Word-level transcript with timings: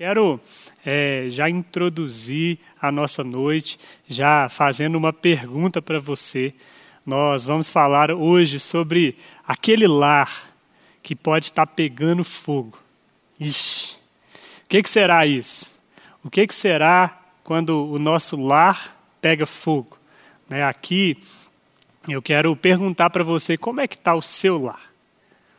Quero 0.00 0.40
é, 0.82 1.26
já 1.28 1.50
introduzir 1.50 2.58
a 2.80 2.90
nossa 2.90 3.22
noite, 3.22 3.78
já 4.08 4.48
fazendo 4.48 4.96
uma 4.96 5.12
pergunta 5.12 5.82
para 5.82 5.98
você. 5.98 6.54
Nós 7.04 7.44
vamos 7.44 7.70
falar 7.70 8.10
hoje 8.10 8.58
sobre 8.58 9.14
aquele 9.46 9.86
lar 9.86 10.54
que 11.02 11.14
pode 11.14 11.44
estar 11.44 11.66
pegando 11.66 12.24
fogo. 12.24 12.78
Ixi, 13.38 13.96
o 14.64 14.68
que, 14.70 14.82
que 14.82 14.88
será 14.88 15.26
isso? 15.26 15.84
O 16.24 16.30
que, 16.30 16.46
que 16.46 16.54
será 16.54 17.20
quando 17.44 17.86
o 17.92 17.98
nosso 17.98 18.42
lar 18.42 18.98
pega 19.20 19.44
fogo? 19.44 19.98
Né, 20.48 20.64
aqui 20.64 21.18
eu 22.08 22.22
quero 22.22 22.56
perguntar 22.56 23.10
para 23.10 23.22
você 23.22 23.58
como 23.58 23.82
é 23.82 23.86
que 23.86 23.96
está 23.96 24.14
o 24.14 24.22
seu 24.22 24.62
lar. 24.62 24.80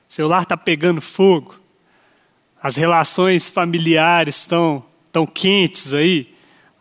Seu 0.10 0.28
lar 0.28 0.42
está 0.42 0.58
pegando 0.58 1.00
fogo? 1.00 1.61
As 2.62 2.75
relações 2.75 3.50
familiares 3.50 4.36
estão 4.36 4.84
tão 5.12 5.25
quentes 5.25 5.96
aí. 5.96 6.31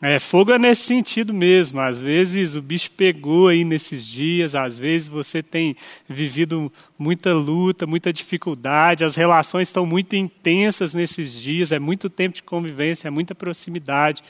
É, 0.02 0.18
fogo 0.18 0.52
é 0.52 0.58
nesse 0.58 0.82
sentido 0.82 1.32
mesmo. 1.32 1.80
Às 1.80 2.02
vezes 2.02 2.54
o 2.54 2.60
bicho 2.60 2.90
pegou 2.90 3.48
aí 3.48 3.64
nesses 3.64 4.06
dias, 4.06 4.54
às 4.54 4.78
vezes 4.78 5.08
você 5.08 5.42
tem 5.42 5.74
vivido 6.06 6.70
muita 6.98 7.32
luta, 7.32 7.86
muita 7.86 8.12
dificuldade, 8.12 9.04
as 9.04 9.14
relações 9.14 9.68
estão 9.68 9.86
muito 9.86 10.14
intensas 10.16 10.92
nesses 10.92 11.32
dias, 11.32 11.72
é 11.72 11.78
muito 11.78 12.10
tempo 12.10 12.36
de 12.36 12.42
convivência, 12.42 13.08
é 13.08 13.10
muita 13.10 13.34
proximidade. 13.34 14.22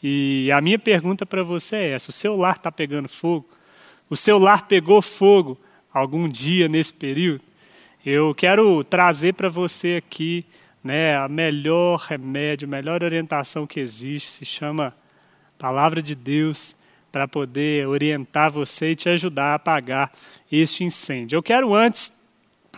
E 0.00 0.50
a 0.52 0.60
minha 0.60 0.78
pergunta 0.78 1.26
para 1.26 1.42
você 1.42 1.76
é 1.76 1.90
essa: 1.90 2.10
o 2.10 2.12
seu 2.12 2.36
lar 2.36 2.56
está 2.56 2.70
pegando 2.70 3.08
fogo? 3.08 3.48
O 4.08 4.16
seu 4.16 4.38
lar 4.38 4.68
pegou 4.68 5.02
fogo 5.02 5.58
algum 5.92 6.28
dia 6.28 6.68
nesse 6.68 6.94
período? 6.94 7.42
Eu 8.04 8.34
quero 8.34 8.82
trazer 8.84 9.34
para 9.34 9.48
você 9.48 10.02
aqui 10.04 10.44
né, 10.82 11.16
a 11.16 11.28
melhor 11.28 11.98
remédio, 11.98 12.66
a 12.66 12.70
melhor 12.70 13.02
orientação 13.02 13.66
que 13.66 13.80
existe 13.80 14.30
se 14.30 14.44
chama 14.44 14.94
Palavra 15.58 16.02
de 16.02 16.14
Deus 16.14 16.76
para 17.12 17.28
poder 17.28 17.86
orientar 17.86 18.50
você 18.50 18.92
e 18.92 18.96
te 18.96 19.08
ajudar 19.08 19.52
a 19.52 19.54
apagar 19.54 20.10
este 20.50 20.82
incêndio. 20.82 21.36
Eu 21.36 21.42
quero 21.42 21.74
antes 21.74 22.20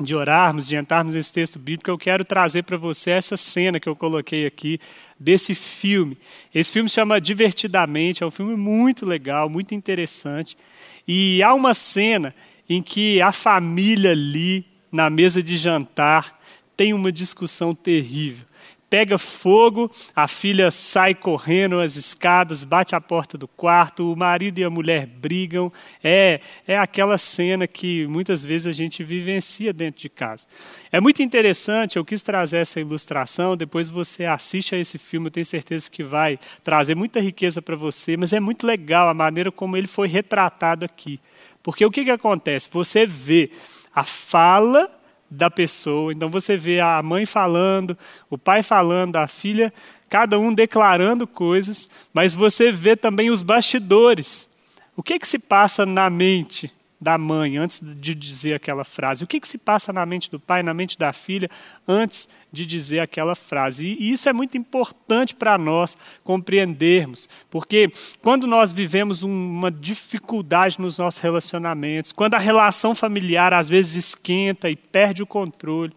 de 0.01 0.15
orarmos, 0.15 0.67
de 0.67 0.75
entrarmos 0.75 1.15
nesse 1.15 1.33
texto 1.33 1.59
bíblico, 1.59 1.89
eu 1.89 1.97
quero 1.97 2.25
trazer 2.25 2.65
para 2.65 2.77
você 2.77 3.12
essa 3.12 3.37
cena 3.37 3.78
que 3.78 3.89
eu 3.89 3.95
coloquei 3.95 4.45
aqui 4.45 4.81
desse 5.19 5.55
filme. 5.55 6.19
Esse 6.53 6.73
filme 6.73 6.89
se 6.89 6.97
chama 6.97 7.21
Divertidamente, 7.21 8.23
é 8.23 8.27
um 8.27 8.31
filme 8.31 8.56
muito 8.56 9.06
legal, 9.06 9.48
muito 9.48 9.75
interessante. 9.75 10.59
E 11.06 11.43
há 11.43 11.55
uma 11.55 11.75
cena 11.75 12.34
em 12.69 12.83
que 12.83 13.23
a 13.23 13.31
família 13.31 14.11
ali 14.11 14.67
na 14.91 15.09
mesa 15.09 15.43
de 15.43 15.56
jantar 15.56 16.41
tem 16.77 16.92
uma 16.92 17.12
discussão 17.12 17.75
terrível. 17.75 18.47
Pega 18.94 19.19
fogo, 19.19 19.91
a 20.14 20.28
filha 20.28 20.70
sai 20.70 21.16
correndo 21.16 21.81
as 21.81 21.97
escadas, 21.97 22.62
bate 22.62 22.94
a 22.94 23.00
porta 23.00 23.36
do 23.36 23.48
quarto, 23.48 24.12
o 24.12 24.16
marido 24.16 24.61
e 24.61 24.64
a 24.64 24.70
mulher 24.70 25.05
brigam. 25.05 25.72
É, 26.03 26.39
é 26.64 26.78
aquela 26.78 27.19
cena 27.19 27.66
que 27.66 28.06
muitas 28.06 28.44
vezes 28.44 28.69
a 28.69 28.72
gente 28.72 29.03
vivencia 29.03 29.72
dentro 29.72 30.00
de 30.00 30.08
casa. 30.08 30.47
É 30.92 31.00
muito 31.00 31.25
interessante, 31.25 31.97
eu 31.97 32.05
quis 32.05 32.22
trazer 32.22 32.58
essa 32.58 32.78
ilustração, 32.78 33.56
depois 33.56 33.88
você 33.88 34.27
assiste 34.27 34.77
a 34.77 34.78
esse 34.78 34.97
filme, 34.97 35.27
eu 35.27 35.33
tenho 35.33 35.47
certeza 35.47 35.91
que 35.91 36.05
vai 36.05 36.38
trazer 36.62 36.94
muita 36.94 37.20
riqueza 37.20 37.61
para 37.61 37.75
você, 37.75 38.16
mas 38.16 38.33
é 38.33 38.38
muito 38.38 38.64
legal 38.64 39.09
a 39.09 39.14
maneira 39.14 39.50
como 39.50 39.77
ele 39.77 39.88
foi 39.88 40.06
retratado 40.06 40.84
aqui. 40.84 41.19
Porque 41.64 41.84
o 41.84 41.91
que, 41.91 42.05
que 42.05 42.12
acontece? 42.12 42.69
Você 42.70 43.06
vê 43.06 43.50
a 43.92 44.05
fala 44.05 44.88
da 45.35 45.51
pessoa. 45.51 46.13
Então 46.13 46.31
você 46.31 46.57
vê 46.57 46.81
a 46.81 47.03
mãe 47.03 47.27
falando, 47.27 47.97
o 48.31 48.39
pai 48.39 48.63
falando, 48.63 49.17
a 49.17 49.27
filha, 49.27 49.73
cada 50.09 50.39
um 50.39 50.53
declarando 50.53 51.27
coisas, 51.27 51.91
mas 52.13 52.35
você 52.35 52.71
vê 52.71 52.97
também 52.97 53.31
os 53.31 53.43
bastidores. 53.43 54.55
O 54.97 55.03
que, 55.03 55.19
que 55.19 55.27
se 55.27 55.39
passa 55.39 55.85
na 55.85 56.09
mente 56.09 56.71
da 57.05 57.19
mãe 57.19 57.58
antes 57.58 57.78
de 57.80 58.15
dizer 58.15 58.54
aquela 58.54 58.82
frase? 58.82 59.22
O 59.22 59.26
que, 59.26 59.38
que 59.38 59.47
se 59.47 59.59
passa 59.59 59.92
na 59.92 60.06
mente 60.06 60.31
do 60.31 60.41
pai, 60.41 60.62
na 60.62 60.72
mente 60.72 60.98
da 60.98 61.12
filha, 61.12 61.50
antes 61.87 62.28
de 62.50 62.65
dizer 62.65 63.00
aquela 63.00 63.34
frase? 63.34 63.97
E 64.00 64.10
isso 64.10 64.26
é 64.26 64.32
muito 64.32 64.56
importante 64.56 65.34
para 65.34 65.59
nós 65.59 65.97
compreendermos, 66.25 67.28
porque 67.50 67.91
quando 68.22 68.47
nós 68.47 68.72
vivemos 68.72 69.22
uma 69.22 69.70
dificuldade 69.70 70.81
nos 70.81 70.97
nossos 70.97 71.20
relacionamentos, 71.20 72.10
quando 72.10 72.34
a 72.34 72.38
relação 72.38 72.94
familiar 72.94 73.53
às 73.53 73.69
vezes 73.69 73.94
esquenta 73.97 74.70
e 74.70 74.75
perde 74.75 75.22
o 75.22 75.26
controle, 75.26 75.93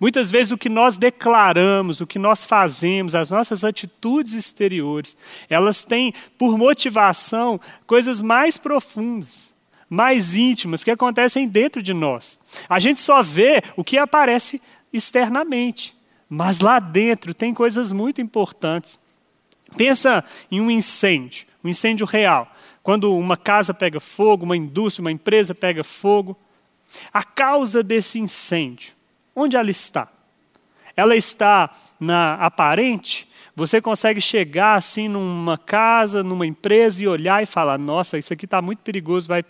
Muitas 0.00 0.30
vezes 0.30 0.50
o 0.50 0.56
que 0.56 0.70
nós 0.70 0.96
declaramos, 0.96 2.00
o 2.00 2.06
que 2.06 2.18
nós 2.18 2.42
fazemos, 2.42 3.14
as 3.14 3.28
nossas 3.28 3.64
atitudes 3.64 4.32
exteriores, 4.32 5.14
elas 5.46 5.84
têm 5.84 6.14
por 6.38 6.56
motivação 6.56 7.60
coisas 7.86 8.22
mais 8.22 8.56
profundas 8.56 9.52
mais 9.90 10.36
íntimas 10.36 10.84
que 10.84 10.90
acontecem 10.92 11.48
dentro 11.48 11.82
de 11.82 11.92
nós. 11.92 12.38
A 12.68 12.78
gente 12.78 13.00
só 13.00 13.20
vê 13.22 13.60
o 13.76 13.82
que 13.82 13.98
aparece 13.98 14.62
externamente, 14.92 15.96
mas 16.28 16.60
lá 16.60 16.78
dentro 16.78 17.34
tem 17.34 17.52
coisas 17.52 17.92
muito 17.92 18.20
importantes. 18.20 19.00
Pensa 19.76 20.24
em 20.48 20.60
um 20.60 20.70
incêndio, 20.70 21.46
um 21.62 21.68
incêndio 21.68 22.06
real. 22.06 22.48
Quando 22.84 23.14
uma 23.16 23.36
casa 23.36 23.74
pega 23.74 23.98
fogo, 23.98 24.44
uma 24.44 24.56
indústria, 24.56 25.02
uma 25.02 25.12
empresa 25.12 25.54
pega 25.54 25.82
fogo. 25.82 26.36
A 27.12 27.24
causa 27.24 27.82
desse 27.82 28.18
incêndio, 28.18 28.92
onde 29.34 29.56
ela 29.56 29.70
está? 29.70 30.08
Ela 30.96 31.16
está 31.16 31.70
na 31.98 32.34
aparente 32.34 33.28
você 33.60 33.78
consegue 33.78 34.22
chegar 34.22 34.76
assim 34.76 35.06
numa 35.06 35.58
casa, 35.58 36.22
numa 36.22 36.46
empresa 36.46 37.02
e 37.02 37.06
olhar 37.06 37.42
e 37.42 37.46
falar: 37.46 37.76
nossa, 37.76 38.16
isso 38.16 38.32
aqui 38.32 38.46
está 38.46 38.62
muito 38.62 38.78
perigoso, 38.78 39.28
vai 39.28 39.44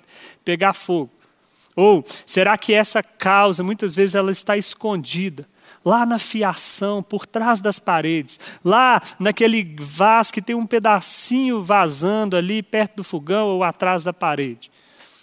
pegar 0.45 0.73
fogo. 0.73 1.13
Ou 1.77 2.05
será 2.27 2.59
que 2.59 2.75
essa 2.75 3.05
causa, 3.05 3.63
muitas 3.63 3.95
vezes, 3.95 4.17
ela 4.17 4.33
está 4.33 4.57
escondida? 4.57 5.49
Lá 5.85 6.05
na 6.05 6.19
fiação, 6.19 7.01
por 7.01 7.25
trás 7.25 7.61
das 7.61 7.79
paredes, 7.79 8.41
lá 8.65 9.01
naquele 9.17 9.77
vaso 9.79 10.33
que 10.33 10.43
tem 10.43 10.57
um 10.57 10.67
pedacinho 10.67 11.63
vazando 11.63 12.37
ali 12.37 12.65
perto 12.65 12.97
do 12.97 13.05
fogão 13.05 13.47
ou 13.47 13.63
atrás 13.63 14.03
da 14.03 14.13
parede. 14.13 14.73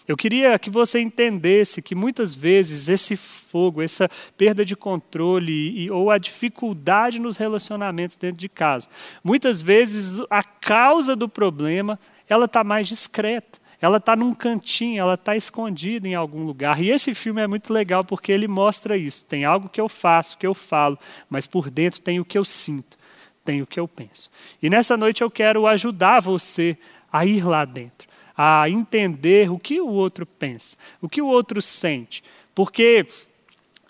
Eu 0.07 0.15
queria 0.15 0.57
que 0.57 0.69
você 0.69 1.01
entendesse 1.01 1.81
que 1.81 1.93
muitas 1.93 2.33
vezes 2.33 2.87
esse 2.87 3.17
fogo, 3.17 3.81
essa 3.81 4.09
perda 4.37 4.63
de 4.63 4.73
controle 4.73 5.51
e, 5.51 5.91
ou 5.91 6.09
a 6.09 6.17
dificuldade 6.17 7.19
nos 7.19 7.35
relacionamentos 7.35 8.15
dentro 8.15 8.37
de 8.37 8.47
casa, 8.47 8.87
muitas 9.21 9.61
vezes 9.61 10.21
a 10.29 10.41
causa 10.41 11.13
do 11.13 11.27
problema 11.27 11.99
ela 12.29 12.45
está 12.45 12.63
mais 12.63 12.87
discreta. 12.87 13.59
Ela 13.79 13.97
está 13.97 14.15
num 14.15 14.33
cantinho, 14.33 14.99
ela 14.99 15.13
está 15.13 15.35
escondida 15.35 16.07
em 16.07 16.15
algum 16.15 16.43
lugar. 16.43 16.81
E 16.81 16.89
esse 16.89 17.13
filme 17.13 17.41
é 17.41 17.47
muito 17.47 17.71
legal 17.71 18.03
porque 18.03 18.31
ele 18.31 18.47
mostra 18.47 18.97
isso. 18.97 19.23
Tem 19.25 19.45
algo 19.45 19.69
que 19.69 19.79
eu 19.79 19.87
faço, 19.87 20.37
que 20.37 20.47
eu 20.47 20.55
falo, 20.55 20.97
mas 21.29 21.45
por 21.45 21.69
dentro 21.69 22.01
tem 22.01 22.19
o 22.19 22.25
que 22.25 22.37
eu 22.39 22.45
sinto, 22.45 22.97
tem 23.43 23.61
o 23.61 23.67
que 23.67 23.79
eu 23.79 23.87
penso. 23.87 24.31
E 24.63 24.69
nessa 24.69 24.97
noite 24.97 25.21
eu 25.21 25.29
quero 25.29 25.67
ajudar 25.67 26.21
você 26.21 26.75
a 27.11 27.23
ir 27.23 27.45
lá 27.45 27.65
dentro 27.65 28.06
a 28.37 28.69
entender 28.69 29.51
o 29.51 29.57
que 29.57 29.81
o 29.81 29.87
outro 29.87 30.25
pensa, 30.25 30.77
o 31.01 31.09
que 31.09 31.21
o 31.21 31.27
outro 31.27 31.61
sente. 31.61 32.23
Porque 32.53 33.07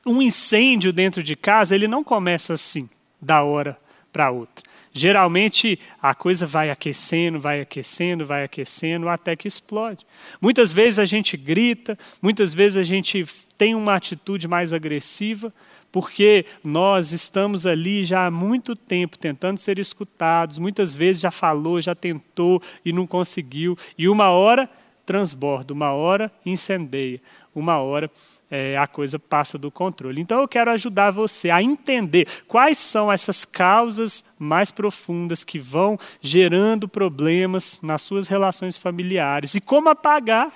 um 0.05 0.21
incêndio 0.21 0.93
dentro 0.93 1.21
de 1.21 1.35
casa, 1.35 1.75
ele 1.75 1.87
não 1.87 2.03
começa 2.03 2.53
assim, 2.53 2.89
da 3.21 3.43
hora 3.43 3.77
para 4.11 4.31
outra. 4.31 4.65
Geralmente 4.93 5.79
a 6.01 6.15
coisa 6.15 6.47
vai 6.47 6.71
aquecendo, 6.71 7.39
vai 7.39 7.61
aquecendo, 7.61 8.25
vai 8.25 8.43
aquecendo 8.43 9.07
até 9.09 9.35
que 9.35 9.47
explode. 9.47 10.05
Muitas 10.41 10.73
vezes 10.73 10.97
a 10.97 11.05
gente 11.05 11.37
grita, 11.37 11.99
muitas 12.19 12.53
vezes 12.53 12.77
a 12.77 12.83
gente 12.83 13.23
tem 13.57 13.75
uma 13.75 13.95
atitude 13.95 14.47
mais 14.47 14.73
agressiva, 14.73 15.53
porque 15.91 16.45
nós 16.63 17.11
estamos 17.11 17.65
ali 17.65 18.03
já 18.03 18.27
há 18.27 18.31
muito 18.31 18.75
tempo 18.75 19.17
tentando 19.17 19.57
ser 19.57 19.79
escutados, 19.79 20.57
muitas 20.57 20.95
vezes 20.95 21.21
já 21.21 21.31
falou, 21.31 21.81
já 21.81 21.95
tentou 21.95 22.61
e 22.83 22.91
não 22.91 23.07
conseguiu, 23.07 23.77
e 23.97 24.07
uma 24.07 24.29
hora 24.29 24.69
transborda, 25.05 25.73
uma 25.73 25.93
hora 25.93 26.31
incendeia, 26.45 27.21
uma 27.55 27.79
hora 27.79 28.11
é, 28.51 28.77
a 28.77 28.85
coisa 28.85 29.17
passa 29.17 29.57
do 29.57 29.71
controle. 29.71 30.21
Então 30.21 30.41
eu 30.41 30.47
quero 30.47 30.69
ajudar 30.71 31.11
você 31.11 31.49
a 31.49 31.63
entender 31.63 32.27
quais 32.47 32.77
são 32.77 33.11
essas 33.11 33.45
causas 33.45 34.23
mais 34.37 34.69
profundas 34.69 35.43
que 35.43 35.57
vão 35.57 35.97
gerando 36.21 36.87
problemas 36.87 37.81
nas 37.81 38.01
suas 38.01 38.27
relações 38.27 38.77
familiares 38.77 39.55
e 39.55 39.61
como 39.61 39.89
apagar, 39.89 40.51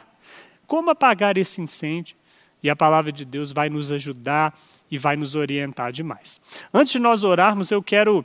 como 0.68 0.92
apagar 0.92 1.38
esse 1.38 1.62
incêndio. 1.62 2.16
E 2.64 2.70
a 2.70 2.76
palavra 2.76 3.12
de 3.12 3.26
Deus 3.26 3.52
vai 3.52 3.70
nos 3.70 3.92
ajudar 3.92 4.58
e 4.90 4.98
vai 4.98 5.16
nos 5.16 5.36
orientar 5.36 5.92
demais. 5.92 6.40
Antes 6.74 6.94
de 6.94 7.00
nós 7.00 7.24
orarmos, 7.24 7.72
eu 7.72 7.82
quero 7.82 8.24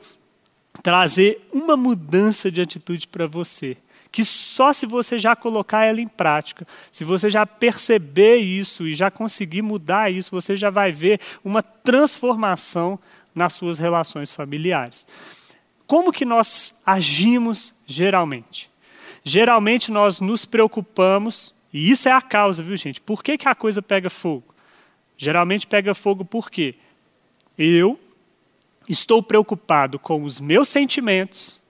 trazer 0.83 1.47
uma 1.53 1.77
mudança 1.77 2.51
de 2.51 2.61
atitude 2.61 3.09
para 3.09 3.27
você, 3.27 3.77
que 4.13 4.25
só 4.25 4.73
se 4.73 4.87
você 4.87 5.19
já 5.19 5.35
colocar 5.35 5.85
ela 5.85 6.01
em 6.01 6.07
prática, 6.07 6.67
se 6.91 7.05
você 7.05 7.31
já 7.31 7.47
perceber 7.47 8.37
isso 8.37 8.87
e 8.87 8.95
já 8.95 9.11
conseguir 9.11 9.63
mudar 9.63 10.11
isso, 10.11 10.31
você 10.31 10.57
já 10.57 10.71
vai 10.71 10.93
ver 10.93 11.21
uma 11.45 11.63
transformação 11.63 12.99
nas 13.35 13.53
suas 13.53 13.79
relações 13.79 14.33
familiares. 14.33 15.07
como 15.87 16.13
que 16.13 16.25
nós 16.25 16.81
agimos 16.85 17.73
geralmente? 17.87 18.69
Geralmente 19.23 19.91
nós 19.91 20.21
nos 20.21 20.45
preocupamos, 20.45 21.55
e 21.77 21.91
isso 21.91 22.09
é 22.09 22.13
a 22.13 22.23
causa, 22.23 22.63
viu 22.63 22.75
gente? 22.75 23.03
Por 23.03 23.23
que, 23.23 23.37
que 23.37 23.47
a 23.47 23.55
coisa 23.55 23.83
pega 23.83 24.09
fogo? 24.09 24.55
Geralmente 25.15 25.67
pega 25.67 25.93
fogo 25.93 26.25
porque 26.25 26.75
eu 27.59 28.01
estou 28.89 29.23
preocupado 29.23 29.99
com 29.99 30.23
os 30.23 30.41
meus 30.41 30.71
sentimentos 30.71 31.61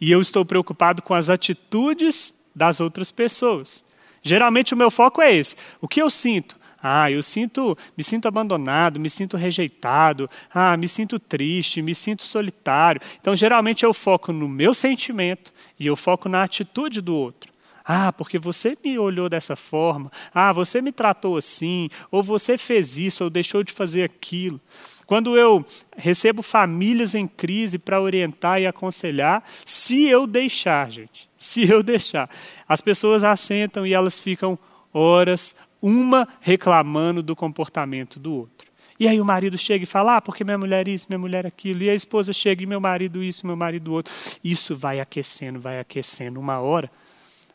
e 0.00 0.10
eu 0.10 0.20
estou 0.20 0.44
preocupado 0.44 1.00
com 1.00 1.14
as 1.14 1.30
atitudes 1.30 2.42
das 2.52 2.80
outras 2.80 3.12
pessoas. 3.12 3.84
Geralmente 4.20 4.74
o 4.74 4.76
meu 4.76 4.90
foco 4.90 5.22
é 5.22 5.32
esse. 5.32 5.54
O 5.80 5.86
que 5.86 6.02
eu 6.02 6.10
sinto? 6.10 6.58
Ah, 6.82 7.08
eu 7.08 7.22
sinto, 7.22 7.78
me 7.96 8.02
sinto 8.02 8.26
abandonado, 8.26 8.98
me 8.98 9.08
sinto 9.08 9.36
rejeitado, 9.36 10.28
ah, 10.52 10.76
me 10.76 10.88
sinto 10.88 11.20
triste, 11.20 11.80
me 11.80 11.94
sinto 11.94 12.24
solitário. 12.24 13.00
Então, 13.20 13.36
geralmente 13.36 13.84
eu 13.84 13.94
foco 13.94 14.32
no 14.32 14.48
meu 14.48 14.74
sentimento 14.74 15.52
e 15.78 15.86
eu 15.86 15.94
foco 15.94 16.28
na 16.28 16.42
atitude 16.42 17.00
do 17.00 17.14
outro. 17.14 17.49
Ah, 17.84 18.12
porque 18.12 18.38
você 18.38 18.76
me 18.84 18.98
olhou 18.98 19.28
dessa 19.28 19.56
forma. 19.56 20.10
Ah, 20.34 20.52
você 20.52 20.80
me 20.80 20.92
tratou 20.92 21.36
assim. 21.36 21.88
Ou 22.10 22.22
você 22.22 22.56
fez 22.56 22.98
isso, 22.98 23.24
ou 23.24 23.30
deixou 23.30 23.62
de 23.62 23.72
fazer 23.72 24.04
aquilo. 24.04 24.60
Quando 25.06 25.36
eu 25.36 25.64
recebo 25.96 26.42
famílias 26.42 27.14
em 27.14 27.26
crise 27.26 27.78
para 27.78 28.00
orientar 28.00 28.60
e 28.60 28.66
aconselhar, 28.66 29.42
se 29.64 30.06
eu 30.06 30.26
deixar, 30.26 30.90
gente, 30.90 31.28
se 31.36 31.68
eu 31.68 31.82
deixar, 31.82 32.30
as 32.68 32.80
pessoas 32.80 33.24
assentam 33.24 33.84
e 33.84 33.92
elas 33.92 34.20
ficam 34.20 34.58
horas, 34.92 35.56
uma 35.82 36.28
reclamando 36.40 37.22
do 37.22 37.34
comportamento 37.34 38.20
do 38.20 38.32
outro. 38.32 38.70
E 39.00 39.08
aí 39.08 39.18
o 39.18 39.24
marido 39.24 39.56
chega 39.56 39.82
e 39.82 39.86
fala, 39.86 40.18
ah, 40.18 40.20
porque 40.20 40.44
minha 40.44 40.58
mulher 40.58 40.86
isso, 40.86 41.06
minha 41.08 41.18
mulher 41.18 41.46
aquilo. 41.46 41.82
E 41.82 41.88
a 41.88 41.94
esposa 41.94 42.34
chega 42.34 42.62
e 42.62 42.66
meu 42.66 42.80
marido 42.80 43.22
isso, 43.22 43.46
meu 43.46 43.56
marido 43.56 43.94
outro. 43.94 44.12
Isso 44.44 44.76
vai 44.76 45.00
aquecendo, 45.00 45.58
vai 45.58 45.80
aquecendo. 45.80 46.38
Uma 46.38 46.60
hora, 46.60 46.90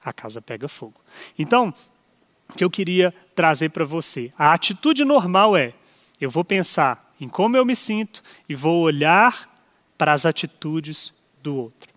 a 0.06 0.14
casa 0.14 0.42
pega 0.42 0.68
fogo. 0.68 1.02
Então, 1.38 1.74
o 2.48 2.54
que 2.54 2.64
eu 2.64 2.70
queria 2.70 3.14
trazer 3.34 3.70
para 3.70 3.84
você, 3.84 4.32
a 4.38 4.54
atitude 4.54 5.04
normal 5.04 5.58
é, 5.58 5.74
eu 6.22 6.30
vou 6.30 6.46
pensar 6.46 7.14
em 7.20 7.28
como 7.28 7.58
eu 7.58 7.66
me 7.66 7.76
sinto 7.76 8.22
e 8.48 8.56
vou 8.56 8.84
olhar 8.84 9.52
para 9.98 10.14
as 10.14 10.26
atitudes 10.26 11.14
do 11.42 11.56
outro. 11.56 11.94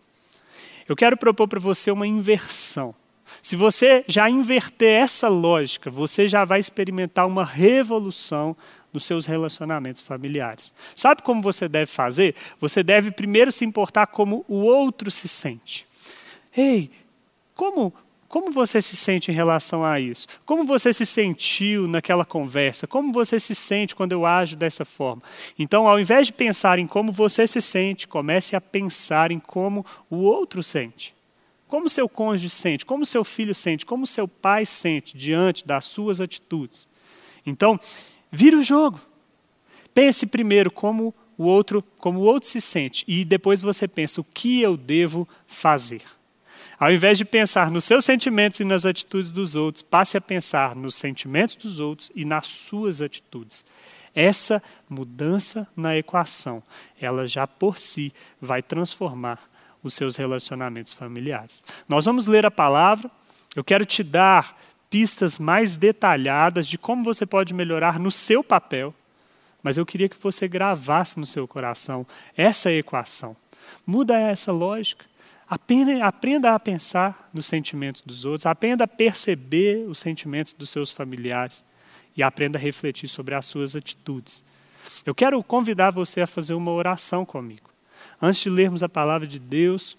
Eu 0.89 0.97
quero 0.97 1.17
propor 1.17 1.47
para 1.47 1.61
você 1.61 1.91
uma 1.91 2.07
inversão. 2.07 2.95
Se 3.43 3.57
você 3.57 4.05
já 4.09 4.31
inverter 4.31 5.03
essa 5.03 5.29
lógica, 5.29 5.91
você 5.91 6.27
já 6.27 6.45
vai 6.45 6.59
experimentar 6.59 7.27
uma 7.27 7.45
revolução 7.45 8.57
nos 8.91 9.05
seus 9.05 9.27
relacionamentos 9.27 10.01
familiares. 10.01 10.73
Sabe 10.97 11.23
como 11.23 11.43
você 11.43 11.69
deve 11.69 11.91
fazer? 11.91 12.35
Você 12.59 12.83
deve 12.83 13.11
primeiro 13.11 13.53
se 13.53 13.67
importar 13.67 14.07
como 14.07 14.47
o 14.49 14.63
outro 14.63 15.11
se 15.11 15.29
sente. 15.29 15.87
Ei, 16.57 16.91
como 17.59 17.93
como 18.29 18.53
você 18.53 18.83
se 18.83 18.95
sente 18.95 19.31
em 19.31 19.35
relação 19.35 19.83
a 19.83 19.99
isso? 19.99 20.29
Como 20.45 20.63
você 20.63 20.93
se 20.93 21.07
sentiu 21.07 21.89
naquela 21.89 22.27
conversa? 22.27 22.87
Como 22.87 23.11
você 23.11 23.41
se 23.41 23.55
sente 23.55 23.97
quando 23.97 24.13
eu 24.13 24.27
ajo 24.27 24.55
dessa 24.55 24.85
forma? 24.85 25.23
Então, 25.59 25.89
ao 25.89 25.99
invés 25.99 26.27
de 26.27 26.35
pensar 26.35 26.79
em 26.79 26.87
como 26.87 27.11
você 27.11 27.47
se 27.47 27.63
sente, 27.63 28.07
comece 28.07 28.55
a 28.55 28.61
pensar 28.61 29.33
em 29.33 29.39
como 29.39 29.85
o 30.11 30.19
outro 30.19 30.63
sente. 30.63 31.15
Como 31.67 31.89
seu 31.89 32.07
cônjuge 32.07 32.51
sente, 32.51 32.85
como 32.85 33.07
seu 33.07 33.25
filho 33.25 33.55
sente, 33.55 33.87
como 33.87 34.07
seu 34.07 34.29
pai 34.29 34.67
sente 34.67 35.17
diante 35.17 35.67
das 35.67 35.87
suas 35.87 36.21
atitudes. 36.21 36.87
Então, 37.47 37.81
vira 38.31 38.59
o 38.59 38.63
jogo. 38.63 39.01
Pense 39.95 40.27
primeiro 40.27 40.71
como 40.71 41.15
o 41.39 41.45
outro, 41.45 41.83
como 41.99 42.21
o 42.21 42.25
outro 42.25 42.47
se 42.47 42.61
sente 42.61 43.05
e 43.09 43.25
depois 43.25 43.63
você 43.63 43.89
pensa 43.89 44.21
o 44.21 44.25
que 44.25 44.61
eu 44.61 44.77
devo 44.77 45.27
fazer. 45.47 46.18
Ao 46.79 46.93
invés 46.93 47.19
de 47.19 47.25
pensar 47.25 47.71
nos 47.71 47.85
seus 47.85 48.05
sentimentos 48.05 48.61
e 48.61 48.65
nas 48.65 48.87
atitudes 48.87 49.33
dos 49.33 49.57
outros, 49.57 49.83
passe 49.83 50.17
a 50.17 50.21
pensar 50.21 50.77
nos 50.77 50.95
sentimentos 50.95 51.57
dos 51.57 51.81
outros 51.81 52.11
e 52.15 52.25
nas 52.25 52.47
suas 52.47 53.03
atitudes. 53.03 53.67
Essa 54.15 54.63
mudança 54.89 55.67
na 55.77 55.97
equação, 55.97 56.63
ela 57.01 57.27
já 57.27 57.47
por 57.47 57.79
si 57.79 58.13
vai 58.41 58.63
transformar 58.63 59.41
os 59.83 59.95
seus 59.95 60.17
relacionamentos 60.17 60.93
familiares. 60.93 61.65
Nós 61.89 62.05
vamos 62.05 62.27
ler 62.27 62.47
a 62.47 62.51
palavra. 62.51 63.11
Eu 63.57 63.65
quero 63.65 63.85
te 63.85 64.03
dar 64.03 64.57
pistas 64.89 65.39
mais 65.39 65.77
detalhadas 65.77 66.67
de 66.67 66.79
como 66.79 67.05
você 67.05 67.27
pode 67.27 67.53
melhorar 67.53 67.99
no 67.99 68.11
seu 68.11 68.43
papel, 68.43 68.95
mas 69.63 69.77
eu 69.77 69.85
queria 69.85 70.09
que 70.09 70.17
você 70.21 70.47
gravasse 70.47 71.19
no 71.19 71.27
seu 71.27 71.47
coração 71.47 72.07
essa 72.37 72.73
equação. 72.73 73.37
Muda 73.87 74.19
essa 74.19 74.53
lógica. 74.53 75.08
Aprenda 75.51 76.55
a 76.55 76.61
pensar 76.61 77.31
nos 77.33 77.47
sentimentos 77.47 78.03
dos 78.03 78.25
outros, 78.27 78.45
aprenda 78.45 78.85
a 78.85 78.89
perceber 78.89 79.89
os 79.89 79.99
sentimentos 79.99 80.53
dos 80.53 80.69
seus 80.69 80.93
familiares 80.93 81.65
e 82.15 82.23
aprenda 82.23 82.59
a 82.59 82.61
refletir 82.61 83.09
sobre 83.09 83.35
as 83.35 83.47
suas 83.47 83.75
atitudes. 83.75 84.45
Eu 85.07 85.15
quero 85.15 85.43
convidar 85.43 85.91
você 85.91 86.21
a 86.21 86.27
fazer 86.27 86.53
uma 86.53 86.71
oração 86.71 87.25
comigo. 87.25 87.71
Antes 88.21 88.43
de 88.43 88.51
lermos 88.51 88.83
a 88.83 88.89
palavra 88.89 89.27
de 89.27 89.39
Deus, 89.39 89.97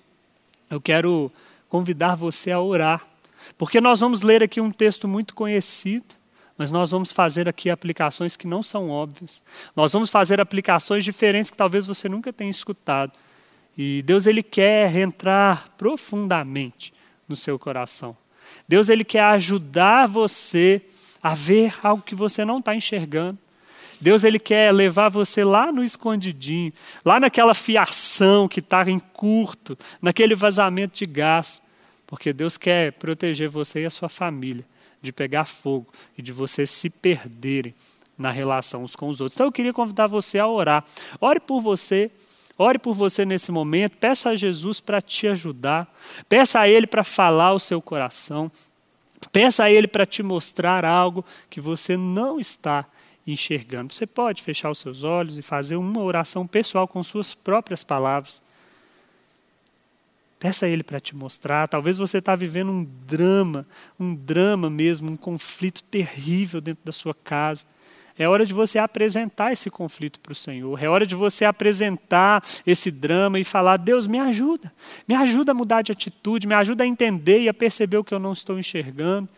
eu 0.69 0.79
quero 0.79 1.31
convidar 1.67 2.15
você 2.15 2.51
a 2.51 2.59
orar, 2.59 3.05
porque 3.57 3.81
nós 3.81 3.99
vamos 4.01 4.21
ler 4.21 4.43
aqui 4.43 4.61
um 4.61 4.71
texto 4.71 5.07
muito 5.07 5.33
conhecido, 5.33 6.05
mas 6.57 6.69
nós 6.69 6.91
vamos 6.91 7.11
fazer 7.11 7.47
aqui 7.47 7.69
aplicações 7.69 8.35
que 8.35 8.45
não 8.45 8.61
são 8.61 8.89
óbvias. 8.89 9.41
Nós 9.75 9.93
vamos 9.93 10.09
fazer 10.09 10.39
aplicações 10.41 11.05
diferentes 11.05 11.49
que 11.49 11.57
talvez 11.57 11.87
você 11.87 12.09
nunca 12.09 12.33
tenha 12.33 12.51
escutado. 12.51 13.13
E 13.77 14.01
Deus 14.03 14.25
ele 14.25 14.43
quer 14.43 14.95
entrar 14.95 15.69
profundamente 15.77 16.93
no 17.27 17.35
seu 17.35 17.57
coração. 17.57 18.15
Deus 18.67 18.89
ele 18.89 19.03
quer 19.03 19.23
ajudar 19.23 20.07
você 20.07 20.81
a 21.21 21.33
ver 21.35 21.73
algo 21.83 22.03
que 22.03 22.15
você 22.15 22.43
não 22.43 22.59
está 22.59 22.75
enxergando. 22.75 23.37
Deus 24.01 24.23
ele 24.23 24.39
quer 24.39 24.71
levar 24.71 25.09
você 25.09 25.43
lá 25.43 25.71
no 25.71 25.83
escondidinho, 25.83 26.71
lá 27.03 27.19
naquela 27.19 27.53
fiação 27.53 28.47
que 28.47 28.61
está 28.61 28.89
em 28.89 28.97
curto, 28.97 29.77
naquele 30.01 30.35
vazamento 30.35 30.99
de 30.99 31.05
gás, 31.05 31.61
porque 32.07 32.31
Deus 32.31 32.57
quer 32.57 32.93
proteger 32.93 33.49
você 33.49 33.81
e 33.81 33.85
a 33.85 33.89
sua 33.89 34.07
família 34.07 34.65
de 35.01 35.11
pegar 35.11 35.45
fogo 35.45 35.87
e 36.17 36.21
de 36.21 36.31
vocês 36.31 36.69
se 36.69 36.89
perderem 36.89 37.73
na 38.17 38.31
relação 38.31 38.83
uns 38.83 38.95
com 38.95 39.07
os 39.09 39.21
outros. 39.21 39.35
Então 39.35 39.47
eu 39.47 39.51
queria 39.51 39.73
convidar 39.73 40.07
você 40.07 40.39
a 40.39 40.47
orar. 40.47 40.83
Ore 41.19 41.39
por 41.39 41.61
você 41.61 42.11
Ore 42.61 42.77
por 42.77 42.93
você 42.93 43.23
nesse 43.23 43.53
momento, 43.53 43.95
peça 43.95 44.31
a 44.31 44.35
Jesus 44.35 44.81
para 44.81 45.01
te 45.01 45.29
ajudar, 45.29 45.89
peça 46.27 46.59
a 46.59 46.67
Ele 46.67 46.85
para 46.85 47.05
falar 47.05 47.53
o 47.53 47.59
seu 47.59 47.81
coração, 47.81 48.51
peça 49.31 49.63
a 49.63 49.71
Ele 49.71 49.87
para 49.87 50.05
te 50.05 50.21
mostrar 50.21 50.83
algo 50.83 51.23
que 51.49 51.61
você 51.61 51.95
não 51.95 52.37
está 52.37 52.85
enxergando. 53.25 53.93
Você 53.93 54.05
pode 54.05 54.43
fechar 54.43 54.69
os 54.69 54.79
seus 54.79 55.05
olhos 55.05 55.37
e 55.37 55.41
fazer 55.41 55.77
uma 55.77 56.01
oração 56.01 56.45
pessoal 56.45 56.85
com 56.85 57.01
suas 57.01 57.33
próprias 57.33 57.81
palavras. 57.81 58.41
Peça 60.37 60.65
a 60.65 60.69
Ele 60.69 60.83
para 60.83 60.99
te 60.99 61.15
mostrar. 61.15 61.65
Talvez 61.69 61.97
você 61.97 62.17
está 62.17 62.35
vivendo 62.35 62.73
um 62.73 62.85
drama, 63.05 63.65
um 63.97 64.13
drama 64.13 64.69
mesmo, 64.69 65.09
um 65.09 65.17
conflito 65.17 65.81
terrível 65.83 66.59
dentro 66.59 66.83
da 66.83 66.91
sua 66.91 67.13
casa. 67.13 67.65
É 68.19 68.27
hora 68.27 68.45
de 68.45 68.53
você 68.53 68.77
apresentar 68.77 69.53
esse 69.53 69.69
conflito 69.71 70.19
para 70.19 70.33
o 70.33 70.35
Senhor. 70.35 70.83
É 70.83 70.89
hora 70.89 71.07
de 71.07 71.15
você 71.15 71.45
apresentar 71.45 72.43
esse 72.67 72.91
drama 72.91 73.39
e 73.39 73.45
falar: 73.45 73.77
Deus, 73.77 74.07
me 74.07 74.19
ajuda. 74.19 74.73
Me 75.07 75.15
ajuda 75.15 75.53
a 75.53 75.55
mudar 75.55 75.81
de 75.83 75.93
atitude, 75.93 76.45
me 76.45 76.53
ajuda 76.53 76.83
a 76.83 76.87
entender 76.87 77.43
e 77.43 77.47
a 77.47 77.53
perceber 77.53 77.95
o 77.95 78.03
que 78.03 78.13
eu 78.13 78.19
não 78.19 78.33
estou 78.33 78.59
enxergando. 78.59 79.29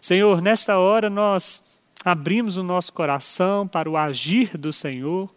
Senhor, 0.00 0.40
nesta 0.40 0.78
hora 0.78 1.10
nós 1.10 1.64
abrimos 2.04 2.56
o 2.56 2.62
nosso 2.62 2.92
coração 2.92 3.66
para 3.66 3.90
o 3.90 3.96
agir 3.96 4.56
do 4.56 4.72
Senhor. 4.72 5.28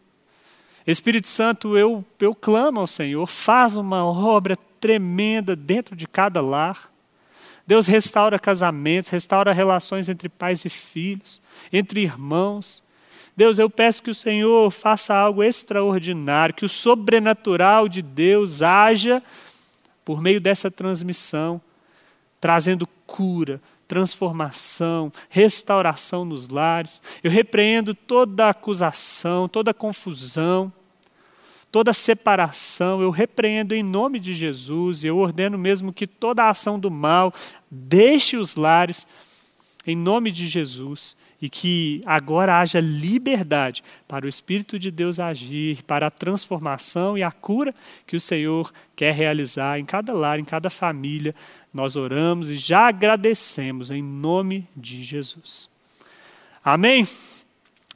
Espírito 0.86 1.28
Santo, 1.28 1.76
eu, 1.76 2.06
eu 2.20 2.36
clamo 2.36 2.80
ao 2.80 2.88
Senhor, 2.88 3.26
faz 3.26 3.76
uma 3.76 4.06
obra 4.06 4.56
tremenda 4.80 5.56
dentro 5.56 5.96
de 5.96 6.08
cada 6.08 6.42
lar. 6.42 6.93
Deus 7.66 7.88
restaura 7.88 8.38
casamentos, 8.38 9.10
restaura 9.10 9.54
relações 9.54 10.10
entre 10.10 10.28
pais 10.28 10.66
e 10.66 10.70
filhos, 10.70 11.42
entre 11.72 12.02
irmãos. 12.02 12.84
Deus, 13.36 13.58
eu 13.58 13.70
peço 13.70 14.04
que 14.04 14.12
o 14.12 14.16
Senhor 14.16 14.70
faça 14.70 15.16
algo 15.16 15.44
extraordinário, 15.44 16.54
que 16.54 16.66
o 16.66 16.70
sobrenatural 16.70 17.88
de 17.88 18.02
Deus 18.02 18.62
haja 18.62 19.24
por 20.04 20.22
meio 20.22 20.42
dessa 20.42 20.70
transmissão, 20.70 21.62
trazendo 22.40 22.86
cura, 23.08 23.62
transformação, 23.88 25.12
restauração 25.30 26.26
nos 26.26 26.50
lares. 26.50 27.02
Eu 27.24 27.32
repreendo 27.32 27.96
toda 27.96 28.50
acusação, 28.50 29.48
toda 29.48 29.74
confusão 29.74 30.72
toda 31.74 31.92
separação, 31.92 33.02
eu 33.02 33.10
repreendo 33.10 33.74
em 33.74 33.82
nome 33.82 34.20
de 34.20 34.32
Jesus, 34.32 35.04
eu 35.04 35.18
ordeno 35.18 35.58
mesmo 35.58 35.92
que 35.92 36.06
toda 36.06 36.48
ação 36.48 36.80
do 36.80 36.92
mal 36.92 37.34
deixe 37.70 38.38
os 38.38 38.54
lares, 38.54 39.08
em 39.84 39.96
nome 39.96 40.32
de 40.32 40.46
Jesus, 40.46 41.18
e 41.42 41.50
que 41.50 42.00
agora 42.06 42.60
haja 42.60 42.80
liberdade 42.80 43.84
para 44.08 44.24
o 44.24 44.30
Espírito 44.30 44.78
de 44.78 44.92
Deus 44.92 45.20
agir, 45.20 45.82
para 45.82 46.06
a 46.06 46.12
transformação 46.12 47.18
e 47.18 47.24
a 47.24 47.32
cura 47.32 47.74
que 48.06 48.16
o 48.16 48.20
Senhor 48.20 48.72
quer 48.96 49.12
realizar 49.12 49.80
em 49.80 49.84
cada 49.84 50.14
lar, 50.14 50.40
em 50.40 50.46
cada 50.46 50.70
família. 50.70 51.34
Nós 51.74 51.96
oramos 51.96 52.52
e 52.52 52.58
já 52.58 52.88
agradecemos 52.88 53.90
em 53.90 54.04
nome 54.04 54.68
de 54.78 55.02
Jesus. 55.02 55.68
Amém? 56.64 57.08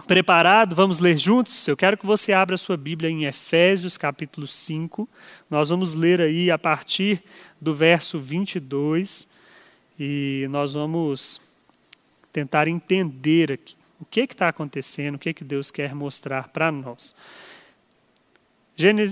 Preparado? 0.06 0.76
Vamos 0.76 1.00
ler 1.00 1.18
juntos? 1.18 1.68
Eu 1.68 1.76
quero 1.76 1.98
que 1.98 2.06
você 2.06 2.32
abra 2.32 2.54
a 2.54 2.58
sua 2.58 2.78
Bíblia 2.78 3.10
em 3.10 3.26
Efésios 3.26 3.98
capítulo 3.98 4.46
5. 4.46 5.10
Nós 5.50 5.70
vamos 5.70 5.96
ler 5.96 6.22
aí 6.22 6.52
a 6.52 6.58
partir 6.58 7.24
do 7.60 7.74
verso 7.74 8.20
22 8.20 9.28
e 10.00 10.46
nós 10.50 10.74
vamos 10.74 11.42
tentar 12.32 12.68
entender 12.68 13.52
aqui 13.54 13.76
o 14.00 14.06
que 14.06 14.22
está 14.22 14.48
acontecendo, 14.48 15.16
o 15.16 15.20
que, 15.20 15.34
que 15.34 15.44
Deus 15.44 15.72
quer 15.72 15.96
mostrar 15.96 16.50
para 16.50 16.72
nós. 16.72 17.16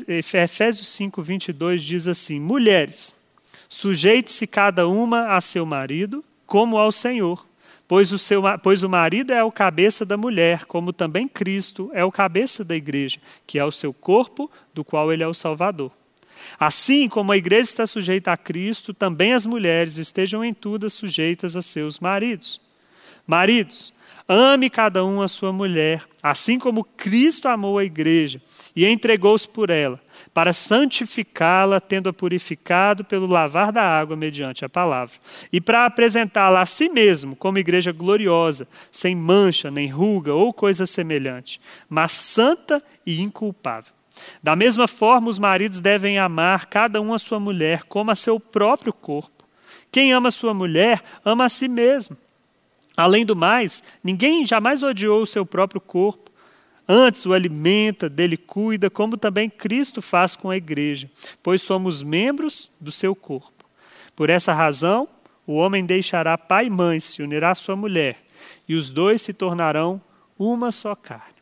Efésios 0.07 0.87
5, 0.89 1.21
22 1.23 1.83
diz 1.83 2.07
assim: 2.07 2.39
Mulheres, 2.39 3.25
sujeite-se 3.67 4.45
cada 4.45 4.87
uma 4.87 5.35
a 5.35 5.41
seu 5.41 5.65
marido, 5.65 6.23
como 6.45 6.77
ao 6.77 6.91
Senhor, 6.91 7.45
pois 7.87 8.11
o, 8.11 8.17
seu, 8.17 8.43
pois 8.61 8.83
o 8.83 8.89
marido 8.89 9.33
é 9.33 9.43
o 9.43 9.51
cabeça 9.51 10.05
da 10.05 10.17
mulher, 10.17 10.65
como 10.65 10.93
também 10.93 11.27
Cristo 11.27 11.89
é 11.93 12.03
o 12.03 12.11
cabeça 12.11 12.63
da 12.63 12.75
igreja, 12.75 13.19
que 13.45 13.59
é 13.59 13.65
o 13.65 13.71
seu 13.71 13.93
corpo, 13.93 14.49
do 14.73 14.83
qual 14.83 15.11
ele 15.11 15.23
é 15.23 15.27
o 15.27 15.33
Salvador. 15.33 15.91
Assim 16.59 17.07
como 17.07 17.31
a 17.31 17.37
igreja 17.37 17.69
está 17.69 17.87
sujeita 17.87 18.31
a 18.31 18.37
Cristo, 18.37 18.93
também 18.93 19.33
as 19.33 19.45
mulheres 19.45 19.97
estejam 19.97 20.43
em 20.43 20.53
tudo 20.53 20.89
sujeitas 20.89 21.55
a 21.55 21.61
seus 21.61 21.99
maridos 21.99 22.59
Maridos, 23.27 23.91
ame 24.27 24.69
cada 24.69 25.03
um 25.03 25.19
a 25.21 25.27
sua 25.27 25.51
mulher, 25.51 26.03
assim 26.21 26.59
como 26.59 26.83
Cristo 26.83 27.47
amou 27.47 27.79
a 27.79 27.83
igreja 27.83 28.39
e 28.75 28.85
entregou-se 28.85 29.49
por 29.49 29.71
ela, 29.71 29.99
para 30.35 30.51
santificá-la, 30.51 31.79
tendo-a 31.79 32.11
purificado 32.11 33.05
pelo 33.05 33.25
lavar 33.25 33.71
da 33.71 33.81
água 33.81 34.17
mediante 34.17 34.65
a 34.65 34.69
palavra, 34.69 35.15
e 35.49 35.61
para 35.61 35.85
apresentá-la 35.85 36.59
a 36.59 36.65
si 36.65 36.89
mesmo 36.89 37.37
como 37.37 37.57
igreja 37.57 37.93
gloriosa, 37.93 38.67
sem 38.91 39.15
mancha, 39.15 39.71
nem 39.71 39.87
ruga 39.87 40.33
ou 40.33 40.51
coisa 40.51 40.85
semelhante, 40.85 41.61
mas 41.87 42.11
santa 42.11 42.83
e 43.05 43.21
inculpável. 43.21 43.93
Da 44.43 44.57
mesma 44.57 44.89
forma, 44.89 45.29
os 45.29 45.39
maridos 45.39 45.79
devem 45.79 46.19
amar 46.19 46.65
cada 46.65 46.99
um 46.99 47.13
a 47.13 47.19
sua 47.19 47.39
mulher 47.39 47.83
como 47.83 48.11
a 48.11 48.15
seu 48.15 48.37
próprio 48.37 48.91
corpo. 48.91 49.45
Quem 49.89 50.11
ama 50.11 50.29
sua 50.31 50.53
mulher, 50.53 51.01
ama 51.23 51.45
a 51.45 51.49
si 51.49 51.69
mesmo. 51.69 52.17
Além 52.97 53.25
do 53.25 53.37
mais, 53.37 53.81
ninguém 54.03 54.45
jamais 54.45 54.83
odiou 54.83 55.21
o 55.21 55.25
seu 55.25 55.45
próprio 55.45 55.79
corpo. 55.79 56.24
Antes 56.87 57.25
o 57.25 57.33
alimenta, 57.33 58.07
dele 58.07 58.37
cuida, 58.37 58.89
como 58.89 59.17
também 59.17 59.49
Cristo 59.49 60.01
faz 60.01 60.35
com 60.35 60.49
a 60.49 60.57
igreja, 60.57 61.09
pois 61.41 61.61
somos 61.61 62.03
membros 62.03 62.69
do 62.79 62.91
seu 62.91 63.15
corpo. 63.15 63.65
Por 64.15 64.29
essa 64.29 64.53
razão, 64.53 65.07
o 65.47 65.55
homem 65.55 65.85
deixará 65.85 66.37
pai 66.37 66.67
e 66.67 66.69
mãe, 66.69 66.99
se 66.99 67.23
unirá 67.23 67.51
à 67.51 67.55
sua 67.55 67.75
mulher, 67.75 68.17
e 68.67 68.75
os 68.75 68.89
dois 68.89 69.21
se 69.21 69.33
tornarão 69.33 70.01
uma 70.37 70.71
só 70.71 70.95
carne. 70.95 71.35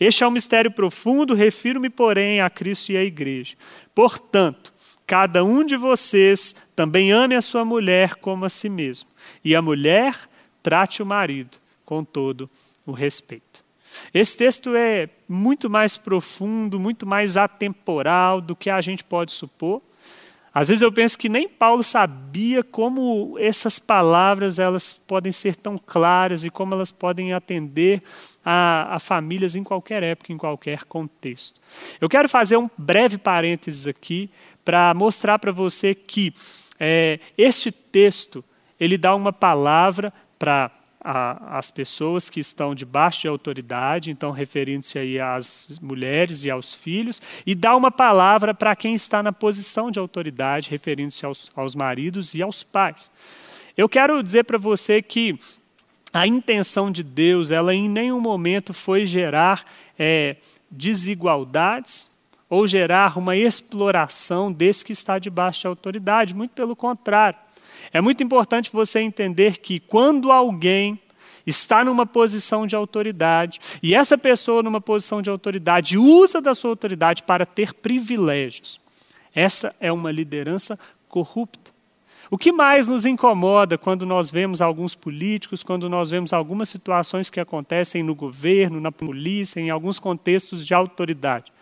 Este 0.00 0.24
é 0.24 0.26
um 0.26 0.30
mistério 0.32 0.70
profundo, 0.70 1.34
refiro-me, 1.34 1.88
porém, 1.88 2.40
a 2.40 2.50
Cristo 2.50 2.92
e 2.92 2.96
à 2.96 3.04
igreja. 3.04 3.54
Portanto, 3.94 4.72
cada 5.06 5.44
um 5.44 5.64
de 5.64 5.76
vocês 5.76 6.56
também 6.74 7.12
ame 7.12 7.34
a 7.34 7.42
sua 7.42 7.64
mulher 7.64 8.16
como 8.16 8.44
a 8.44 8.48
si 8.48 8.68
mesmo, 8.68 9.10
e 9.44 9.54
a 9.54 9.62
mulher 9.62 10.16
trate 10.62 11.02
o 11.02 11.06
marido 11.06 11.58
com 11.84 12.02
todo 12.02 12.48
o 12.86 12.92
respeito. 12.92 13.51
Esse 14.12 14.36
texto 14.36 14.74
é 14.74 15.08
muito 15.28 15.68
mais 15.70 15.96
profundo, 15.96 16.78
muito 16.78 17.06
mais 17.06 17.36
atemporal 17.36 18.40
do 18.40 18.54
que 18.54 18.70
a 18.70 18.80
gente 18.80 19.04
pode 19.04 19.32
supor. 19.32 19.82
Às 20.54 20.68
vezes 20.68 20.82
eu 20.82 20.92
penso 20.92 21.18
que 21.18 21.30
nem 21.30 21.48
Paulo 21.48 21.82
sabia 21.82 22.62
como 22.62 23.38
essas 23.38 23.78
palavras 23.78 24.58
elas 24.58 24.92
podem 24.92 25.32
ser 25.32 25.56
tão 25.56 25.78
claras 25.78 26.44
e 26.44 26.50
como 26.50 26.74
elas 26.74 26.92
podem 26.92 27.32
atender 27.32 28.02
a, 28.44 28.96
a 28.96 28.98
famílias 28.98 29.56
em 29.56 29.64
qualquer 29.64 30.02
época, 30.02 30.30
em 30.30 30.36
qualquer 30.36 30.84
contexto. 30.84 31.58
Eu 31.98 32.08
quero 32.08 32.28
fazer 32.28 32.58
um 32.58 32.68
breve 32.76 33.16
parênteses 33.16 33.86
aqui 33.86 34.28
para 34.62 34.92
mostrar 34.92 35.38
para 35.38 35.52
você 35.52 35.94
que 35.94 36.34
é, 36.78 37.18
este 37.38 37.72
texto 37.72 38.44
ele 38.78 38.98
dá 38.98 39.14
uma 39.14 39.32
palavra 39.32 40.12
para 40.38 40.70
as 41.04 41.70
pessoas 41.70 42.30
que 42.30 42.38
estão 42.38 42.74
debaixo 42.74 43.22
de 43.22 43.28
autoridade, 43.28 44.10
então 44.10 44.30
referindo-se 44.30 44.98
aí 44.98 45.20
às 45.20 45.78
mulheres 45.80 46.44
e 46.44 46.50
aos 46.50 46.74
filhos, 46.74 47.20
e 47.44 47.54
dá 47.54 47.76
uma 47.76 47.90
palavra 47.90 48.54
para 48.54 48.76
quem 48.76 48.94
está 48.94 49.22
na 49.22 49.32
posição 49.32 49.90
de 49.90 49.98
autoridade, 49.98 50.70
referindo-se 50.70 51.26
aos, 51.26 51.50
aos 51.56 51.74
maridos 51.74 52.34
e 52.34 52.42
aos 52.42 52.62
pais. 52.62 53.10
Eu 53.76 53.88
quero 53.88 54.22
dizer 54.22 54.44
para 54.44 54.58
você 54.58 55.02
que 55.02 55.38
a 56.12 56.26
intenção 56.26 56.90
de 56.90 57.02
Deus, 57.02 57.50
ela 57.50 57.74
em 57.74 57.88
nenhum 57.88 58.20
momento 58.20 58.74
foi 58.74 59.06
gerar 59.06 59.64
é, 59.98 60.36
desigualdades 60.70 62.10
ou 62.48 62.66
gerar 62.66 63.16
uma 63.16 63.34
exploração 63.34 64.52
desse 64.52 64.84
que 64.84 64.92
está 64.92 65.18
debaixo 65.18 65.62
de 65.62 65.66
autoridade, 65.68 66.34
muito 66.34 66.50
pelo 66.50 66.76
contrário. 66.76 67.38
É 67.92 68.00
muito 68.00 68.22
importante 68.22 68.72
você 68.72 69.00
entender 69.00 69.58
que 69.58 69.78
quando 69.78 70.32
alguém 70.32 70.98
está 71.46 71.84
numa 71.84 72.06
posição 72.06 72.66
de 72.66 72.74
autoridade 72.74 73.60
e 73.82 73.94
essa 73.94 74.16
pessoa 74.16 74.62
numa 74.62 74.80
posição 74.80 75.20
de 75.20 75.28
autoridade 75.28 75.98
usa 75.98 76.40
da 76.40 76.54
sua 76.54 76.70
autoridade 76.70 77.22
para 77.22 77.44
ter 77.44 77.74
privilégios, 77.74 78.80
essa 79.34 79.74
é 79.80 79.92
uma 79.92 80.10
liderança 80.10 80.78
corrupta. 81.08 81.72
O 82.30 82.38
que 82.38 82.50
mais 82.50 82.88
nos 82.88 83.04
incomoda 83.04 83.76
quando 83.76 84.06
nós 84.06 84.30
vemos 84.30 84.62
alguns 84.62 84.94
políticos, 84.94 85.62
quando 85.62 85.86
nós 85.86 86.10
vemos 86.10 86.32
algumas 86.32 86.70
situações 86.70 87.28
que 87.28 87.38
acontecem 87.38 88.02
no 88.02 88.14
governo, 88.14 88.80
na 88.80 88.90
polícia, 88.90 89.60
em 89.60 89.68
alguns 89.68 89.98
contextos 89.98 90.66
de 90.66 90.72
autoridade? 90.72 91.52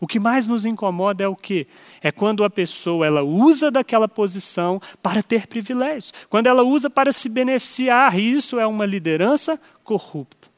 O 0.00 0.06
que 0.06 0.18
mais 0.18 0.46
nos 0.46 0.64
incomoda 0.64 1.22
é 1.22 1.28
o 1.28 1.36
quê? 1.36 1.66
É 2.00 2.10
quando 2.10 2.42
a 2.42 2.48
pessoa 2.48 3.06
ela 3.06 3.22
usa 3.22 3.70
daquela 3.70 4.08
posição 4.08 4.80
para 5.02 5.22
ter 5.22 5.46
privilégios, 5.46 6.12
quando 6.30 6.46
ela 6.46 6.62
usa 6.62 6.88
para 6.88 7.12
se 7.12 7.28
beneficiar, 7.28 8.18
e 8.18 8.32
isso 8.32 8.58
é 8.58 8.66
uma 8.66 8.86
liderança 8.86 9.60
corrupta. 9.84 10.48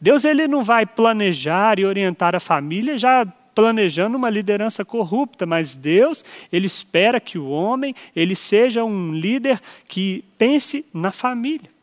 Deus 0.00 0.24
ele 0.24 0.48
não 0.48 0.64
vai 0.64 0.86
planejar 0.86 1.78
e 1.78 1.84
orientar 1.84 2.34
a 2.34 2.40
família 2.40 2.96
já 2.96 3.26
planejando 3.54 4.16
uma 4.16 4.28
liderança 4.28 4.84
corrupta, 4.84 5.46
mas 5.46 5.74
Deus, 5.74 6.22
ele 6.52 6.66
espera 6.66 7.18
que 7.18 7.38
o 7.38 7.48
homem, 7.48 7.94
ele 8.14 8.34
seja 8.34 8.84
um 8.84 9.12
líder 9.12 9.60
que 9.88 10.24
pense 10.36 10.86
na 10.92 11.10
família. 11.10 11.75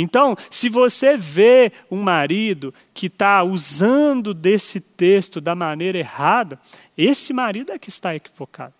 Então, 0.00 0.36
se 0.48 0.68
você 0.68 1.16
vê 1.16 1.72
um 1.90 2.00
marido 2.00 2.72
que 2.94 3.08
está 3.08 3.42
usando 3.42 4.32
desse 4.32 4.80
texto 4.80 5.40
da 5.40 5.56
maneira 5.56 5.98
errada, 5.98 6.56
esse 6.96 7.32
marido 7.32 7.72
é 7.72 7.80
que 7.80 7.88
está 7.88 8.14
equivocado. 8.14 8.74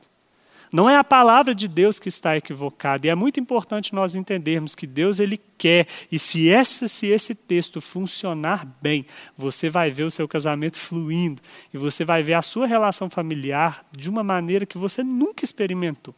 Não 0.70 0.88
é 0.88 0.94
a 0.94 1.02
palavra 1.02 1.56
de 1.56 1.66
Deus 1.66 1.98
que 1.98 2.08
está 2.08 2.36
equivocada. 2.36 3.04
E 3.04 3.10
é 3.10 3.16
muito 3.16 3.40
importante 3.40 3.96
nós 3.96 4.14
entendermos 4.14 4.76
que 4.76 4.86
Deus 4.86 5.18
ele 5.18 5.40
quer. 5.56 5.88
E 6.12 6.20
se, 6.20 6.48
essa, 6.48 6.86
se 6.86 7.08
esse 7.08 7.34
texto 7.34 7.80
funcionar 7.80 8.64
bem, 8.80 9.04
você 9.36 9.68
vai 9.68 9.90
ver 9.90 10.04
o 10.04 10.10
seu 10.12 10.28
casamento 10.28 10.78
fluindo. 10.78 11.42
E 11.74 11.78
você 11.78 12.04
vai 12.04 12.22
ver 12.22 12.34
a 12.34 12.42
sua 12.42 12.64
relação 12.64 13.10
familiar 13.10 13.84
de 13.90 14.08
uma 14.08 14.22
maneira 14.22 14.64
que 14.64 14.78
você 14.78 15.02
nunca 15.02 15.42
experimentou. 15.42 16.14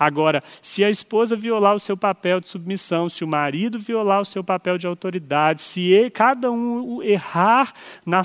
Agora, 0.00 0.42
se 0.62 0.82
a 0.82 0.88
esposa 0.88 1.36
violar 1.36 1.74
o 1.74 1.78
seu 1.78 1.94
papel 1.94 2.40
de 2.40 2.48
submissão, 2.48 3.06
se 3.06 3.22
o 3.22 3.28
marido 3.28 3.78
violar 3.78 4.22
o 4.22 4.24
seu 4.24 4.42
papel 4.42 4.78
de 4.78 4.86
autoridade, 4.86 5.60
se 5.60 6.10
cada 6.14 6.50
um 6.50 7.02
errar 7.02 7.74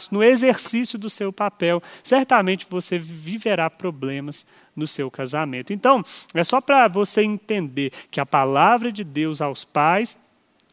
no 0.09 0.23
exercício 0.23 0.97
do 0.97 1.09
seu 1.09 1.33
papel, 1.33 1.83
certamente 2.01 2.65
você 2.69 2.97
viverá 2.97 3.69
problemas 3.69 4.45
no 4.73 4.87
seu 4.87 5.11
casamento. 5.11 5.73
Então, 5.73 6.01
é 6.33 6.45
só 6.45 6.61
para 6.61 6.87
você 6.87 7.23
entender 7.23 7.91
que 8.09 8.21
a 8.21 8.25
palavra 8.25 8.89
de 8.89 9.03
Deus 9.03 9.41
aos 9.41 9.65
pais, 9.65 10.17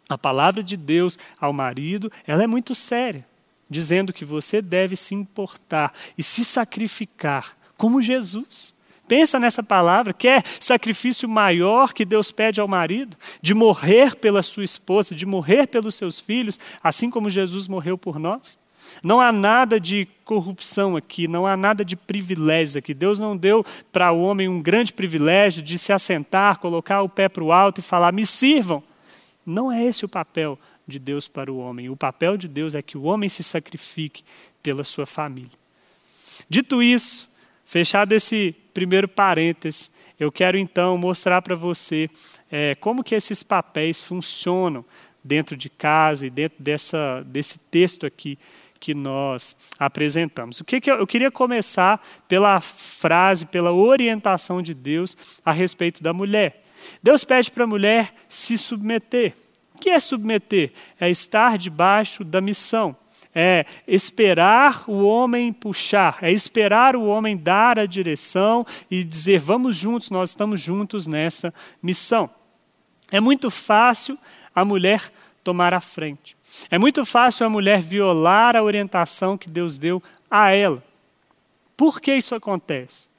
a 0.09 0.17
palavra 0.17 0.63
de 0.63 0.77
Deus 0.77 1.19
ao 1.41 1.53
marido, 1.53 2.13
ela 2.25 2.45
é 2.45 2.47
muito 2.47 2.77
séria, 2.77 3.27
dizendo 3.69 4.13
que 4.13 4.25
você 4.25 4.63
deve 4.63 4.95
se 4.95 5.17
importar 5.17 5.93
e 6.17 6.23
se 6.23 6.45
sacrificar 6.45 7.57
como 7.77 8.01
Jesus. 8.01 8.81
Pensa 9.13 9.39
nessa 9.39 9.63
palavra, 9.63 10.15
quer 10.15 10.43
sacrifício 10.59 11.29
maior 11.29 11.93
que 11.93 12.03
Deus 12.03 12.33
pede 12.33 12.63
ao 12.63 12.67
marido, 12.67 13.15
de 13.43 13.53
morrer 13.53 14.17
pela 14.17 14.43
sua 14.43 14.65
esposa, 14.65 15.15
de 15.15 15.27
morrer 15.27 15.67
pelos 15.67 15.97
seus 15.97 16.19
filhos, 16.19 16.59
assim 16.83 17.11
como 17.11 17.29
Jesus 17.29 17.69
morreu 17.69 17.99
por 17.99 18.19
nós? 18.19 18.59
Não 19.05 19.21
há 19.21 19.31
nada 19.31 19.79
de 19.79 20.09
corrupção 20.25 20.97
aqui, 20.97 21.29
não 21.29 21.47
há 21.47 21.59
nada 21.59 21.85
de 21.85 21.95
privilégio 21.95 22.79
aqui. 22.79 22.95
Deus 22.95 23.19
não 23.19 23.37
deu 23.37 23.63
para 23.93 24.11
o 24.11 24.23
homem 24.23 24.49
um 24.49 24.63
grande 24.63 24.95
privilégio 24.95 25.63
de 25.63 25.77
se 25.77 25.93
assentar, 25.93 26.59
colocar 26.59 27.03
o 27.03 27.09
pé 27.09 27.29
para 27.29 27.45
o 27.45 27.53
alto 27.53 27.81
e 27.81 27.83
falar: 27.83 28.13
me 28.13 28.25
sirvam. 28.25 28.83
Não 29.45 29.71
é 29.71 29.85
esse 29.85 30.07
o 30.07 30.09
papel 30.09 30.59
de 30.89 30.99
Deus 30.99 31.29
para 31.29 31.53
o 31.53 31.59
homem. 31.59 31.91
O 31.91 31.97
papel 31.97 32.39
de 32.39 32.49
Deus 32.49 32.75
é 32.75 32.81
que 32.81 32.97
o 32.97 33.03
homem 33.03 33.29
se 33.29 33.43
sacrifique 33.43 34.25
pela 34.63 34.83
sua 34.83 35.05
família. 35.05 35.53
Dito 36.49 36.83
isso, 36.83 37.29
fechado 37.67 38.13
esse 38.13 38.57
primeiro 38.73 39.09
parênteses, 39.09 39.91
eu 40.19 40.31
quero 40.31 40.57
então 40.57 40.97
mostrar 40.97 41.43
para 41.43 41.55
você 41.55 42.09
é, 42.51 42.75
como 42.77 43.05
que 43.05 43.15
esses 43.15 43.43
papéis 43.43 44.03
funcionam 44.03 44.85
dentro 45.23 45.57
de 45.57 45.71
casa 45.71 46.27
e 46.27 46.31
dentro 46.31 46.63
dessa, 46.63 47.23
desse 47.27 47.59
texto 47.59 48.07
aqui 48.07 48.39
que 48.83 48.95
nós 48.95 49.57
apresentamos. 49.79 50.61
O 50.61 50.65
que, 50.65 50.81
que 50.81 50.91
eu, 50.91 50.97
eu 50.97 51.07
queria 51.07 51.31
começar 51.31 52.05
pela 52.27 52.61
frase, 52.61 53.47
pela 53.47 53.73
orientação 53.73 54.61
de 54.61 54.75
Deus 54.75 55.17
a 55.45 55.53
respeito 55.53 56.03
da 56.03 56.13
mulher. 56.13 56.65
Deus 57.01 57.25
pede 57.25 57.49
para 57.53 57.63
a 57.63 57.67
mulher 57.67 58.13
se 58.29 58.59
submeter. 58.59 59.35
O 59.73 59.79
que 59.79 59.89
é 59.89 60.01
submeter? 60.01 60.73
É 60.99 61.09
estar 61.09 61.57
debaixo 61.57 62.25
da 62.25 62.41
missão. 62.41 62.97
É 63.35 63.65
esperar 63.89 64.85
o 64.87 65.05
homem 65.05 65.53
puxar, 65.53 66.19
é 66.21 66.31
esperar 66.31 66.95
o 66.95 67.07
homem 67.07 67.37
dar 67.37 67.79
a 67.79 67.87
direção 67.87 68.67
e 68.91 69.03
dizer: 69.03 69.39
vamos 69.39 69.77
juntos, 69.77 70.11
nós 70.11 70.31
estamos 70.31 70.61
juntos 70.61 71.07
nessa 71.07 71.53
missão. 71.83 72.29
É 73.11 73.21
muito 73.21 73.51
fácil 73.51 74.19
a 74.55 74.65
mulher 74.65 75.11
tomar 75.43 75.75
a 75.75 75.81
frente. 75.81 76.37
É 76.71 76.79
muito 76.79 77.05
fácil 77.05 77.47
a 77.47 77.51
mulher 77.51 77.81
violar 77.81 78.57
a 78.57 78.63
orientação 78.63 79.39
que 79.39 79.49
Deus 79.49 79.79
deu 79.79 80.03
a 80.31 80.51
ela. 80.51 80.83
Por 81.77 82.01
que 82.01 82.15
isso 82.15 82.35
acontece? 82.35 83.12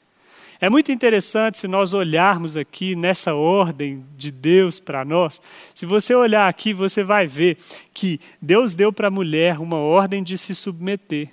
É 0.63 0.69
muito 0.69 0.93
interessante 0.93 1.57
se 1.57 1.67
nós 1.67 1.93
olharmos 1.93 2.55
aqui 2.55 2.95
nessa 2.95 3.35
ordem 3.35 4.05
de 4.15 4.31
Deus 4.31 4.79
para 4.79 5.03
nós. 5.03 5.41
Se 5.75 5.85
você 5.85 6.15
olhar 6.15 6.47
aqui, 6.47 6.71
você 6.71 7.03
vai 7.03 7.27
ver 7.27 7.57
que 7.93 8.17
Deus 8.41 8.73
deu 8.73 8.93
para 8.93 9.09
a 9.09 9.11
mulher 9.11 9.59
uma 9.59 9.75
ordem 9.75 10.23
de 10.23 10.37
se 10.37 10.55
submeter. 10.55 11.27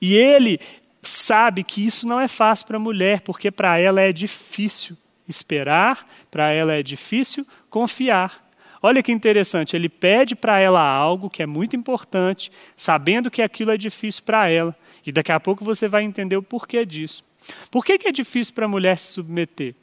E 0.00 0.14
ele 0.14 0.58
sabe 1.02 1.62
que 1.62 1.84
isso 1.84 2.06
não 2.06 2.18
é 2.18 2.26
fácil 2.26 2.66
para 2.66 2.78
a 2.78 2.80
mulher, 2.80 3.20
porque 3.20 3.50
para 3.50 3.78
ela 3.78 4.00
é 4.00 4.14
difícil 4.14 4.96
esperar, 5.28 6.08
para 6.30 6.50
ela 6.50 6.72
é 6.72 6.82
difícil 6.82 7.46
confiar. 7.68 8.47
Olha 8.82 9.02
que 9.02 9.10
interessante, 9.10 9.74
ele 9.74 9.88
pede 9.88 10.36
para 10.36 10.60
ela 10.60 10.80
algo 10.80 11.28
que 11.28 11.42
é 11.42 11.46
muito 11.46 11.74
importante, 11.74 12.50
sabendo 12.76 13.30
que 13.30 13.42
aquilo 13.42 13.72
é 13.72 13.76
difícil 13.76 14.22
para 14.24 14.48
ela. 14.48 14.74
E 15.04 15.10
daqui 15.10 15.32
a 15.32 15.40
pouco 15.40 15.64
você 15.64 15.88
vai 15.88 16.04
entender 16.04 16.36
o 16.36 16.42
porquê 16.42 16.84
disso. 16.84 17.24
Por 17.70 17.84
que, 17.84 17.98
que 17.98 18.08
é 18.08 18.12
difícil 18.12 18.54
para 18.54 18.66
a 18.66 18.68
mulher 18.68 18.96
se 18.98 19.12
submeter? 19.14 19.74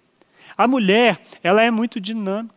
A 0.58 0.68
mulher, 0.68 1.20
ela 1.44 1.62
é 1.62 1.70
muito 1.70 2.00
dinâmica. 2.00 2.56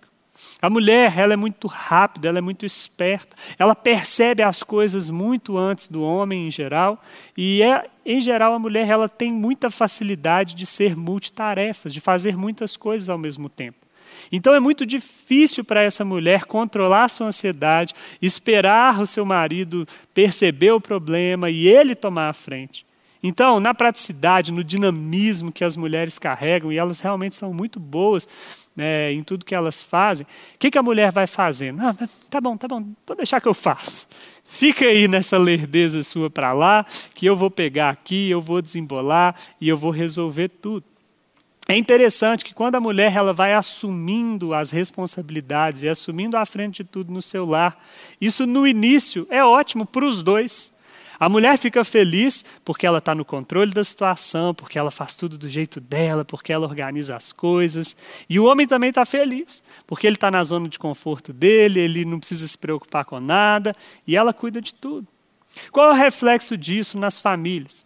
A 0.62 0.71
mulher, 0.71 1.18
ela 1.18 1.33
é 1.33 1.37
muito 1.37 1.66
rápida, 1.66 2.28
ela 2.28 2.38
é 2.38 2.40
muito 2.40 2.64
esperta. 2.64 3.37
Ela 3.59 3.75
percebe 3.75 4.42
as 4.42 4.62
coisas 4.62 5.11
muito 5.11 5.59
antes 5.59 5.88
do 5.88 6.02
homem 6.02 6.47
em 6.47 6.50
geral. 6.50 7.02
E, 7.37 7.61
é, 7.61 7.88
em 8.07 8.21
geral, 8.21 8.54
a 8.54 8.59
mulher 8.59 8.88
ela 8.88 9.09
tem 9.09 9.33
muita 9.33 9.68
facilidade 9.71 10.54
de 10.54 10.64
ser 10.64 10.97
multitarefas, 10.97 11.92
de 11.92 12.00
fazer 12.00 12.37
muitas 12.37 12.76
coisas 12.76 13.09
ao 13.09 13.18
mesmo 13.18 13.49
tempo. 13.49 13.88
Então 14.30 14.54
é 14.54 14.61
muito 14.61 14.85
difícil 14.85 15.64
para 15.64 15.82
essa 15.82 16.04
mulher 16.04 16.44
controlar 16.44 17.04
a 17.04 17.08
sua 17.08 17.28
ansiedade, 17.28 17.94
esperar 18.20 19.00
o 19.00 19.06
seu 19.06 19.25
marido 19.25 19.87
perceber 20.12 20.73
o 20.73 20.80
problema 20.80 21.50
e 21.50 21.68
ele 21.68 21.94
tomar 21.94 22.28
a 22.28 22.32
frente. 22.32 22.87
Então, 23.23 23.58
na 23.58 23.75
praticidade, 23.75 24.52
no 24.52 24.62
dinamismo 24.62 25.50
que 25.50 25.64
as 25.64 25.76
mulheres 25.76 26.18
carregam, 26.18 26.73
e 26.73 26.78
elas 26.78 27.00
realmente 27.00 27.35
são 27.35 27.52
muito 27.52 27.80
boas 27.80 28.28
né, 28.76 29.12
em 29.12 29.25
tudo 29.25 29.44
que 29.44 29.54
elas 29.54 29.82
fazem, 29.82 30.25
o 30.54 30.58
que, 30.58 30.70
que 30.70 30.78
a 30.78 30.82
mulher 30.82 31.11
vai 31.11 31.26
fazendo? 31.26 31.80
Ah, 31.82 31.94
tá 32.30 32.40
bom, 32.40 32.56
tá 32.56 32.68
bom, 32.68 32.85
vou 33.06 33.16
deixar 33.16 33.40
que 33.40 33.49
eu 33.49 33.54
faço. 33.54 34.08
Fica 34.44 34.87
aí 34.87 35.08
nessa 35.08 35.37
lerdeza 35.37 36.02
sua 36.02 36.30
para 36.30 36.52
lá, 36.52 36.87
que 37.12 37.26
eu 37.26 37.35
vou 37.35 37.50
pegar 37.50 37.90
aqui, 37.90 38.30
eu 38.30 38.40
vou 38.40 38.62
desembolar 38.62 39.35
e 39.61 39.68
eu 39.68 39.76
vou 39.76 39.90
resolver 39.90 40.49
tudo. 40.49 40.85
É 41.70 41.76
interessante 41.76 42.46
que 42.46 42.54
quando 42.54 42.76
a 42.76 42.80
mulher 42.80 43.14
ela 43.14 43.34
vai 43.34 43.52
assumindo 43.52 44.54
as 44.54 44.70
responsabilidades 44.70 45.83
e 45.83 45.88
assumindo 45.88 46.38
a 46.38 46.46
frente 46.46 46.83
de 46.83 46.88
tudo 46.88 47.12
no 47.12 47.20
seu 47.20 47.44
lar, 47.44 47.78
isso 48.18 48.46
no 48.46 48.66
início 48.66 49.26
é 49.28 49.44
ótimo 49.44 49.85
para 49.85 50.07
os 50.07 50.22
dois. 50.22 50.72
A 51.20 51.28
mulher 51.28 51.59
fica 51.59 51.85
feliz 51.85 52.42
porque 52.64 52.87
ela 52.87 52.96
está 52.98 53.14
no 53.14 53.22
controle 53.22 53.70
da 53.70 53.85
situação, 53.85 54.54
porque 54.54 54.78
ela 54.78 54.90
faz 54.90 55.14
tudo 55.14 55.37
do 55.37 55.46
jeito 55.46 55.78
dela, 55.78 56.24
porque 56.24 56.54
ela 56.54 56.66
organiza 56.66 57.14
as 57.14 57.35
coisas. 57.35 57.94
E 58.31 58.40
o 58.40 58.46
homem 58.46 58.66
também 58.66 58.88
está 58.88 59.04
feliz, 59.04 59.62
porque 59.87 60.07
ele 60.07 60.16
está 60.16 60.31
na 60.31 60.42
zona 60.44 60.70
de 60.70 60.78
conforto 60.78 61.35
dele, 61.35 61.81
ele 61.81 62.02
não 62.07 62.18
precisa 62.18 62.46
se 62.46 62.57
preocupar 62.57 63.04
com 63.04 63.20
nada 63.20 63.76
e 64.07 64.16
ela 64.16 64.33
cuida 64.33 64.62
de 64.62 64.72
tudo. 64.72 65.07
Qual 65.70 65.90
é 65.90 65.92
o 65.92 65.96
reflexo 65.96 66.57
disso 66.57 66.98
nas 66.98 67.20
famílias? 67.20 67.85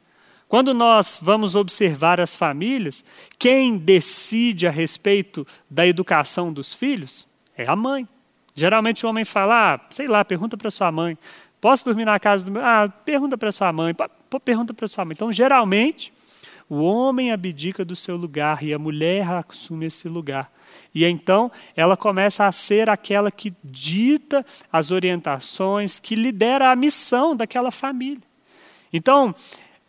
Quando 0.53 0.75
nós 0.75 1.19
vamos 1.23 1.57
observar 1.57 2.21
as 2.21 2.37
famílias, 2.37 3.03
quem 3.39 3.79
decide 3.79 4.67
a 4.67 4.71
respeito 4.71 5.47
da 5.71 5.87
educação 5.87 6.53
dos 6.53 6.75
filhos 6.75 7.27
é 7.57 7.65
a 7.67 7.75
mãe. 7.75 8.07
Geralmente 8.55 9.07
o 9.07 9.09
homem 9.09 9.25
fala, 9.25 9.77
ah, 9.77 9.81
sei 9.89 10.07
lá, 10.07 10.23
pergunta 10.23 10.55
para 10.55 10.71
sua 10.71 10.93
mãe. 10.93 11.17
Posso 11.59 11.87
dormir 11.87 12.05
na 12.05 12.21
casa 12.21 12.45
do 12.45 12.51
meu? 12.51 12.63
Ah, 12.63 12.87
pergunta 12.87 13.39
para 13.39 13.51
sua 13.51 13.73
mãe. 13.73 13.95
Pergunta 14.45 14.75
para 14.75 14.87
sua 14.87 15.07
mãe. 15.07 15.15
Então, 15.15 15.33
geralmente, 15.33 16.13
o 16.69 16.83
homem 16.83 17.33
abdica 17.33 17.83
do 17.83 17.97
seu 17.97 18.19
lugar 18.19 18.63
e 18.63 18.75
a 18.75 18.79
mulher 18.79 19.27
assume 19.49 19.87
esse 19.87 20.07
lugar. 20.07 20.53
E 20.95 21.03
então 21.07 21.51
ela 21.75 21.97
começa 21.97 22.47
a 22.47 22.53
ser 22.53 22.91
aquela 22.91 23.31
que 23.31 23.55
dita 23.65 24.45
as 24.71 24.91
orientações, 24.91 25.99
que 25.99 26.15
lidera 26.15 26.71
a 26.71 26.77
missão 26.77 27.35
daquela 27.35 27.71
família. 27.71 28.21
Então, 28.93 29.35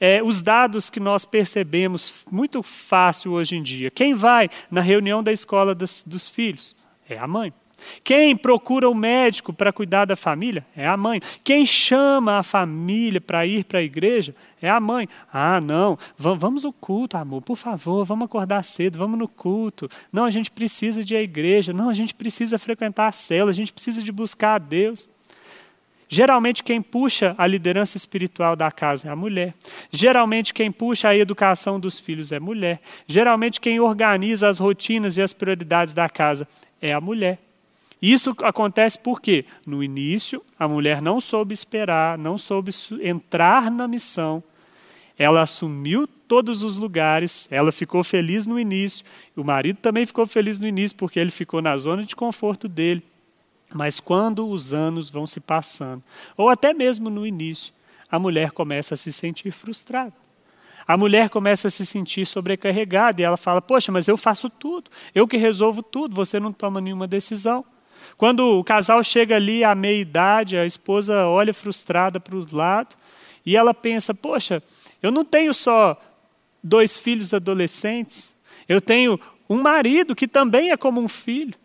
é, 0.05 0.21
os 0.21 0.41
dados 0.41 0.89
que 0.89 0.99
nós 0.99 1.23
percebemos 1.23 2.25
muito 2.29 2.61
fácil 2.61 3.31
hoje 3.31 3.55
em 3.55 3.63
dia. 3.63 3.89
Quem 3.89 4.13
vai 4.13 4.49
na 4.69 4.81
reunião 4.81 5.23
da 5.23 5.31
escola 5.31 5.73
dos, 5.73 6.27
filhos? 6.27 6.75
É 7.07 7.17
a 7.17 7.25
mãe. 7.25 7.53
Quem 8.03 8.35
procura 8.35 8.89
o 8.89 8.93
médico 8.93 9.53
para 9.53 9.71
cuidar 9.71 10.03
da 10.03 10.17
família? 10.17 10.65
É 10.75 10.85
a 10.85 10.97
mãe. 10.97 11.21
Quem 11.41 11.65
chama 11.65 12.37
a 12.37 12.43
família 12.43 13.21
para 13.21 13.47
ir 13.47 13.63
para 13.63 13.79
a 13.79 13.81
igreja? 13.83 14.35
É 14.61 14.69
a 14.69 14.77
mãe. 14.77 15.07
Ah, 15.31 15.61
não, 15.61 15.97
vamos 16.17 16.65
ao 16.65 16.73
culto, 16.73 17.15
amor, 17.15 17.41
por 17.41 17.55
favor, 17.55 18.03
vamos 18.03 18.25
acordar 18.25 18.61
cedo, 18.61 18.97
vamos 18.97 19.17
no 19.17 19.29
culto. 19.29 19.87
Não, 20.11 20.25
a 20.25 20.31
gente 20.31 20.51
precisa 20.51 21.01
de 21.01 21.13
ir 21.13 21.17
à 21.17 21.21
igreja. 21.21 21.71
Não, 21.71 21.87
a 21.87 21.93
gente 21.93 22.13
precisa 22.13 22.57
frequentar 22.57 23.07
a 23.07 23.13
cela, 23.13 23.51
a 23.51 23.53
gente 23.53 23.71
precisa 23.71 24.03
de 24.03 24.11
buscar 24.11 24.55
a 24.55 24.59
Deus. 24.59 25.07
Geralmente 26.13 26.63
quem 26.63 26.79
puxa 26.79 27.33
a 27.39 27.47
liderança 27.47 27.97
espiritual 27.97 28.55
da 28.55 28.69
casa 28.69 29.07
é 29.07 29.11
a 29.11 29.15
mulher. 29.15 29.51
Geralmente 29.89 30.53
quem 30.53 30.71
puxa 30.71 31.07
a 31.07 31.17
educação 31.17 31.79
dos 31.79 31.99
filhos 31.99 32.31
é 32.31 32.35
a 32.35 32.39
mulher. 32.39 32.79
Geralmente 33.07 33.59
quem 33.59 33.79
organiza 33.79 34.47
as 34.47 34.59
rotinas 34.59 35.17
e 35.17 35.23
as 35.23 35.33
prioridades 35.33 35.91
da 35.91 36.07
casa 36.07 36.47
é 36.79 36.93
a 36.93 37.01
mulher. 37.01 37.39
Isso 37.99 38.35
acontece 38.43 38.99
porque, 38.99 39.43
no 39.65 39.83
início, 39.83 40.39
a 40.59 40.67
mulher 40.67 41.01
não 41.01 41.19
soube 41.19 41.51
esperar, 41.51 42.15
não 42.15 42.37
soube 42.37 42.69
entrar 43.01 43.71
na 43.71 43.87
missão. 43.87 44.43
Ela 45.17 45.41
assumiu 45.41 46.05
todos 46.05 46.61
os 46.61 46.77
lugares, 46.77 47.47
ela 47.49 47.71
ficou 47.71 48.03
feliz 48.03 48.45
no 48.45 48.59
início, 48.59 49.03
o 49.35 49.43
marido 49.43 49.77
também 49.77 50.05
ficou 50.05 50.27
feliz 50.27 50.59
no 50.59 50.67
início, 50.67 50.95
porque 50.95 51.19
ele 51.19 51.31
ficou 51.31 51.59
na 51.59 51.75
zona 51.75 52.03
de 52.03 52.15
conforto 52.15 52.67
dele. 52.67 53.01
Mas 53.73 53.99
quando 53.99 54.47
os 54.47 54.73
anos 54.73 55.09
vão 55.09 55.25
se 55.25 55.39
passando, 55.39 56.03
ou 56.37 56.49
até 56.49 56.73
mesmo 56.73 57.09
no 57.09 57.25
início, 57.25 57.73
a 58.09 58.19
mulher 58.19 58.51
começa 58.51 58.93
a 58.93 58.97
se 58.97 59.11
sentir 59.11 59.51
frustrada. 59.51 60.13
A 60.87 60.97
mulher 60.97 61.29
começa 61.29 61.67
a 61.67 61.71
se 61.71 61.85
sentir 61.85 62.25
sobrecarregada 62.25 63.21
e 63.21 63.23
ela 63.23 63.37
fala: 63.37 63.61
Poxa, 63.61 63.91
mas 63.91 64.07
eu 64.07 64.17
faço 64.17 64.49
tudo, 64.49 64.91
eu 65.15 65.27
que 65.27 65.37
resolvo 65.37 65.81
tudo, 65.81 66.13
você 66.13 66.39
não 66.39 66.51
toma 66.53 66.81
nenhuma 66.81 67.07
decisão. 67.07 67.65
Quando 68.17 68.59
o 68.59 68.63
casal 68.63 69.01
chega 69.01 69.37
ali 69.37 69.63
à 69.63 69.73
meia-idade, 69.73 70.57
a 70.57 70.65
esposa 70.65 71.25
olha 71.25 71.53
frustrada 71.53 72.19
para 72.19 72.35
o 72.35 72.45
lado 72.51 72.95
e 73.45 73.55
ela 73.55 73.73
pensa: 73.73 74.13
Poxa, 74.13 74.61
eu 75.01 75.11
não 75.11 75.23
tenho 75.23 75.53
só 75.53 75.99
dois 76.61 76.99
filhos 76.99 77.33
adolescentes, 77.33 78.35
eu 78.67 78.81
tenho 78.81 79.19
um 79.49 79.61
marido 79.61 80.15
que 80.15 80.27
também 80.27 80.71
é 80.71 80.77
como 80.77 81.01
um 81.01 81.07
filho. 81.07 81.55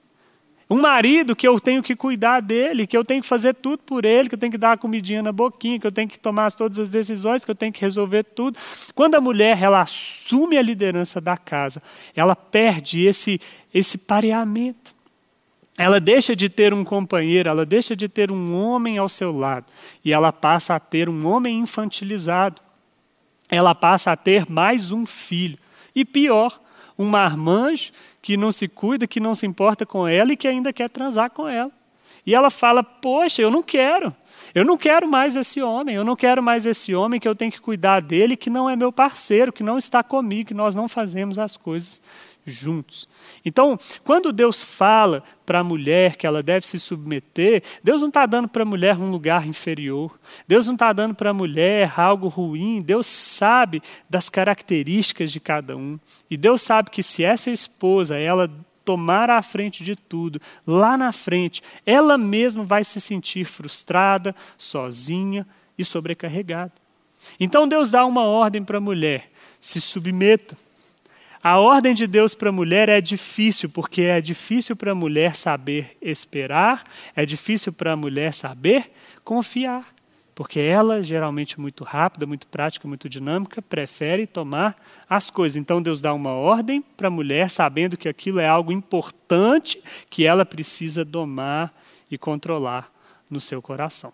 Um 0.70 0.83
marido 0.83 1.35
que 1.35 1.48
eu 1.48 1.59
tenho 1.59 1.83
que 1.83 1.96
cuidar 1.96 2.40
dele, 2.40 2.87
que 2.87 2.96
eu 2.96 3.02
tenho 3.02 3.22
que 3.22 3.26
fazer 3.26 3.54
tudo 3.54 3.78
por 3.78 4.04
ele, 4.04 4.28
que 4.28 4.35
eu 4.35 4.38
tenho 4.38 4.52
que 4.52 4.59
dar 4.59 4.72
a 4.72 4.76
comidinha 4.76 5.22
na 5.22 5.33
boquinha, 5.33 5.81
que 5.81 5.87
eu 5.87 5.92
tenho 5.92 6.07
que 6.09 6.18
tomar 6.18 6.52
todas 6.52 6.78
as 6.78 6.90
decisões, 6.90 7.42
que 7.42 7.50
eu 7.50 7.54
tenho 7.54 7.72
que 7.72 7.81
resolver 7.81 8.22
tudo. 8.22 8.59
Quando 8.94 9.14
a 9.14 9.20
mulher 9.20 9.62
ela 9.62 9.81
assume 9.81 10.59
a 10.59 10.62
liderança 10.62 11.22
da 11.22 11.38
casa, 11.38 11.83
ela 12.14 12.37
perde 12.37 13.07
esse, 13.07 13.40
esse 13.72 13.96
pareamento. 13.96 14.94
Ela 15.78 15.98
deixa 15.98 16.37
de 16.37 16.50
ter 16.50 16.74
um 16.74 16.85
companheiro, 16.85 17.48
ela 17.48 17.64
deixa 17.64 17.96
de 17.96 18.09
ter 18.09 18.31
um 18.31 18.54
homem 18.61 18.98
ao 18.98 19.09
seu 19.09 19.35
lado 19.35 19.66
e 20.04 20.12
ela 20.12 20.33
passa 20.33 20.74
a 20.74 20.81
ter 20.81 21.09
um 21.09 21.26
homem 21.26 21.61
infantilizado. 21.61 22.61
Ela 23.48 23.74
passa 23.74 24.12
a 24.12 24.16
ter 24.16 24.50
mais 24.50 24.92
um 24.92 25.07
filho. 25.07 25.57
E 25.94 26.04
pior, 26.04 26.61
um 26.98 27.07
marmanjo 27.07 27.92
que 28.28 28.36
não 28.36 28.52
se 28.52 28.68
cuida, 28.68 29.06
que 29.06 29.20
não 29.20 29.34
se 29.34 29.46
importa 29.46 29.86
com 29.86 30.06
ela 30.06 30.34
e 30.34 30.36
que 30.36 30.46
ainda 30.46 30.70
quer 30.70 30.90
transar 30.90 31.30
com 31.30 31.48
ela. 31.48 31.70
E 32.26 32.34
ela 32.34 32.50
fala: 32.50 32.84
Poxa, 32.84 33.40
eu 33.40 33.50
não 33.50 33.62
quero. 33.62 34.14
Eu 34.54 34.66
não 34.66 34.76
quero 34.76 35.08
mais 35.08 35.34
esse 35.34 35.62
homem, 35.62 35.96
eu 35.96 36.04
não 36.04 36.14
quero 36.14 36.42
mais 36.42 36.66
esse 36.66 36.94
homem 36.94 37.18
que 37.18 37.26
eu 37.26 37.34
tenho 37.34 37.50
que 37.50 37.58
cuidar 37.58 38.02
dele, 38.02 38.36
que 38.36 38.50
não 38.50 38.68
é 38.68 38.76
meu 38.76 38.92
parceiro, 38.92 39.50
que 39.50 39.62
não 39.62 39.78
está 39.78 40.02
comigo, 40.02 40.48
que 40.48 40.54
nós 40.54 40.74
não 40.74 40.86
fazemos 40.88 41.38
as 41.38 41.56
coisas 41.56 42.02
juntos. 42.48 43.08
Então, 43.44 43.78
quando 44.04 44.32
Deus 44.32 44.62
fala 44.62 45.22
para 45.44 45.61
a 45.61 45.64
mulher 45.64 46.16
que 46.16 46.26
ela 46.26 46.42
deve 46.42 46.66
se 46.66 46.78
submeter, 46.78 47.62
Deus 47.82 48.00
não 48.00 48.08
está 48.08 48.26
dando 48.26 48.48
para 48.48 48.62
a 48.62 48.66
mulher 48.66 48.96
um 48.96 49.11
lugar 49.11 49.46
inferior, 49.46 50.18
Deus 50.46 50.66
não 50.66 50.74
está 50.74 50.92
dando 50.92 51.14
para 51.14 51.30
a 51.30 51.34
mulher 51.34 51.92
algo 51.98 52.28
ruim, 52.28 52.82
Deus 52.82 53.06
sabe 53.06 53.82
das 54.08 54.28
características 54.28 55.32
de 55.32 55.40
cada 55.40 55.76
um. 55.76 55.98
E 56.30 56.37
Deus 56.37 56.62
sabe 56.62 56.90
que 56.90 57.02
se 57.02 57.24
essa 57.24 57.50
esposa, 57.50 58.16
ela 58.16 58.50
tomar 58.84 59.28
a 59.28 59.42
frente 59.42 59.84
de 59.84 59.94
tudo, 59.94 60.40
lá 60.66 60.96
na 60.96 61.12
frente, 61.12 61.62
ela 61.84 62.16
mesma 62.16 62.64
vai 62.64 62.82
se 62.82 62.98
sentir 63.00 63.44
frustrada, 63.44 64.34
sozinha 64.56 65.46
e 65.76 65.84
sobrecarregada. 65.84 66.72
Então 67.38 67.68
Deus 67.68 67.90
dá 67.90 68.06
uma 68.06 68.22
ordem 68.22 68.64
para 68.64 68.78
a 68.78 68.80
mulher: 68.80 69.30
se 69.61 69.80
submeta. 69.80 70.56
A 71.48 71.56
ordem 71.56 71.94
de 71.94 72.06
Deus 72.06 72.34
para 72.34 72.50
a 72.50 72.52
mulher 72.52 72.90
é 72.90 73.00
difícil, 73.00 73.70
porque 73.70 74.02
é 74.02 74.20
difícil 74.20 74.76
para 74.76 74.92
a 74.92 74.94
mulher 74.94 75.34
saber 75.34 75.96
esperar, 75.98 76.84
é 77.16 77.24
difícil 77.24 77.72
para 77.72 77.92
a 77.92 77.96
mulher 77.96 78.34
saber 78.34 78.92
confiar. 79.24 79.87
Porque 80.34 80.61
ela, 80.61 81.02
geralmente 81.02 81.58
muito 81.58 81.84
rápida, 81.84 82.26
muito 82.26 82.46
prática, 82.48 82.87
muito 82.87 83.08
dinâmica, 83.08 83.62
prefere 83.62 84.26
tomar 84.26 84.76
as 85.08 85.30
coisas. 85.30 85.56
Então 85.56 85.80
Deus 85.80 86.02
dá 86.02 86.12
uma 86.12 86.32
ordem 86.32 86.82
para 86.82 87.08
a 87.08 87.11
mulher, 87.11 87.48
sabendo 87.48 87.96
que 87.96 88.11
aquilo 88.11 88.40
é 88.40 88.46
algo 88.46 88.70
importante 88.70 89.82
que 90.11 90.26
ela 90.26 90.44
precisa 90.44 91.02
domar 91.02 91.72
e 92.11 92.18
controlar 92.18 92.92
no 93.30 93.40
seu 93.40 93.62
coração. 93.62 94.12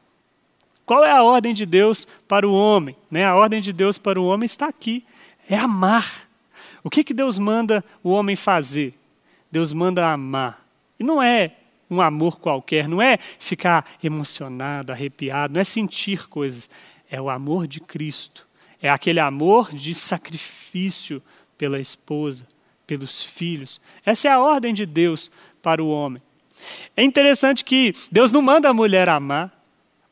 Qual 0.87 1.05
é 1.05 1.11
a 1.11 1.25
ordem 1.25 1.53
de 1.53 1.66
Deus 1.66 2.07
para 2.29 2.47
o 2.47 2.55
homem? 2.55 2.94
Né? 3.11 3.25
A 3.25 3.35
ordem 3.35 3.61
de 3.61 3.73
Deus 3.73 3.99
para 3.99 4.20
o 4.20 4.25
homem 4.25 4.47
está 4.47 4.68
aqui: 4.68 5.05
é 5.51 5.57
amar. 5.57 6.24
O 6.85 6.90
que, 6.90 7.03
que 7.03 7.14
Deus 7.14 7.38
manda 7.38 7.83
o 8.03 8.11
homem 8.11 8.37
fazer? 8.37 8.94
Deus 9.51 9.73
manda 9.73 10.12
amar. 10.12 10.62
E 11.01 11.03
não 11.03 11.23
é 11.23 11.53
um 11.90 12.01
amor 12.01 12.38
qualquer, 12.38 12.87
não 12.87 13.01
é 13.01 13.18
ficar 13.38 13.87
emocionado, 14.03 14.92
arrepiado, 14.92 15.55
não 15.55 15.61
é 15.61 15.64
sentir 15.64 16.29
coisas. 16.29 16.68
É 17.11 17.20
o 17.20 17.31
amor 17.31 17.66
de 17.66 17.81
Cristo. 17.81 18.47
É 18.83 18.90
aquele 18.90 19.18
amor 19.18 19.75
de 19.75 19.94
sacrifício 19.94 21.23
pela 21.57 21.81
esposa, 21.81 22.47
pelos 22.87 23.25
filhos. 23.25 23.81
Essa 24.05 24.29
é 24.29 24.31
a 24.33 24.40
ordem 24.40 24.75
de 24.75 24.85
Deus 24.85 25.31
para 25.62 25.83
o 25.83 25.88
homem. 25.88 26.20
É 26.94 27.03
interessante 27.03 27.64
que 27.64 27.94
Deus 28.12 28.31
não 28.31 28.42
manda 28.42 28.68
a 28.68 28.75
mulher 28.75 29.09
amar. 29.09 29.51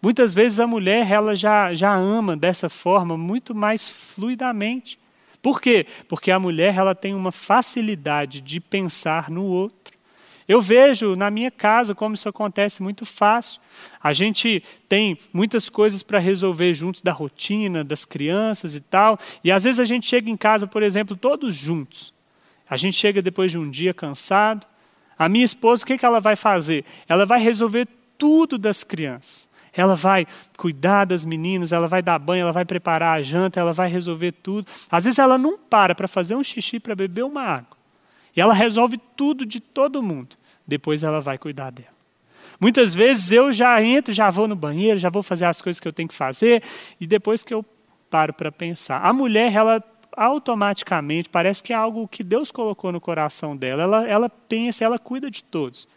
Muitas 0.00 0.32
vezes 0.34 0.58
a 0.58 0.66
mulher 0.66 1.10
ela 1.10 1.36
já, 1.36 1.74
já 1.74 1.94
ama 1.94 2.36
dessa 2.36 2.68
forma 2.68 3.16
muito 3.16 3.54
mais 3.54 3.92
fluidamente. 3.92 4.98
Por 5.42 5.60
quê? 5.60 5.84
Porque 6.08 6.30
a 6.30 6.38
mulher 6.38 6.76
ela 6.76 6.94
tem 6.94 7.14
uma 7.14 7.32
facilidade 7.32 8.40
de 8.40 8.60
pensar 8.60 9.28
no 9.28 9.44
outro. 9.44 9.92
Eu 10.46 10.60
vejo 10.60 11.16
na 11.16 11.30
minha 11.30 11.50
casa 11.50 11.94
como 11.94 12.14
isso 12.14 12.28
acontece 12.28 12.82
muito 12.82 13.04
fácil. 13.04 13.60
A 14.02 14.12
gente 14.12 14.62
tem 14.88 15.18
muitas 15.32 15.68
coisas 15.68 16.02
para 16.02 16.18
resolver 16.18 16.72
juntos 16.74 17.00
da 17.00 17.12
rotina, 17.12 17.82
das 17.82 18.04
crianças 18.04 18.74
e 18.74 18.80
tal. 18.80 19.18
E 19.42 19.50
às 19.50 19.64
vezes 19.64 19.80
a 19.80 19.84
gente 19.84 20.06
chega 20.06 20.30
em 20.30 20.36
casa, 20.36 20.66
por 20.66 20.82
exemplo, 20.82 21.16
todos 21.16 21.54
juntos. 21.54 22.12
A 22.68 22.76
gente 22.76 22.96
chega 22.96 23.20
depois 23.20 23.50
de 23.50 23.58
um 23.58 23.68
dia 23.68 23.92
cansado. 23.92 24.66
A 25.18 25.28
minha 25.28 25.44
esposa, 25.44 25.82
o 25.82 25.86
que, 25.86 25.98
que 25.98 26.06
ela 26.06 26.20
vai 26.20 26.36
fazer? 26.36 26.84
Ela 27.08 27.24
vai 27.24 27.40
resolver 27.40 27.86
tudo 28.18 28.58
das 28.58 28.84
crianças. 28.84 29.48
Ela 29.74 29.94
vai 29.94 30.26
cuidar 30.56 31.04
das 31.04 31.24
meninas, 31.24 31.72
ela 31.72 31.86
vai 31.86 32.02
dar 32.02 32.18
banho, 32.18 32.42
ela 32.42 32.52
vai 32.52 32.64
preparar 32.64 33.18
a 33.18 33.22
janta, 33.22 33.58
ela 33.58 33.72
vai 33.72 33.88
resolver 33.88 34.32
tudo. 34.32 34.66
Às 34.90 35.04
vezes 35.04 35.18
ela 35.18 35.38
não 35.38 35.58
para 35.58 35.94
para 35.94 36.06
fazer 36.06 36.34
um 36.34 36.44
xixi, 36.44 36.78
para 36.78 36.94
beber 36.94 37.24
uma 37.24 37.42
água. 37.42 37.76
E 38.36 38.40
ela 38.40 38.54
resolve 38.54 38.98
tudo 39.16 39.44
de 39.44 39.60
todo 39.60 40.02
mundo 40.02 40.36
depois 40.66 41.02
ela 41.02 41.20
vai 41.20 41.38
cuidar 41.38 41.70
dela. 41.70 41.90
Muitas 42.60 42.94
vezes 42.94 43.32
eu 43.32 43.52
já 43.52 43.82
entro, 43.82 44.12
já 44.12 44.30
vou 44.30 44.46
no 44.46 44.54
banheiro, 44.54 44.98
já 44.98 45.10
vou 45.10 45.22
fazer 45.22 45.46
as 45.46 45.60
coisas 45.60 45.80
que 45.80 45.88
eu 45.88 45.92
tenho 45.92 46.08
que 46.08 46.14
fazer, 46.14 46.62
e 47.00 47.06
depois 47.06 47.42
que 47.42 47.52
eu 47.52 47.64
paro 48.08 48.32
para 48.32 48.52
pensar. 48.52 49.04
A 49.04 49.12
mulher, 49.12 49.52
ela 49.52 49.82
automaticamente, 50.16 51.28
parece 51.28 51.62
que 51.62 51.72
é 51.72 51.76
algo 51.76 52.06
que 52.06 52.22
Deus 52.22 52.52
colocou 52.52 52.92
no 52.92 53.00
coração 53.00 53.56
dela. 53.56 53.82
Ela, 53.82 54.08
ela 54.08 54.28
pensa, 54.28 54.84
ela 54.84 54.98
cuida 54.98 55.30
de 55.30 55.42
todos. 55.42 55.88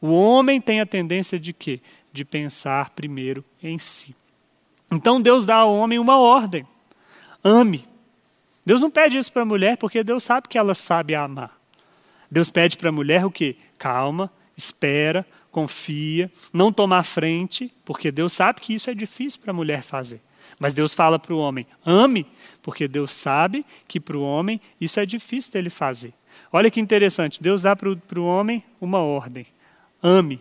O 0.00 0.12
homem 0.12 0.60
tem 0.60 0.80
a 0.80 0.86
tendência 0.86 1.38
de 1.38 1.52
quê? 1.52 1.80
De 2.12 2.24
pensar 2.24 2.90
primeiro 2.90 3.44
em 3.62 3.78
si. 3.78 4.14
Então 4.90 5.20
Deus 5.20 5.46
dá 5.46 5.56
ao 5.56 5.74
homem 5.74 5.98
uma 5.98 6.18
ordem: 6.18 6.66
ame. 7.42 7.88
Deus 8.64 8.80
não 8.80 8.90
pede 8.90 9.18
isso 9.18 9.32
para 9.32 9.42
a 9.42 9.46
mulher 9.46 9.76
porque 9.76 10.04
Deus 10.04 10.24
sabe 10.24 10.48
que 10.48 10.58
ela 10.58 10.74
sabe 10.74 11.14
amar. 11.14 11.58
Deus 12.30 12.50
pede 12.50 12.76
para 12.76 12.90
a 12.90 12.92
mulher 12.92 13.24
o 13.24 13.30
quê? 13.30 13.56
calma, 13.80 14.30
espera, 14.54 15.26
confia, 15.50 16.30
não 16.52 16.70
tomar 16.70 17.02
frente, 17.02 17.72
porque 17.84 18.12
Deus 18.12 18.34
sabe 18.34 18.60
que 18.60 18.74
isso 18.74 18.90
é 18.90 18.94
difícil 18.94 19.40
para 19.40 19.50
a 19.50 19.54
mulher 19.54 19.82
fazer. 19.82 20.20
Mas 20.58 20.74
Deus 20.74 20.94
fala 20.94 21.18
para 21.18 21.34
o 21.34 21.38
homem: 21.38 21.66
ame, 21.84 22.26
porque 22.62 22.86
Deus 22.86 23.12
sabe 23.12 23.64
que 23.88 23.98
para 23.98 24.18
o 24.18 24.22
homem 24.22 24.60
isso 24.78 25.00
é 25.00 25.06
difícil 25.06 25.52
dele 25.52 25.70
fazer. 25.70 26.12
Olha 26.52 26.70
que 26.70 26.78
interessante, 26.78 27.42
Deus 27.42 27.62
dá 27.62 27.74
para 27.74 27.88
o 27.88 28.24
homem 28.24 28.62
uma 28.80 28.98
ordem: 28.98 29.46
ame. 30.02 30.40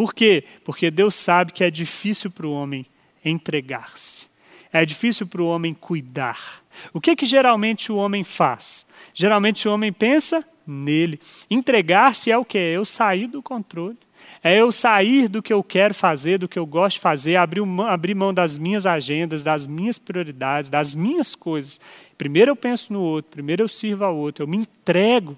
Por 0.00 0.14
quê? 0.14 0.44
Porque 0.64 0.90
Deus 0.90 1.14
sabe 1.14 1.52
que 1.52 1.62
é 1.62 1.70
difícil 1.70 2.30
para 2.30 2.46
o 2.46 2.52
homem 2.54 2.86
entregar-se. 3.22 4.24
É 4.72 4.82
difícil 4.82 5.26
para 5.26 5.42
o 5.42 5.46
homem 5.46 5.74
cuidar. 5.74 6.62
O 6.90 7.02
que, 7.02 7.14
que 7.14 7.26
geralmente 7.26 7.92
o 7.92 7.96
homem 7.96 8.24
faz? 8.24 8.86
Geralmente 9.12 9.68
o 9.68 9.70
homem 9.74 9.92
pensa 9.92 10.42
nele. 10.66 11.20
Entregar-se 11.50 12.30
é 12.30 12.38
o 12.38 12.46
que? 12.46 12.56
É 12.56 12.78
eu 12.78 12.84
sair 12.86 13.26
do 13.26 13.42
controle. 13.42 13.98
É 14.42 14.58
eu 14.58 14.72
sair 14.72 15.28
do 15.28 15.42
que 15.42 15.52
eu 15.52 15.62
quero 15.62 15.92
fazer, 15.92 16.38
do 16.38 16.48
que 16.48 16.58
eu 16.58 16.64
gosto 16.64 16.96
de 16.96 17.00
fazer, 17.00 17.36
abrir, 17.36 17.62
abrir 17.86 18.14
mão 18.14 18.32
das 18.32 18.56
minhas 18.56 18.86
agendas, 18.86 19.42
das 19.42 19.66
minhas 19.66 19.98
prioridades, 19.98 20.70
das 20.70 20.94
minhas 20.94 21.34
coisas. 21.34 21.78
Primeiro 22.16 22.52
eu 22.52 22.56
penso 22.56 22.90
no 22.90 23.02
outro, 23.02 23.32
primeiro 23.32 23.64
eu 23.64 23.68
sirvo 23.68 24.02
ao 24.02 24.16
outro, 24.16 24.44
eu 24.44 24.48
me 24.48 24.56
entrego. 24.56 25.36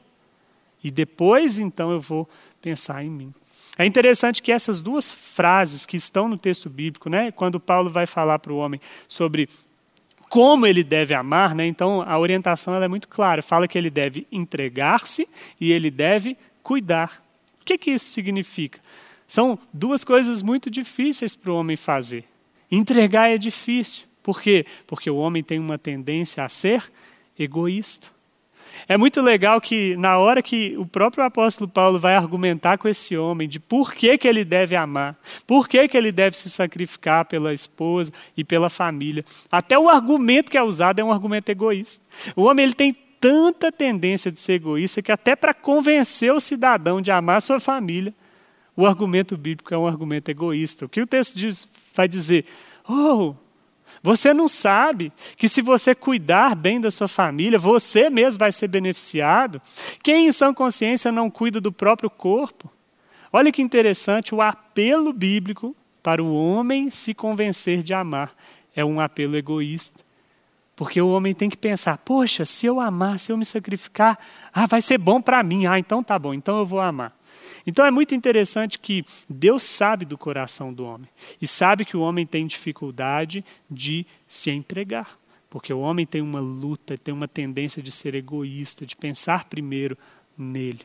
E 0.84 0.88
depois, 0.88 1.58
então, 1.58 1.90
eu 1.90 2.00
vou 2.00 2.28
pensar 2.60 3.04
em 3.04 3.10
mim. 3.10 3.32
É 3.78 3.86
interessante 3.86 4.42
que 4.42 4.52
essas 4.52 4.80
duas 4.80 5.10
frases 5.10 5.86
que 5.86 5.96
estão 5.96 6.28
no 6.28 6.36
texto 6.36 6.68
bíblico, 6.68 7.08
né, 7.08 7.32
quando 7.32 7.58
Paulo 7.58 7.88
vai 7.88 8.06
falar 8.06 8.38
para 8.38 8.52
o 8.52 8.58
homem 8.58 8.80
sobre 9.08 9.48
como 10.28 10.66
ele 10.66 10.82
deve 10.82 11.12
amar, 11.12 11.54
né? 11.54 11.66
então 11.66 12.00
a 12.00 12.18
orientação 12.18 12.74
é 12.74 12.88
muito 12.88 13.06
clara. 13.06 13.42
Fala 13.42 13.68
que 13.68 13.76
ele 13.76 13.90
deve 13.90 14.26
entregar-se 14.32 15.28
e 15.60 15.70
ele 15.70 15.90
deve 15.90 16.38
cuidar. 16.62 17.22
O 17.60 17.64
que, 17.66 17.76
que 17.76 17.90
isso 17.90 18.06
significa? 18.06 18.80
São 19.26 19.58
duas 19.74 20.04
coisas 20.04 20.42
muito 20.42 20.70
difíceis 20.70 21.34
para 21.34 21.52
o 21.52 21.56
homem 21.56 21.76
fazer. 21.76 22.24
Entregar 22.70 23.30
é 23.30 23.36
difícil. 23.36 24.06
Por 24.22 24.40
quê? 24.40 24.64
Porque 24.86 25.10
o 25.10 25.16
homem 25.16 25.42
tem 25.42 25.58
uma 25.58 25.76
tendência 25.76 26.42
a 26.42 26.48
ser 26.48 26.90
egoísta. 27.38 28.08
É 28.88 28.96
muito 28.96 29.20
legal 29.20 29.60
que, 29.60 29.96
na 29.96 30.18
hora 30.18 30.42
que 30.42 30.76
o 30.76 30.84
próprio 30.84 31.24
apóstolo 31.24 31.70
Paulo 31.70 31.98
vai 31.98 32.14
argumentar 32.14 32.78
com 32.78 32.88
esse 32.88 33.16
homem 33.16 33.48
de 33.48 33.60
por 33.60 33.94
que, 33.94 34.18
que 34.18 34.28
ele 34.28 34.44
deve 34.44 34.76
amar, 34.76 35.16
por 35.46 35.68
que, 35.68 35.86
que 35.88 35.96
ele 35.96 36.12
deve 36.12 36.36
se 36.36 36.50
sacrificar 36.50 37.24
pela 37.24 37.54
esposa 37.54 38.12
e 38.36 38.44
pela 38.44 38.68
família, 38.68 39.24
até 39.50 39.78
o 39.78 39.88
argumento 39.88 40.50
que 40.50 40.58
é 40.58 40.62
usado 40.62 40.98
é 40.98 41.04
um 41.04 41.12
argumento 41.12 41.48
egoísta. 41.48 42.04
O 42.34 42.44
homem 42.44 42.64
ele 42.64 42.74
tem 42.74 42.96
tanta 43.20 43.70
tendência 43.70 44.32
de 44.32 44.40
ser 44.40 44.54
egoísta 44.54 45.00
que, 45.00 45.12
até 45.12 45.36
para 45.36 45.54
convencer 45.54 46.32
o 46.32 46.40
cidadão 46.40 47.00
de 47.00 47.12
amar 47.12 47.36
a 47.36 47.40
sua 47.40 47.60
família, 47.60 48.12
o 48.76 48.86
argumento 48.86 49.36
bíblico 49.36 49.72
é 49.72 49.78
um 49.78 49.86
argumento 49.86 50.28
egoísta. 50.28 50.86
O 50.86 50.88
que 50.88 51.00
o 51.00 51.06
texto 51.06 51.38
diz, 51.38 51.68
vai 51.94 52.08
dizer? 52.08 52.44
Oh, 52.88 53.34
você 54.02 54.32
não 54.32 54.48
sabe 54.48 55.12
que 55.36 55.48
se 55.48 55.60
você 55.60 55.94
cuidar 55.94 56.54
bem 56.54 56.80
da 56.80 56.90
sua 56.90 57.08
família, 57.08 57.58
você 57.58 58.08
mesmo 58.08 58.38
vai 58.38 58.52
ser 58.52 58.68
beneficiado? 58.68 59.60
Quem 60.02 60.26
em 60.26 60.32
sã 60.32 60.52
consciência 60.52 61.12
não 61.12 61.30
cuida 61.30 61.60
do 61.60 61.72
próprio 61.72 62.10
corpo? 62.10 62.70
Olha 63.32 63.52
que 63.52 63.62
interessante, 63.62 64.34
o 64.34 64.42
apelo 64.42 65.12
bíblico 65.12 65.74
para 66.02 66.22
o 66.22 66.34
homem 66.34 66.90
se 66.90 67.14
convencer 67.14 67.82
de 67.82 67.94
amar 67.94 68.34
é 68.74 68.84
um 68.84 69.00
apelo 69.00 69.36
egoísta. 69.36 70.00
Porque 70.74 71.00
o 71.00 71.10
homem 71.10 71.34
tem 71.34 71.48
que 71.48 71.56
pensar: 71.56 71.98
poxa, 71.98 72.44
se 72.44 72.66
eu 72.66 72.80
amar, 72.80 73.18
se 73.18 73.30
eu 73.30 73.36
me 73.36 73.44
sacrificar, 73.44 74.18
ah, 74.52 74.66
vai 74.66 74.80
ser 74.80 74.98
bom 74.98 75.20
para 75.20 75.42
mim. 75.42 75.66
Ah, 75.66 75.78
então 75.78 76.02
tá 76.02 76.18
bom, 76.18 76.34
então 76.34 76.58
eu 76.58 76.64
vou 76.64 76.80
amar. 76.80 77.16
Então 77.66 77.84
é 77.84 77.90
muito 77.90 78.14
interessante 78.14 78.78
que 78.78 79.04
Deus 79.28 79.62
sabe 79.62 80.04
do 80.04 80.18
coração 80.18 80.72
do 80.72 80.84
homem 80.84 81.08
e 81.40 81.46
sabe 81.46 81.84
que 81.84 81.96
o 81.96 82.00
homem 82.00 82.26
tem 82.26 82.46
dificuldade 82.46 83.44
de 83.70 84.06
se 84.26 84.50
entregar, 84.50 85.18
porque 85.48 85.72
o 85.72 85.80
homem 85.80 86.06
tem 86.06 86.20
uma 86.20 86.40
luta, 86.40 86.98
tem 86.98 87.12
uma 87.14 87.28
tendência 87.28 87.82
de 87.82 87.92
ser 87.92 88.14
egoísta, 88.14 88.84
de 88.84 88.96
pensar 88.96 89.44
primeiro 89.44 89.96
nele. 90.36 90.80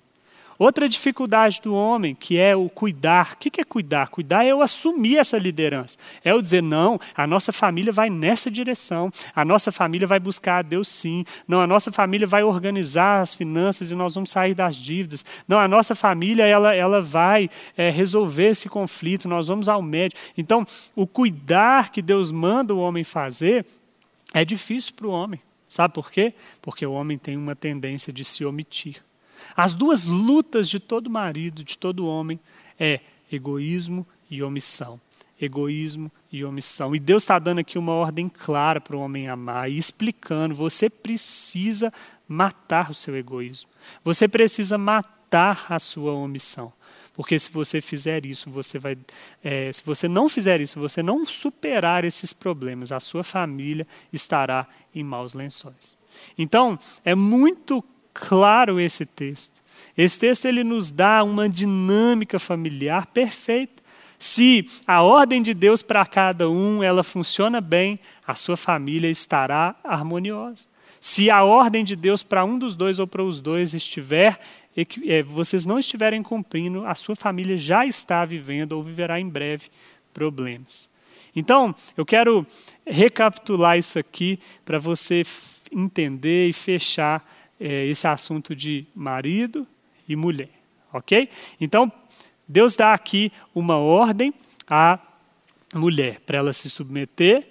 Outra 0.60 0.90
dificuldade 0.90 1.62
do 1.62 1.76
homem, 1.76 2.16
que 2.16 2.38
é 2.38 2.56
o 2.56 2.68
cuidar. 2.68 3.34
O 3.34 3.38
que 3.38 3.62
é 3.62 3.64
cuidar? 3.64 4.08
Cuidar 4.08 4.44
é 4.44 4.52
eu 4.52 4.62
assumir 4.62 5.18
essa 5.18 5.38
liderança. 5.38 5.98
É 6.26 6.32
eu 6.32 6.42
dizer, 6.42 6.64
não, 6.64 7.00
a 7.16 7.28
nossa 7.28 7.52
família 7.52 7.92
vai 7.92 8.10
nessa 8.10 8.50
direção. 8.50 9.12
A 9.36 9.46
nossa 9.46 9.72
família 9.72 10.08
vai 10.08 10.20
buscar 10.20 10.58
a 10.58 10.62
Deus 10.64 10.88
sim. 10.88 11.24
Não, 11.48 11.62
a 11.62 11.68
nossa 11.68 11.92
família 11.92 12.26
vai 12.26 12.44
organizar 12.44 13.22
as 13.22 13.36
finanças 13.36 13.92
e 13.92 13.96
nós 13.96 14.16
vamos 14.16 14.32
sair 14.32 14.56
das 14.56 14.76
dívidas. 14.76 15.24
Não, 15.48 15.60
a 15.60 15.68
nossa 15.68 15.94
família 15.94 16.46
ela, 16.46 16.74
ela 16.74 17.02
vai 17.02 17.50
é, 17.78 17.92
resolver 17.92 18.50
esse 18.50 18.68
conflito. 18.68 19.28
Nós 19.28 19.48
vamos 19.48 19.70
ao 19.70 19.82
médico. 19.82 20.20
Então, 20.36 20.66
o 20.96 21.06
cuidar 21.06 21.90
que 21.92 22.02
Deus 22.02 22.32
manda 22.32 22.74
o 22.74 22.80
homem 22.80 23.04
fazer 23.04 23.64
é 24.34 24.44
difícil 24.44 24.94
para 24.96 25.08
o 25.08 25.12
homem. 25.12 25.40
Sabe 25.70 25.94
por 25.94 26.10
quê? 26.10 26.34
Porque 26.62 26.86
o 26.86 26.94
homem 26.94 27.18
tem 27.18 27.36
uma 27.36 27.56
tendência 27.56 28.12
de 28.12 28.24
se 28.24 28.46
omitir. 28.46 29.07
As 29.58 29.74
duas 29.74 30.06
lutas 30.06 30.70
de 30.70 30.80
todo 30.80 31.10
marido, 31.10 31.64
de 31.64 31.76
todo 31.76 32.06
homem, 32.06 32.40
é 32.80 33.00
egoísmo 33.32 34.06
e 34.30 34.44
omissão. 34.44 35.02
Egoísmo 35.42 36.12
e 36.32 36.46
omissão. 36.46 36.96
E 36.96 37.00
Deus 37.00 37.24
está 37.24 37.40
dando 37.40 37.60
aqui 37.60 37.76
uma 37.78 37.94
ordem 37.94 38.30
clara 38.30 38.80
para 38.80 38.96
o 38.96 39.00
homem 39.00 39.28
amar 39.28 39.70
e 39.70 39.76
explicando: 39.76 40.54
você 40.54 40.92
precisa 40.92 41.92
matar 42.28 42.92
o 42.92 42.94
seu 42.94 43.18
egoísmo. 43.18 43.70
Você 44.04 44.28
precisa 44.28 44.78
matar 44.78 45.66
a 45.70 45.80
sua 45.80 46.14
omissão. 46.14 46.72
Porque 47.14 47.40
se 47.40 47.50
você 47.50 47.82
fizer 47.82 48.28
isso, 48.28 48.48
você 48.52 48.78
vai. 48.78 48.96
É, 49.44 49.72
se 49.72 49.84
você 49.84 50.08
não 50.08 50.30
fizer 50.30 50.62
isso, 50.62 50.80
você 50.80 51.02
não 51.02 51.26
superar 51.26 52.06
esses 52.06 52.32
problemas, 52.32 52.92
a 52.92 53.00
sua 53.00 53.24
família 53.24 53.88
estará 54.14 54.68
em 54.94 55.04
maus 55.04 55.34
lençóis. 55.34 55.98
Então, 56.38 56.78
é 57.04 57.16
muito 57.16 57.84
claro 58.18 58.80
esse 58.80 59.06
texto. 59.06 59.62
Esse 59.96 60.20
texto 60.20 60.46
ele 60.46 60.64
nos 60.64 60.92
dá 60.92 61.24
uma 61.24 61.48
dinâmica 61.48 62.40
familiar 62.40 63.06
perfeita. 63.08 63.84
Se 64.20 64.66
a 64.88 65.02
ordem 65.02 65.42
de 65.42 65.54
Deus 65.54 65.84
para 65.84 66.06
cada 66.06 66.50
um 66.50 66.82
ela 66.82 67.04
funciona 67.04 67.62
bem, 67.62 68.00
a 68.26 68.34
sua 68.34 68.58
família 68.58 69.10
estará 69.10 69.76
harmoniosa. 69.84 70.68
Se 71.00 71.30
a 71.30 71.44
ordem 71.44 71.84
de 71.84 71.96
Deus 71.96 72.24
para 72.24 72.44
um 72.44 72.58
dos 72.58 72.76
dois 72.76 72.98
ou 72.98 73.06
para 73.06 73.24
os 73.24 73.40
dois 73.40 73.74
estiver, 73.76 74.40
é, 75.06 75.22
vocês 75.24 75.66
não 75.66 75.78
estiverem 75.78 76.24
cumprindo, 76.24 76.86
a 76.86 76.96
sua 76.96 77.16
família 77.16 77.58
já 77.58 77.86
está 77.86 78.26
vivendo 78.26 78.74
ou 78.74 78.84
viverá 78.84 79.20
em 79.20 79.30
breve 79.30 79.70
problemas. 80.14 80.90
Então, 81.36 81.76
eu 81.96 82.04
quero 82.04 82.46
recapitular 82.86 83.78
isso 83.78 84.00
aqui 84.00 84.40
para 84.66 84.80
você 84.80 85.24
entender 85.72 86.50
e 86.50 86.54
fechar 86.54 87.24
é, 87.60 87.86
esse 87.86 88.08
assunto 88.08 88.56
de 88.56 88.86
marido 88.96 89.68
e 90.08 90.16
mulher, 90.16 90.50
ok? 90.94 91.30
Então, 91.60 91.92
Deus 92.48 92.76
dá 92.76 92.94
aqui 92.94 93.32
uma 93.54 93.78
ordem 93.78 94.34
à 94.70 95.00
mulher 95.74 96.22
para 96.26 96.38
ela 96.38 96.54
se 96.54 96.70
submeter, 96.70 97.48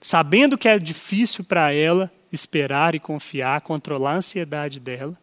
sabendo 0.00 0.56
que 0.56 0.68
é 0.68 0.78
difícil 0.78 1.44
para 1.44 1.72
ela 1.72 2.10
esperar 2.32 2.94
e 2.94 3.00
confiar, 3.00 3.60
controlar 3.60 4.12
a 4.12 4.16
ansiedade 4.16 4.80
dela. 4.80 5.16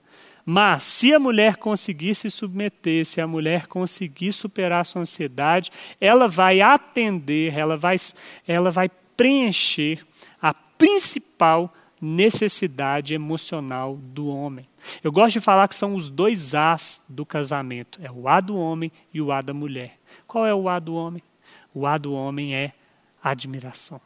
Mas 0.46 0.84
se 0.84 1.14
a 1.14 1.20
mulher 1.20 1.58
conseguir 1.58 2.16
se 2.16 2.30
submeter, 2.30 3.06
se 3.06 3.22
a 3.22 3.28
mulher 3.28 3.68
conseguir 3.68 4.34
superar 4.34 4.86
sua 4.86 5.02
ansiedade, 5.02 5.72
ela 6.00 6.28
vai 6.28 6.62
atender, 6.62 7.58
ela 7.58 7.78
vai, 7.78 7.96
ela 8.48 8.72
vai 8.72 8.90
preencher 9.16 10.04
a 10.42 10.54
principal 10.54 11.74
necessidade 12.02 13.14
emocional 13.14 13.96
do 13.96 14.28
homem. 14.28 14.68
Eu 15.04 15.12
gosto 15.12 15.34
de 15.34 15.42
falar 15.42 15.68
que 15.68 15.76
são 15.76 15.94
os 15.94 16.10
dois 16.10 16.56
As 16.56 17.06
do 17.08 17.26
casamento: 17.26 18.00
é 18.02 18.12
o 18.12 18.28
A 18.28 18.42
do 18.42 18.58
homem 18.58 18.92
e 19.14 19.22
o 19.22 19.32
A 19.32 19.42
da 19.42 19.54
mulher. 19.54 20.00
Qual 20.26 20.46
é 20.46 20.54
o 20.54 20.68
A 20.68 20.80
do 20.80 20.96
homem? 20.96 21.22
O 21.74 21.86
A 21.86 21.98
do 21.98 22.14
homem 22.14 22.56
é 22.56 22.74
admiração. 23.24 24.02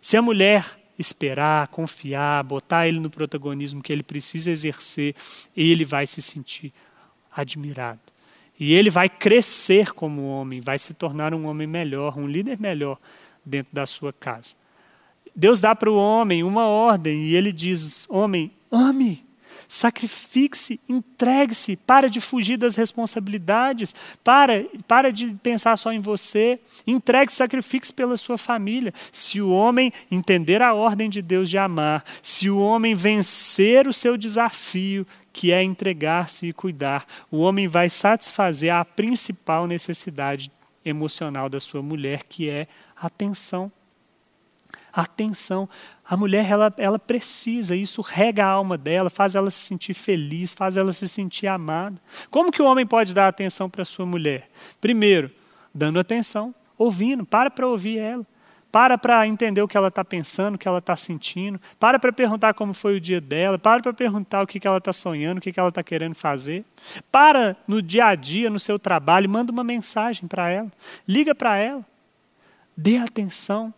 Se 0.00 0.16
a 0.16 0.22
mulher 0.22 0.80
esperar, 0.98 1.68
confiar, 1.68 2.42
botar 2.44 2.88
ele 2.88 2.98
no 2.98 3.10
protagonismo 3.10 3.82
que 3.82 3.92
ele 3.92 4.02
precisa 4.02 4.50
exercer, 4.50 5.14
ele 5.56 5.84
vai 5.84 6.06
se 6.06 6.22
sentir 6.22 6.72
admirado. 7.30 8.00
E 8.58 8.74
ele 8.74 8.90
vai 8.90 9.08
crescer 9.08 9.92
como 9.92 10.26
homem, 10.26 10.60
vai 10.60 10.78
se 10.78 10.92
tornar 10.92 11.32
um 11.32 11.46
homem 11.46 11.66
melhor, 11.66 12.18
um 12.18 12.26
líder 12.26 12.60
melhor 12.60 12.98
dentro 13.44 13.72
da 13.72 13.86
sua 13.86 14.12
casa. 14.12 14.54
Deus 15.34 15.60
dá 15.60 15.74
para 15.74 15.90
o 15.90 15.96
homem 15.96 16.42
uma 16.42 16.66
ordem 16.66 17.24
e 17.26 17.34
ele 17.34 17.52
diz: 17.52 18.06
Homem, 18.10 18.50
ame, 18.70 19.24
sacrifique-se, 19.70 20.80
entregue-se, 20.88 21.76
para 21.76 22.10
de 22.10 22.20
fugir 22.20 22.56
das 22.56 22.74
responsabilidades, 22.74 23.94
para, 24.24 24.64
para 24.86 25.12
de 25.12 25.28
pensar 25.42 25.76
só 25.76 25.92
em 25.92 26.00
você, 26.00 26.58
entregue-se, 26.84 27.36
sacrifique-se 27.36 27.94
pela 27.94 28.16
sua 28.16 28.36
família. 28.36 28.92
Se 29.12 29.40
o 29.40 29.50
homem 29.50 29.92
entender 30.10 30.60
a 30.60 30.74
ordem 30.74 31.08
de 31.08 31.22
Deus 31.22 31.48
de 31.48 31.56
amar, 31.56 32.04
se 32.20 32.50
o 32.50 32.58
homem 32.58 32.94
vencer 32.94 33.86
o 33.86 33.92
seu 33.92 34.16
desafio, 34.16 35.06
que 35.32 35.52
é 35.52 35.62
entregar-se 35.62 36.46
e 36.46 36.52
cuidar, 36.52 37.06
o 37.30 37.38
homem 37.38 37.68
vai 37.68 37.88
satisfazer 37.88 38.74
a 38.74 38.84
principal 38.84 39.68
necessidade 39.68 40.50
emocional 40.84 41.48
da 41.48 41.60
sua 41.60 41.80
mulher, 41.80 42.24
que 42.24 42.48
é 42.48 42.66
atenção 42.96 43.70
atenção. 44.92 45.68
A 46.04 46.16
mulher, 46.16 46.48
ela, 46.50 46.72
ela 46.76 46.98
precisa, 46.98 47.76
isso 47.76 48.00
rega 48.00 48.44
a 48.44 48.48
alma 48.48 48.76
dela, 48.76 49.08
faz 49.08 49.36
ela 49.36 49.50
se 49.50 49.58
sentir 49.58 49.94
feliz, 49.94 50.52
faz 50.52 50.76
ela 50.76 50.92
se 50.92 51.08
sentir 51.08 51.46
amada. 51.46 52.00
Como 52.30 52.50
que 52.50 52.60
o 52.60 52.66
homem 52.66 52.86
pode 52.86 53.14
dar 53.14 53.28
atenção 53.28 53.70
para 53.70 53.84
sua 53.84 54.06
mulher? 54.06 54.50
Primeiro, 54.80 55.30
dando 55.74 56.00
atenção, 56.00 56.54
ouvindo, 56.76 57.24
para 57.24 57.50
para 57.50 57.66
ouvir 57.66 57.98
ela. 57.98 58.26
Para 58.72 58.96
para 58.96 59.26
entender 59.26 59.60
o 59.62 59.66
que 59.66 59.76
ela 59.76 59.88
está 59.88 60.04
pensando, 60.04 60.54
o 60.54 60.58
que 60.58 60.68
ela 60.68 60.78
está 60.78 60.94
sentindo. 60.94 61.60
Para 61.78 61.98
para 61.98 62.12
perguntar 62.12 62.54
como 62.54 62.72
foi 62.72 62.96
o 62.96 63.00
dia 63.00 63.20
dela. 63.20 63.58
Para 63.58 63.82
para 63.82 63.92
perguntar 63.92 64.42
o 64.42 64.46
que, 64.46 64.60
que 64.60 64.66
ela 64.66 64.78
está 64.78 64.92
sonhando, 64.92 65.38
o 65.38 65.40
que, 65.40 65.52
que 65.52 65.58
ela 65.58 65.70
está 65.70 65.82
querendo 65.82 66.14
fazer. 66.14 66.64
Para 67.10 67.56
no 67.66 67.82
dia 67.82 68.06
a 68.06 68.14
dia, 68.14 68.48
no 68.48 68.60
seu 68.60 68.78
trabalho, 68.78 69.28
manda 69.28 69.50
uma 69.50 69.64
mensagem 69.64 70.28
para 70.28 70.48
ela. 70.50 70.70
Liga 71.06 71.34
para 71.34 71.56
ela. 71.56 71.84
Dê 72.76 72.98
atenção. 72.98 73.74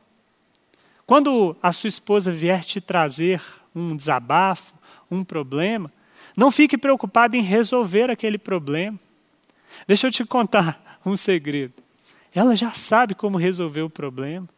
Quando 1.06 1.56
a 1.62 1.72
sua 1.72 1.88
esposa 1.88 2.30
vier 2.30 2.64
te 2.64 2.80
trazer 2.80 3.42
um 3.74 3.96
desabafo, 3.96 4.74
um 5.10 5.24
problema, 5.24 5.92
não 6.36 6.50
fique 6.50 6.78
preocupado 6.78 7.36
em 7.36 7.42
resolver 7.42 8.10
aquele 8.10 8.38
problema. 8.38 8.98
Deixa 9.86 10.06
eu 10.06 10.10
te 10.10 10.24
contar 10.24 10.98
um 11.04 11.16
segredo. 11.16 11.74
Ela 12.34 12.56
já 12.56 12.70
sabe 12.70 13.14
como 13.14 13.36
resolver 13.36 13.82
o 13.82 13.90
problema. 13.90 14.48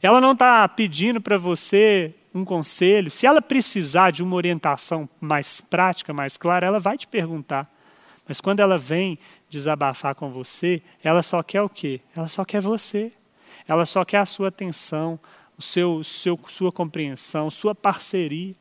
Ela 0.00 0.20
não 0.20 0.32
está 0.32 0.68
pedindo 0.68 1.20
para 1.20 1.36
você 1.36 2.14
um 2.34 2.44
conselho. 2.44 3.10
Se 3.10 3.26
ela 3.26 3.40
precisar 3.40 4.10
de 4.10 4.22
uma 4.22 4.36
orientação 4.36 5.08
mais 5.20 5.60
prática, 5.60 6.12
mais 6.12 6.36
clara, 6.36 6.66
ela 6.66 6.78
vai 6.78 6.96
te 6.96 7.06
perguntar. 7.06 7.70
Mas 8.28 8.40
quando 8.40 8.60
ela 8.60 8.76
vem 8.76 9.18
desabafar 9.48 10.14
com 10.14 10.30
você, 10.30 10.82
ela 11.02 11.22
só 11.22 11.42
quer 11.42 11.62
o 11.62 11.68
quê? 11.68 12.00
Ela 12.14 12.28
só 12.28 12.44
quer 12.44 12.60
você. 12.60 13.12
Ela 13.66 13.86
só 13.86 14.04
quer 14.04 14.18
a 14.18 14.26
sua 14.26 14.48
atenção, 14.48 15.18
o 15.58 15.62
seu, 15.62 16.04
seu, 16.04 16.38
sua 16.48 16.70
compreensão, 16.70 17.50
sua 17.50 17.74
parceria. 17.74 18.54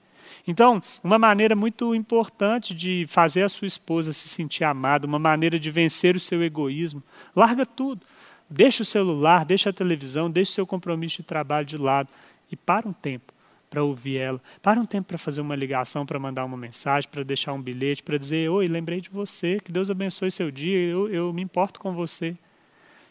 Então, 0.47 0.81
uma 1.03 1.17
maneira 1.17 1.55
muito 1.55 1.93
importante 1.95 2.73
de 2.73 3.05
fazer 3.07 3.43
a 3.43 3.49
sua 3.49 3.67
esposa 3.67 4.13
se 4.13 4.27
sentir 4.27 4.63
amada, 4.63 5.07
uma 5.07 5.19
maneira 5.19 5.59
de 5.59 5.71
vencer 5.71 6.15
o 6.15 6.19
seu 6.19 6.43
egoísmo, 6.43 7.03
larga 7.35 7.65
tudo. 7.65 8.05
Deixa 8.49 8.83
o 8.83 8.85
celular, 8.85 9.43
deixa 9.43 9.71
a 9.71 9.73
televisão, 9.73 10.29
deixa 10.29 10.51
o 10.51 10.55
seu 10.55 10.67
compromisso 10.67 11.17
de 11.17 11.23
trabalho 11.23 11.65
de 11.65 11.77
lado 11.77 12.09
e 12.51 12.55
para 12.55 12.87
um 12.87 12.93
tempo 12.93 13.33
para 13.69 13.83
ouvir 13.83 14.17
ela. 14.17 14.41
Para 14.61 14.79
um 14.79 14.85
tempo 14.85 15.07
para 15.07 15.17
fazer 15.17 15.41
uma 15.41 15.55
ligação, 15.55 16.05
para 16.05 16.19
mandar 16.19 16.45
uma 16.45 16.55
mensagem, 16.55 17.09
para 17.09 17.23
deixar 17.23 17.53
um 17.53 17.61
bilhete, 17.61 18.03
para 18.03 18.17
dizer: 18.17 18.49
Oi, 18.49 18.67
lembrei 18.67 19.01
de 19.01 19.09
você, 19.09 19.59
que 19.59 19.71
Deus 19.71 19.89
abençoe 19.89 20.31
seu 20.31 20.51
dia, 20.51 20.77
eu, 20.77 21.09
eu 21.09 21.33
me 21.33 21.41
importo 21.41 21.79
com 21.79 21.93
você. 21.93 22.37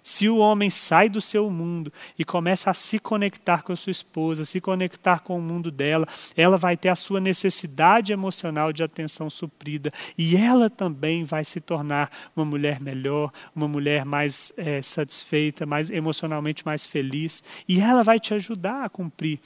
Se 0.06 0.28
o 0.28 0.36
homem 0.36 0.68
sai 0.68 1.08
do 1.08 1.18
seu 1.18 1.48
mundo 1.48 1.90
e 2.18 2.26
começa 2.26 2.70
a 2.70 2.74
se 2.74 2.98
conectar 2.98 3.62
com 3.62 3.72
a 3.72 3.76
sua 3.76 3.90
esposa, 3.90 4.44
se 4.44 4.60
conectar 4.60 5.20
com 5.20 5.38
o 5.38 5.40
mundo 5.40 5.70
dela, 5.70 6.06
ela 6.36 6.58
vai 6.58 6.76
ter 6.76 6.90
a 6.90 6.94
sua 6.94 7.18
necessidade 7.20 8.12
emocional 8.12 8.70
de 8.70 8.82
atenção 8.82 9.30
suprida 9.30 9.90
e 10.18 10.36
ela 10.36 10.68
também 10.68 11.24
vai 11.24 11.42
se 11.42 11.58
tornar 11.58 12.10
uma 12.36 12.44
mulher 12.44 12.82
melhor, 12.82 13.32
uma 13.56 13.66
mulher 13.66 14.04
mais 14.04 14.52
é, 14.58 14.82
satisfeita, 14.82 15.64
mais 15.64 15.88
emocionalmente 15.88 16.66
mais 16.66 16.86
feliz 16.86 17.42
e 17.66 17.80
ela 17.80 18.02
vai 18.02 18.20
te 18.20 18.34
ajudar 18.34 18.84
a 18.84 18.90
cumprir 18.90 19.40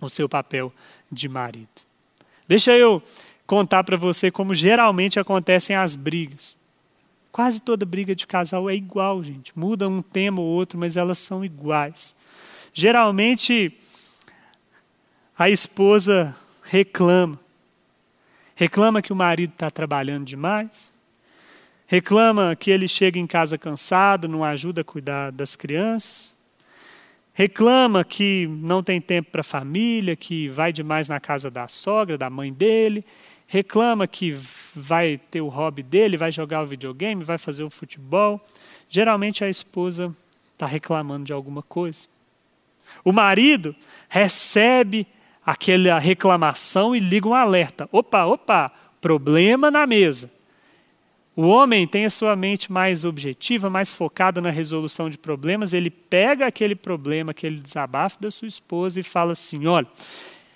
o 0.00 0.08
seu 0.08 0.26
papel 0.26 0.72
de 1.12 1.28
marido. 1.28 1.68
Deixa 2.48 2.72
eu 2.72 3.02
contar 3.46 3.84
para 3.84 3.98
você 3.98 4.30
como 4.30 4.54
geralmente 4.54 5.20
acontecem 5.20 5.76
as 5.76 5.94
brigas. 5.94 6.63
Quase 7.34 7.60
toda 7.60 7.84
briga 7.84 8.14
de 8.14 8.28
casal 8.28 8.70
é 8.70 8.76
igual, 8.76 9.20
gente. 9.20 9.50
Muda 9.58 9.88
um 9.88 10.00
tema 10.00 10.40
ou 10.40 10.46
outro, 10.46 10.78
mas 10.78 10.96
elas 10.96 11.18
são 11.18 11.44
iguais. 11.44 12.14
Geralmente, 12.72 13.76
a 15.36 15.50
esposa 15.50 16.32
reclama. 16.62 17.36
Reclama 18.54 19.02
que 19.02 19.12
o 19.12 19.16
marido 19.16 19.50
está 19.50 19.68
trabalhando 19.68 20.24
demais, 20.24 20.96
reclama 21.88 22.54
que 22.54 22.70
ele 22.70 22.86
chega 22.86 23.18
em 23.18 23.26
casa 23.26 23.58
cansado, 23.58 24.28
não 24.28 24.44
ajuda 24.44 24.82
a 24.82 24.84
cuidar 24.84 25.32
das 25.32 25.56
crianças, 25.56 26.36
reclama 27.32 28.04
que 28.04 28.46
não 28.46 28.80
tem 28.80 29.00
tempo 29.00 29.32
para 29.32 29.40
a 29.40 29.42
família, 29.42 30.14
que 30.14 30.46
vai 30.46 30.72
demais 30.72 31.08
na 31.08 31.18
casa 31.18 31.50
da 31.50 31.66
sogra, 31.66 32.16
da 32.16 32.30
mãe 32.30 32.52
dele, 32.52 33.04
reclama 33.48 34.06
que 34.06 34.30
vai 34.74 35.18
ter 35.18 35.40
o 35.40 35.48
hobby 35.48 35.82
dele, 35.82 36.16
vai 36.16 36.32
jogar 36.32 36.62
o 36.62 36.66
videogame, 36.66 37.22
vai 37.22 37.38
fazer 37.38 37.64
o 37.64 37.70
futebol. 37.70 38.40
Geralmente 38.88 39.44
a 39.44 39.48
esposa 39.48 40.14
está 40.52 40.66
reclamando 40.66 41.24
de 41.24 41.32
alguma 41.32 41.62
coisa. 41.62 42.06
O 43.04 43.12
marido 43.12 43.74
recebe 44.08 45.06
aquela 45.44 45.98
reclamação 45.98 46.94
e 46.94 47.00
liga 47.00 47.28
um 47.28 47.34
alerta. 47.34 47.88
Opa, 47.92 48.24
opa, 48.24 48.72
problema 49.00 49.70
na 49.70 49.86
mesa. 49.86 50.30
O 51.36 51.48
homem 51.48 51.86
tem 51.86 52.04
a 52.04 52.10
sua 52.10 52.36
mente 52.36 52.70
mais 52.70 53.04
objetiva, 53.04 53.68
mais 53.68 53.92
focada 53.92 54.40
na 54.40 54.50
resolução 54.50 55.10
de 55.10 55.18
problemas. 55.18 55.74
Ele 55.74 55.90
pega 55.90 56.46
aquele 56.46 56.76
problema, 56.76 57.32
aquele 57.32 57.58
desabafo 57.58 58.20
da 58.20 58.30
sua 58.30 58.46
esposa 58.46 59.00
e 59.00 59.02
fala 59.02 59.32
assim: 59.32 59.66
olha, 59.66 59.88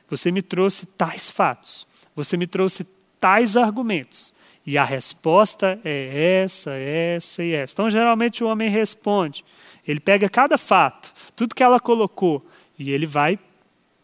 você 0.08 0.30
me 0.30 0.40
trouxe 0.40 0.86
tais 0.86 1.30
fatos, 1.30 1.84
você 2.14 2.36
me 2.36 2.46
trouxe 2.46 2.86
tais 3.20 3.56
argumentos. 3.56 4.34
E 4.66 4.76
a 4.76 4.84
resposta 4.84 5.80
é 5.84 6.42
essa, 6.42 6.72
essa 6.72 7.42
e 7.42 7.52
essa. 7.52 7.72
Então, 7.72 7.88
geralmente, 7.88 8.44
o 8.44 8.48
homem 8.48 8.68
responde. 8.68 9.44
Ele 9.86 9.98
pega 9.98 10.28
cada 10.28 10.58
fato, 10.58 11.12
tudo 11.34 11.54
que 11.54 11.62
ela 11.62 11.80
colocou, 11.80 12.46
e 12.78 12.90
ele 12.90 13.06
vai 13.06 13.38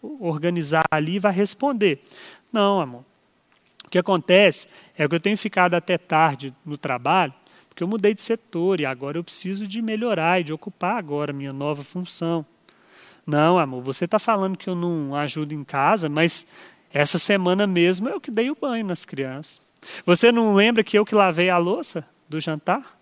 organizar 0.02 0.84
ali 0.90 1.16
e 1.16 1.18
vai 1.18 1.32
responder. 1.32 2.00
Não, 2.50 2.80
amor. 2.80 3.04
O 3.86 3.90
que 3.90 3.98
acontece 3.98 4.68
é 4.96 5.06
que 5.06 5.14
eu 5.14 5.20
tenho 5.20 5.36
ficado 5.36 5.74
até 5.74 5.98
tarde 5.98 6.54
no 6.64 6.78
trabalho, 6.78 7.34
porque 7.68 7.82
eu 7.82 7.88
mudei 7.88 8.14
de 8.14 8.22
setor 8.22 8.80
e 8.80 8.86
agora 8.86 9.18
eu 9.18 9.24
preciso 9.24 9.66
de 9.66 9.82
melhorar 9.82 10.40
e 10.40 10.44
de 10.44 10.52
ocupar 10.52 10.96
agora 10.96 11.30
a 11.30 11.34
minha 11.34 11.52
nova 11.52 11.84
função. 11.84 12.46
Não, 13.26 13.58
amor, 13.58 13.82
você 13.82 14.04
está 14.04 14.18
falando 14.18 14.56
que 14.56 14.68
eu 14.68 14.74
não 14.74 15.14
ajudo 15.14 15.54
em 15.54 15.64
casa, 15.64 16.08
mas 16.08 16.46
essa 16.94 17.18
semana 17.18 17.66
mesmo 17.66 18.08
eu 18.08 18.20
que 18.20 18.30
dei 18.30 18.48
o 18.50 18.56
banho 18.58 18.86
nas 18.86 19.04
crianças. 19.04 19.60
Você 20.06 20.30
não 20.30 20.54
lembra 20.54 20.84
que 20.84 20.96
eu 20.96 21.04
que 21.04 21.14
lavei 21.14 21.50
a 21.50 21.58
louça 21.58 22.06
do 22.28 22.40
jantar? 22.40 22.98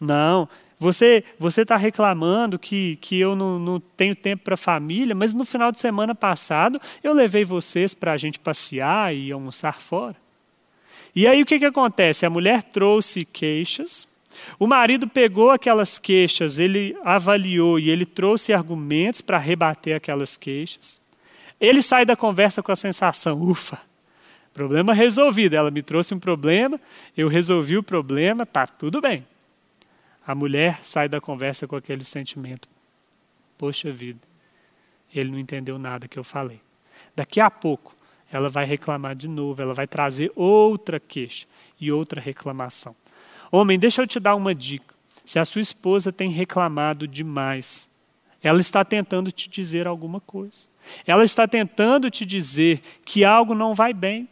Não, 0.00 0.48
você 0.80 1.22
você 1.38 1.60
está 1.60 1.76
reclamando 1.76 2.58
que, 2.58 2.96
que 2.96 3.20
eu 3.20 3.36
não, 3.36 3.58
não 3.58 3.78
tenho 3.78 4.16
tempo 4.16 4.44
para 4.44 4.54
a 4.54 4.56
família, 4.56 5.14
mas 5.14 5.34
no 5.34 5.44
final 5.44 5.70
de 5.70 5.78
semana 5.78 6.14
passado 6.14 6.80
eu 7.04 7.12
levei 7.12 7.44
vocês 7.44 7.92
para 7.92 8.12
a 8.12 8.16
gente 8.16 8.40
passear 8.40 9.14
e 9.14 9.30
almoçar 9.30 9.78
fora. 9.78 10.16
E 11.14 11.26
aí 11.26 11.42
o 11.42 11.46
que, 11.46 11.58
que 11.58 11.66
acontece? 11.66 12.24
A 12.24 12.30
mulher 12.30 12.62
trouxe 12.62 13.26
queixas, 13.26 14.08
o 14.58 14.66
marido 14.66 15.06
pegou 15.06 15.50
aquelas 15.50 15.98
queixas, 15.98 16.58
ele 16.58 16.96
avaliou 17.04 17.78
e 17.78 17.90
ele 17.90 18.06
trouxe 18.06 18.54
argumentos 18.54 19.20
para 19.20 19.36
rebater 19.36 19.94
aquelas 19.94 20.36
queixas. 20.38 20.98
Ele 21.60 21.82
sai 21.82 22.04
da 22.04 22.16
conversa 22.16 22.62
com 22.62 22.72
a 22.72 22.76
sensação: 22.76 23.40
ufa, 23.42 23.78
problema 24.52 24.92
resolvido. 24.92 25.54
Ela 25.54 25.70
me 25.70 25.82
trouxe 25.82 26.14
um 26.14 26.18
problema, 26.18 26.80
eu 27.16 27.28
resolvi 27.28 27.76
o 27.76 27.82
problema, 27.82 28.46
tá 28.46 28.66
tudo 28.66 29.00
bem. 29.00 29.26
A 30.26 30.34
mulher 30.34 30.80
sai 30.82 31.08
da 31.08 31.20
conversa 31.20 31.66
com 31.66 31.76
aquele 31.76 32.04
sentimento: 32.04 32.68
poxa 33.56 33.90
vida, 33.90 34.20
ele 35.14 35.30
não 35.30 35.38
entendeu 35.38 35.78
nada 35.78 36.06
que 36.06 36.18
eu 36.18 36.24
falei. 36.24 36.60
Daqui 37.14 37.40
a 37.40 37.50
pouco, 37.50 37.96
ela 38.30 38.48
vai 38.48 38.64
reclamar 38.64 39.16
de 39.16 39.26
novo, 39.26 39.62
ela 39.62 39.74
vai 39.74 39.86
trazer 39.86 40.30
outra 40.34 41.00
queixa 41.00 41.46
e 41.80 41.90
outra 41.90 42.20
reclamação. 42.20 42.94
Homem, 43.50 43.78
deixa 43.78 44.02
eu 44.02 44.06
te 44.06 44.20
dar 44.20 44.34
uma 44.34 44.54
dica. 44.54 44.94
Se 45.24 45.38
a 45.38 45.44
sua 45.44 45.62
esposa 45.62 46.12
tem 46.12 46.30
reclamado 46.30 47.06
demais, 47.06 47.88
ela 48.42 48.60
está 48.60 48.84
tentando 48.84 49.32
te 49.32 49.48
dizer 49.48 49.86
alguma 49.86 50.20
coisa. 50.20 50.66
Ela 51.06 51.24
está 51.24 51.46
tentando 51.46 52.10
te 52.10 52.24
dizer 52.24 52.80
que 53.04 53.24
algo 53.24 53.54
não 53.54 53.74
vai 53.74 53.92
bem. 53.92 54.28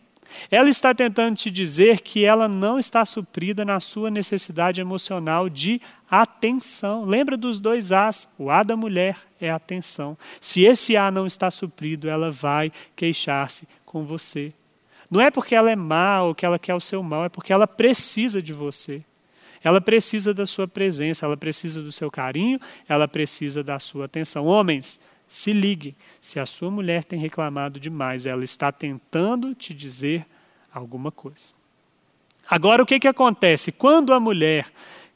Ela 0.50 0.68
está 0.68 0.94
tentando 0.94 1.36
te 1.36 1.50
dizer 1.50 2.00
que 2.00 2.24
ela 2.24 2.48
não 2.48 2.78
está 2.78 3.04
suprida 3.04 3.64
na 3.64 3.80
sua 3.80 4.10
necessidade 4.10 4.80
emocional 4.80 5.48
de 5.48 5.80
atenção. 6.10 7.04
Lembra 7.04 7.36
dos 7.36 7.60
dois 7.60 7.92
As? 7.92 8.28
O 8.38 8.50
A 8.50 8.62
da 8.62 8.76
mulher 8.76 9.16
é 9.40 9.50
atenção. 9.50 10.16
Se 10.40 10.64
esse 10.64 10.96
A 10.96 11.10
não 11.10 11.26
está 11.26 11.50
suprido, 11.50 12.08
ela 12.08 12.30
vai 12.30 12.72
queixar-se 12.94 13.68
com 13.84 14.04
você. 14.04 14.52
Não 15.10 15.20
é 15.20 15.30
porque 15.30 15.54
ela 15.54 15.70
é 15.70 15.76
má 15.76 16.22
ou 16.22 16.34
que 16.34 16.44
ela 16.44 16.58
quer 16.58 16.74
o 16.74 16.80
seu 16.80 17.02
mal, 17.02 17.24
é 17.24 17.28
porque 17.28 17.52
ela 17.52 17.66
precisa 17.66 18.42
de 18.42 18.52
você. 18.52 19.02
Ela 19.62 19.80
precisa 19.80 20.32
da 20.32 20.46
sua 20.46 20.66
presença, 20.68 21.26
ela 21.26 21.36
precisa 21.36 21.82
do 21.82 21.92
seu 21.92 22.10
carinho, 22.10 22.60
ela 22.88 23.06
precisa 23.08 23.62
da 23.62 23.78
sua 23.78 24.06
atenção. 24.06 24.46
Homens, 24.46 25.00
se 25.28 25.52
ligue, 25.52 25.96
se 26.20 26.38
a 26.38 26.46
sua 26.46 26.70
mulher 26.70 27.04
tem 27.04 27.18
reclamado 27.18 27.80
demais, 27.80 28.26
ela 28.26 28.44
está 28.44 28.70
tentando 28.70 29.54
te 29.54 29.74
dizer 29.74 30.24
alguma 30.72 31.10
coisa. 31.10 31.54
Agora, 32.48 32.82
o 32.82 32.86
que, 32.86 33.00
que 33.00 33.08
acontece? 33.08 33.72
Quando 33.72 34.12
a 34.12 34.20
mulher 34.20 34.66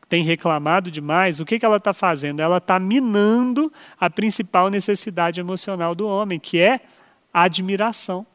tem 0.08 0.24
reclamado 0.24 0.90
demais, 0.90 1.38
o 1.38 1.46
que, 1.46 1.58
que 1.58 1.64
ela 1.64 1.76
está 1.76 1.92
fazendo? 1.92 2.40
Ela 2.40 2.56
está 2.56 2.80
minando 2.80 3.72
a 3.98 4.10
principal 4.10 4.68
necessidade 4.68 5.38
emocional 5.38 5.94
do 5.94 6.08
homem, 6.08 6.40
que 6.40 6.58
é 6.58 6.80
admiração. 7.32 8.26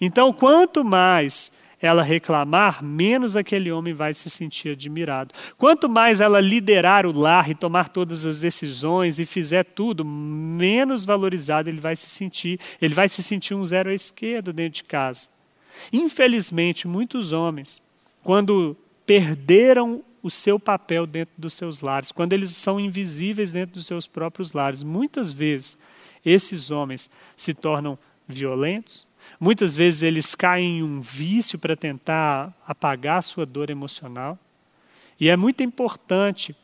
Então, 0.00 0.32
quanto 0.32 0.84
mais 0.84 1.50
ela 1.84 2.02
reclamar, 2.02 2.82
menos 2.82 3.36
aquele 3.36 3.70
homem 3.70 3.92
vai 3.92 4.14
se 4.14 4.30
sentir 4.30 4.70
admirado. 4.70 5.34
Quanto 5.58 5.86
mais 5.86 6.18
ela 6.22 6.40
liderar 6.40 7.04
o 7.04 7.12
lar 7.12 7.50
e 7.50 7.54
tomar 7.54 7.90
todas 7.90 8.24
as 8.24 8.40
decisões 8.40 9.18
e 9.18 9.26
fizer 9.26 9.64
tudo, 9.64 10.02
menos 10.02 11.04
valorizado 11.04 11.68
ele 11.68 11.80
vai 11.80 11.94
se 11.94 12.08
sentir. 12.08 12.58
Ele 12.80 12.94
vai 12.94 13.06
se 13.06 13.22
sentir 13.22 13.54
um 13.54 13.62
zero 13.62 13.90
à 13.90 13.94
esquerda 13.94 14.50
dentro 14.50 14.76
de 14.76 14.84
casa. 14.84 15.28
Infelizmente, 15.92 16.88
muitos 16.88 17.32
homens, 17.32 17.82
quando 18.22 18.74
perderam 19.04 20.02
o 20.22 20.30
seu 20.30 20.58
papel 20.58 21.06
dentro 21.06 21.34
dos 21.36 21.52
seus 21.52 21.80
lares, 21.80 22.10
quando 22.10 22.32
eles 22.32 22.48
são 22.56 22.80
invisíveis 22.80 23.52
dentro 23.52 23.74
dos 23.74 23.84
seus 23.84 24.06
próprios 24.06 24.54
lares, 24.54 24.82
muitas 24.82 25.34
vezes 25.34 25.76
esses 26.24 26.70
homens 26.70 27.10
se 27.36 27.52
tornam 27.52 27.98
violentos, 28.26 29.06
Muitas 29.38 29.76
vezes 29.76 30.02
eles 30.02 30.34
caem 30.34 30.78
em 30.78 30.82
um 30.82 31.00
vício 31.00 31.58
para 31.58 31.76
tentar 31.76 32.52
apagar 32.66 33.18
a 33.18 33.22
sua 33.22 33.44
dor 33.44 33.70
emocional. 33.70 34.38
E 35.18 35.28
é 35.28 35.36
muito 35.36 35.62
importante 35.62 36.54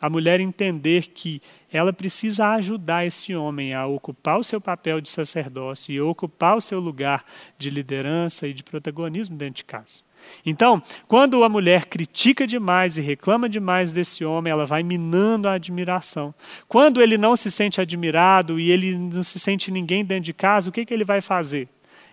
a 0.00 0.08
mulher 0.08 0.40
entender 0.40 1.08
que 1.08 1.42
ela 1.70 1.92
precisa 1.92 2.48
ajudar 2.54 3.04
esse 3.04 3.34
homem 3.36 3.74
a 3.74 3.86
ocupar 3.86 4.38
o 4.38 4.44
seu 4.44 4.60
papel 4.60 5.00
de 5.00 5.10
sacerdócio 5.10 5.92
e 5.92 6.00
ocupar 6.00 6.56
o 6.56 6.60
seu 6.60 6.80
lugar 6.80 7.24
de 7.58 7.68
liderança 7.68 8.48
e 8.48 8.54
de 8.54 8.62
protagonismo 8.62 9.36
dentro 9.36 9.56
de 9.56 9.64
casa. 9.64 10.02
Então, 10.44 10.82
quando 11.06 11.44
a 11.44 11.48
mulher 11.48 11.86
critica 11.86 12.46
demais 12.46 12.96
e 12.96 13.00
reclama 13.00 13.48
demais 13.48 13.92
desse 13.92 14.24
homem, 14.24 14.50
ela 14.50 14.64
vai 14.64 14.82
minando 14.82 15.48
a 15.48 15.54
admiração. 15.54 16.34
Quando 16.66 17.02
ele 17.02 17.18
não 17.18 17.36
se 17.36 17.50
sente 17.50 17.80
admirado 17.80 18.58
e 18.58 18.70
ele 18.70 18.96
não 18.96 19.22
se 19.22 19.38
sente 19.38 19.70
ninguém 19.70 20.04
dentro 20.04 20.24
de 20.24 20.32
casa, 20.32 20.70
o 20.70 20.72
que, 20.72 20.84
que 20.84 20.94
ele 20.94 21.04
vai 21.04 21.20
fazer? 21.20 21.68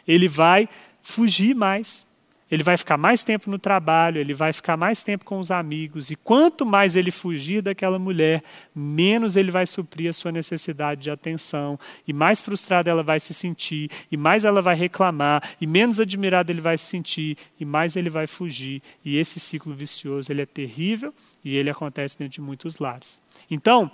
Ele 0.08 0.28
vai 0.28 0.70
fugir 1.02 1.56
mais. 1.56 2.08
Ele 2.50 2.64
vai 2.64 2.78
ficar 2.78 2.98
mais 2.98 3.26
tempo 3.26 3.50
no 3.50 3.60
trabalho, 3.60 4.20
ele 4.20 4.34
vai 4.34 4.54
ficar 4.54 4.78
mais 4.78 5.04
tempo 5.04 5.26
com 5.26 5.38
os 5.38 5.52
amigos. 5.52 6.12
E 6.12 6.16
quanto 6.16 6.66
mais 6.66 6.96
ele 6.96 7.12
fugir 7.12 7.62
daquela 7.62 8.00
mulher, 8.00 8.42
menos 8.74 9.36
ele 9.36 9.52
vai 9.52 9.66
suprir 9.66 10.10
a 10.10 10.14
sua 10.14 10.32
necessidade 10.32 11.02
de 11.02 11.12
atenção. 11.12 11.78
E 12.08 12.14
mais 12.14 12.42
frustrada 12.42 12.90
ela 12.90 13.04
vai 13.04 13.20
se 13.20 13.34
sentir, 13.34 13.90
e 14.10 14.16
mais 14.16 14.46
ela 14.46 14.62
vai 14.62 14.76
reclamar, 14.76 15.44
e 15.60 15.68
menos 15.68 16.00
admirado 16.00 16.50
ele 16.50 16.62
vai 16.62 16.78
se 16.78 16.86
sentir, 16.86 17.38
e 17.60 17.66
mais 17.66 17.98
ele 17.98 18.10
vai 18.10 18.26
fugir. 18.26 18.82
E 19.04 19.18
esse 19.18 19.42
ciclo 19.42 19.74
vicioso 19.74 20.32
ele 20.32 20.42
é 20.42 20.46
terrível 20.46 21.14
e 21.44 21.56
ele 21.56 21.70
acontece 21.70 22.18
dentro 22.18 22.36
de 22.36 22.42
muitos 22.42 22.78
lares. 22.78 23.20
Então, 23.52 23.92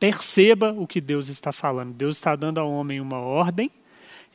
perceba 0.00 0.72
o 0.72 0.86
que 0.86 1.00
Deus 1.00 1.28
está 1.28 1.52
falando. 1.52 1.92
Deus 1.92 2.16
está 2.16 2.34
dando 2.34 2.58
ao 2.58 2.70
homem 2.70 3.02
uma 3.02 3.18
ordem 3.18 3.70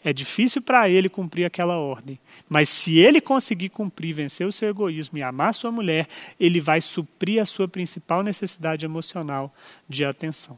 é 0.03 0.11
difícil 0.11 0.61
para 0.61 0.89
ele 0.89 1.07
cumprir 1.07 1.45
aquela 1.45 1.77
ordem, 1.77 2.19
mas 2.49 2.69
se 2.69 2.97
ele 2.97 3.21
conseguir 3.21 3.69
cumprir, 3.69 4.13
vencer 4.13 4.47
o 4.47 4.51
seu 4.51 4.69
egoísmo 4.69 5.17
e 5.17 5.23
amar 5.23 5.53
sua 5.53 5.71
mulher, 5.71 6.07
ele 6.39 6.59
vai 6.59 6.81
suprir 6.81 7.41
a 7.41 7.45
sua 7.45 7.67
principal 7.67 8.23
necessidade 8.23 8.83
emocional 8.83 9.53
de 9.87 10.03
atenção. 10.03 10.57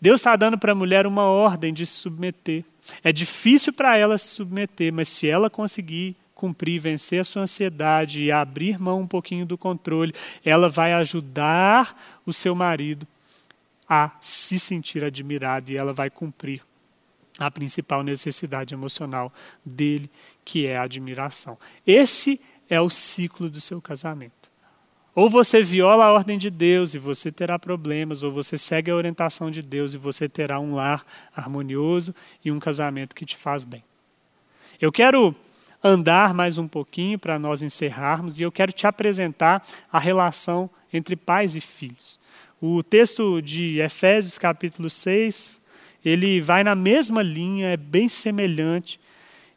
Deus 0.00 0.20
está 0.20 0.36
dando 0.36 0.56
para 0.56 0.72
a 0.72 0.74
mulher 0.74 1.06
uma 1.06 1.24
ordem 1.24 1.74
de 1.74 1.84
se 1.84 1.94
submeter. 1.94 2.64
É 3.04 3.12
difícil 3.12 3.72
para 3.72 3.96
ela 3.98 4.16
se 4.16 4.28
submeter, 4.28 4.92
mas 4.92 5.08
se 5.08 5.28
ela 5.28 5.50
conseguir 5.50 6.16
cumprir, 6.34 6.78
vencer 6.78 7.20
a 7.20 7.24
sua 7.24 7.42
ansiedade 7.42 8.22
e 8.22 8.30
abrir 8.30 8.78
mão 8.78 9.00
um 9.00 9.06
pouquinho 9.06 9.44
do 9.44 9.58
controle, 9.58 10.14
ela 10.44 10.68
vai 10.68 10.92
ajudar 10.92 12.20
o 12.24 12.32
seu 12.32 12.54
marido 12.54 13.06
a 13.88 14.10
se 14.20 14.58
sentir 14.58 15.02
admirado 15.02 15.72
e 15.72 15.76
ela 15.76 15.92
vai 15.92 16.10
cumprir 16.10 16.62
a 17.38 17.50
principal 17.50 18.02
necessidade 18.02 18.74
emocional 18.74 19.32
dele, 19.64 20.10
que 20.44 20.66
é 20.66 20.76
a 20.76 20.82
admiração. 20.82 21.58
Esse 21.86 22.40
é 22.68 22.80
o 22.80 22.90
ciclo 22.90 23.48
do 23.48 23.60
seu 23.60 23.80
casamento. 23.80 24.50
Ou 25.14 25.30
você 25.30 25.62
viola 25.62 26.04
a 26.04 26.12
ordem 26.12 26.36
de 26.36 26.50
Deus 26.50 26.94
e 26.94 26.98
você 26.98 27.32
terá 27.32 27.58
problemas, 27.58 28.22
ou 28.22 28.30
você 28.30 28.58
segue 28.58 28.90
a 28.90 28.94
orientação 28.94 29.50
de 29.50 29.62
Deus 29.62 29.94
e 29.94 29.98
você 29.98 30.28
terá 30.28 30.60
um 30.60 30.74
lar 30.74 31.06
harmonioso 31.34 32.14
e 32.44 32.52
um 32.52 32.58
casamento 32.58 33.14
que 33.14 33.24
te 33.24 33.36
faz 33.36 33.64
bem. 33.64 33.82
Eu 34.78 34.92
quero 34.92 35.34
andar 35.82 36.34
mais 36.34 36.58
um 36.58 36.68
pouquinho 36.68 37.18
para 37.18 37.38
nós 37.38 37.62
encerrarmos 37.62 38.38
e 38.38 38.42
eu 38.42 38.52
quero 38.52 38.72
te 38.72 38.86
apresentar 38.86 39.64
a 39.90 39.98
relação 39.98 40.68
entre 40.92 41.16
pais 41.16 41.56
e 41.56 41.62
filhos. 41.62 42.18
O 42.60 42.82
texto 42.82 43.40
de 43.40 43.80
Efésios, 43.80 44.36
capítulo 44.36 44.90
6, 44.90 45.62
ele 46.08 46.40
vai 46.40 46.64
na 46.64 46.74
mesma 46.74 47.22
linha, 47.22 47.68
é 47.68 47.76
bem 47.76 48.08
semelhante. 48.08 48.98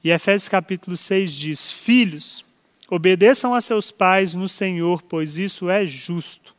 E 0.03 0.11
Efésios 0.11 0.47
capítulo 0.47 0.97
6 0.97 1.33
diz: 1.33 1.71
Filhos, 1.71 2.43
Obedeçam 2.89 3.53
a 3.53 3.61
seus 3.61 3.91
pais 3.91 4.33
no 4.33 4.47
Senhor, 4.47 5.03
pois 5.03 5.37
isso 5.37 5.69
é 5.69 5.85
justo. 5.85 6.55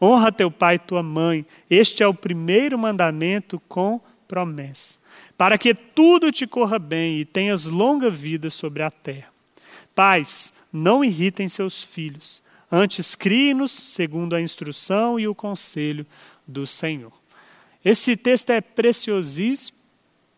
Honra 0.00 0.32
teu 0.32 0.50
pai 0.50 0.76
e 0.76 0.78
tua 0.78 1.02
mãe. 1.02 1.44
Este 1.68 2.02
é 2.02 2.06
o 2.06 2.14
primeiro 2.14 2.78
mandamento 2.78 3.60
com 3.68 4.00
promessa, 4.26 4.98
para 5.36 5.56
que 5.58 5.74
tudo 5.74 6.32
te 6.32 6.46
corra 6.46 6.78
bem 6.78 7.18
e 7.18 7.24
tenhas 7.24 7.66
longa 7.66 8.10
vida 8.10 8.48
sobre 8.50 8.82
a 8.82 8.90
terra. 8.90 9.28
Pais, 9.94 10.52
não 10.72 11.04
irritem 11.04 11.48
seus 11.48 11.84
filhos, 11.84 12.42
antes 12.72 13.14
criem-nos 13.14 13.70
segundo 13.70 14.34
a 14.34 14.40
instrução 14.40 15.20
e 15.20 15.28
o 15.28 15.34
conselho 15.34 16.06
do 16.46 16.66
Senhor. 16.66 17.12
Esse 17.86 18.16
texto 18.16 18.50
é 18.50 18.60
preciosíssimo 18.60 19.78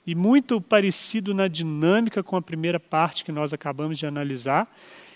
e 0.07 0.15
muito 0.15 0.61
parecido 0.61 1.33
na 1.33 1.49
dinâmica 1.49 2.23
com 2.23 2.37
a 2.37 2.43
primeira 2.43 2.79
parte 2.79 3.25
que 3.25 3.33
nós 3.33 3.55
acabamos 3.55 3.99
de 3.99 4.05
analisar. 4.05 4.71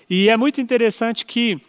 E 0.09 0.30
é 0.30 0.37
muito 0.39 0.59
interessante 0.59 1.26
que 1.26 1.61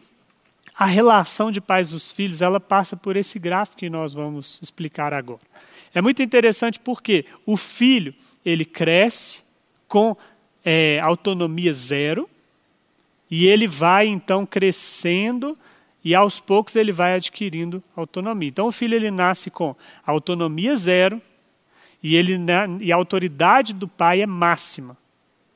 a 0.73 0.85
relação 0.85 1.51
de 1.51 1.59
pais 1.59 1.89
dos 1.89 2.13
filhos, 2.13 2.41
ela 2.41 2.61
passa 2.61 2.95
por 2.95 3.17
esse 3.17 3.37
gráfico 3.39 3.79
que 3.79 3.89
nós 3.89 4.13
vamos 4.13 4.57
explicar 4.63 5.13
agora. 5.13 5.41
É 5.93 6.01
muito 6.01 6.23
interessante 6.23 6.79
porque 6.79 7.25
o 7.45 7.57
filho, 7.57 8.15
ele 8.45 8.63
cresce 8.63 9.39
com 9.85 10.15
é, 10.63 10.97
autonomia 11.03 11.73
zero, 11.73 12.29
e 13.29 13.47
ele 13.47 13.67
vai 13.67 14.07
então 14.07 14.45
crescendo 14.45 15.57
e 16.03 16.13
aos 16.13 16.39
poucos 16.39 16.75
ele 16.75 16.91
vai 16.91 17.15
adquirindo 17.15 17.81
autonomia. 17.95 18.49
Então 18.49 18.67
o 18.67 18.71
filho 18.71 18.95
ele 18.95 19.09
nasce 19.09 19.49
com 19.49 19.75
autonomia 20.05 20.75
zero 20.75 21.21
e 22.01 22.15
ele 22.15 22.37
e 22.81 22.91
a 22.91 22.95
autoridade 22.95 23.73
do 23.73 23.87
pai 23.87 24.21
é 24.21 24.27
máxima. 24.27 24.97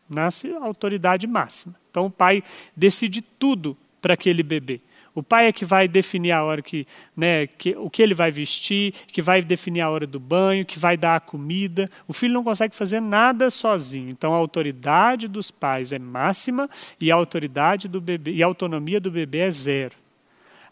Nasce 0.10 0.54
a 0.54 0.64
autoridade 0.64 1.28
máxima. 1.28 1.76
Então 1.92 2.06
o 2.06 2.12
pai 2.12 2.42
decide 2.76 3.22
tudo 3.22 3.78
para 4.02 4.14
aquele 4.14 4.42
bebê. 4.42 4.80
O 5.14 5.24
pai 5.24 5.48
é 5.48 5.52
que 5.52 5.66
vai 5.66 5.88
definir 5.88 6.32
a 6.32 6.44
hora 6.44 6.62
que, 6.62 6.86
né, 7.16 7.48
que, 7.48 7.76
o 7.76 7.90
que 7.90 8.04
ele 8.04 8.14
vai 8.14 8.30
vestir, 8.30 8.94
que 9.08 9.20
vai 9.20 9.42
definir 9.42 9.82
a 9.82 9.90
hora 9.90 10.06
do 10.06 10.20
banho, 10.20 10.64
que 10.64 10.78
vai 10.78 10.96
dar 10.96 11.16
a 11.16 11.20
comida. 11.20 11.90
O 12.08 12.14
filho 12.14 12.36
não 12.36 12.44
consegue 12.44 12.76
fazer 12.76 13.00
nada 13.00 13.50
sozinho. 13.50 14.12
Então 14.12 14.32
a 14.32 14.38
autoridade 14.38 15.28
dos 15.28 15.50
pais 15.50 15.92
é 15.92 15.98
máxima 15.98 16.70
e 17.02 17.12
a 17.12 17.16
autoridade 17.16 17.88
do 17.88 18.00
bebê 18.00 18.32
e 18.34 18.44
a 18.44 18.46
autonomia 18.46 19.00
do 19.00 19.10
bebê 19.10 19.40
é 19.40 19.50
zero. 19.50 20.07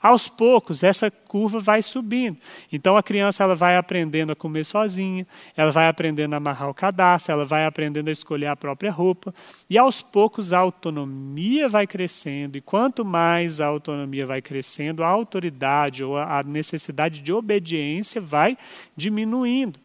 Aos 0.06 0.28
poucos, 0.28 0.84
essa 0.84 1.10
curva 1.10 1.58
vai 1.58 1.82
subindo. 1.82 2.38
Então, 2.72 2.95
a 2.95 3.01
criança 3.01 3.43
ela 3.43 3.56
vai 3.56 3.76
aprendendo 3.76 4.32
a 4.32 4.36
comer 4.36 4.64
sozinha, 4.64 5.26
ela 5.58 5.72
vai 5.72 5.88
aprendendo 5.88 6.36
a 6.36 6.38
amarrar 6.38 6.70
o 6.70 6.76
cadastro, 6.76 7.32
ela 7.32 7.43
vai 7.43 7.66
aprendendo 7.66 8.10
a 8.10 8.12
escolher 8.12 8.45
a 8.45 8.56
própria 8.56 8.91
roupa. 8.91 9.34
E, 9.68 9.80
aos 9.80 10.03
poucos, 10.03 10.53
a 10.53 10.60
autonomia 10.60 11.68
vai 11.68 11.88
crescendo. 11.88 12.56
E 12.56 12.62
quanto 12.62 13.03
mais 13.03 13.60
a 13.60 13.66
autonomia 13.66 14.28
vai 14.28 14.43
crescendo, 14.43 15.03
a 15.03 15.08
autoridade 15.08 16.03
ou 16.03 16.20
a 16.20 16.43
necessidade 16.43 17.20
de 17.20 17.34
obediência 17.34 18.22
vai 18.22 18.56
diminuindo. 18.95 19.80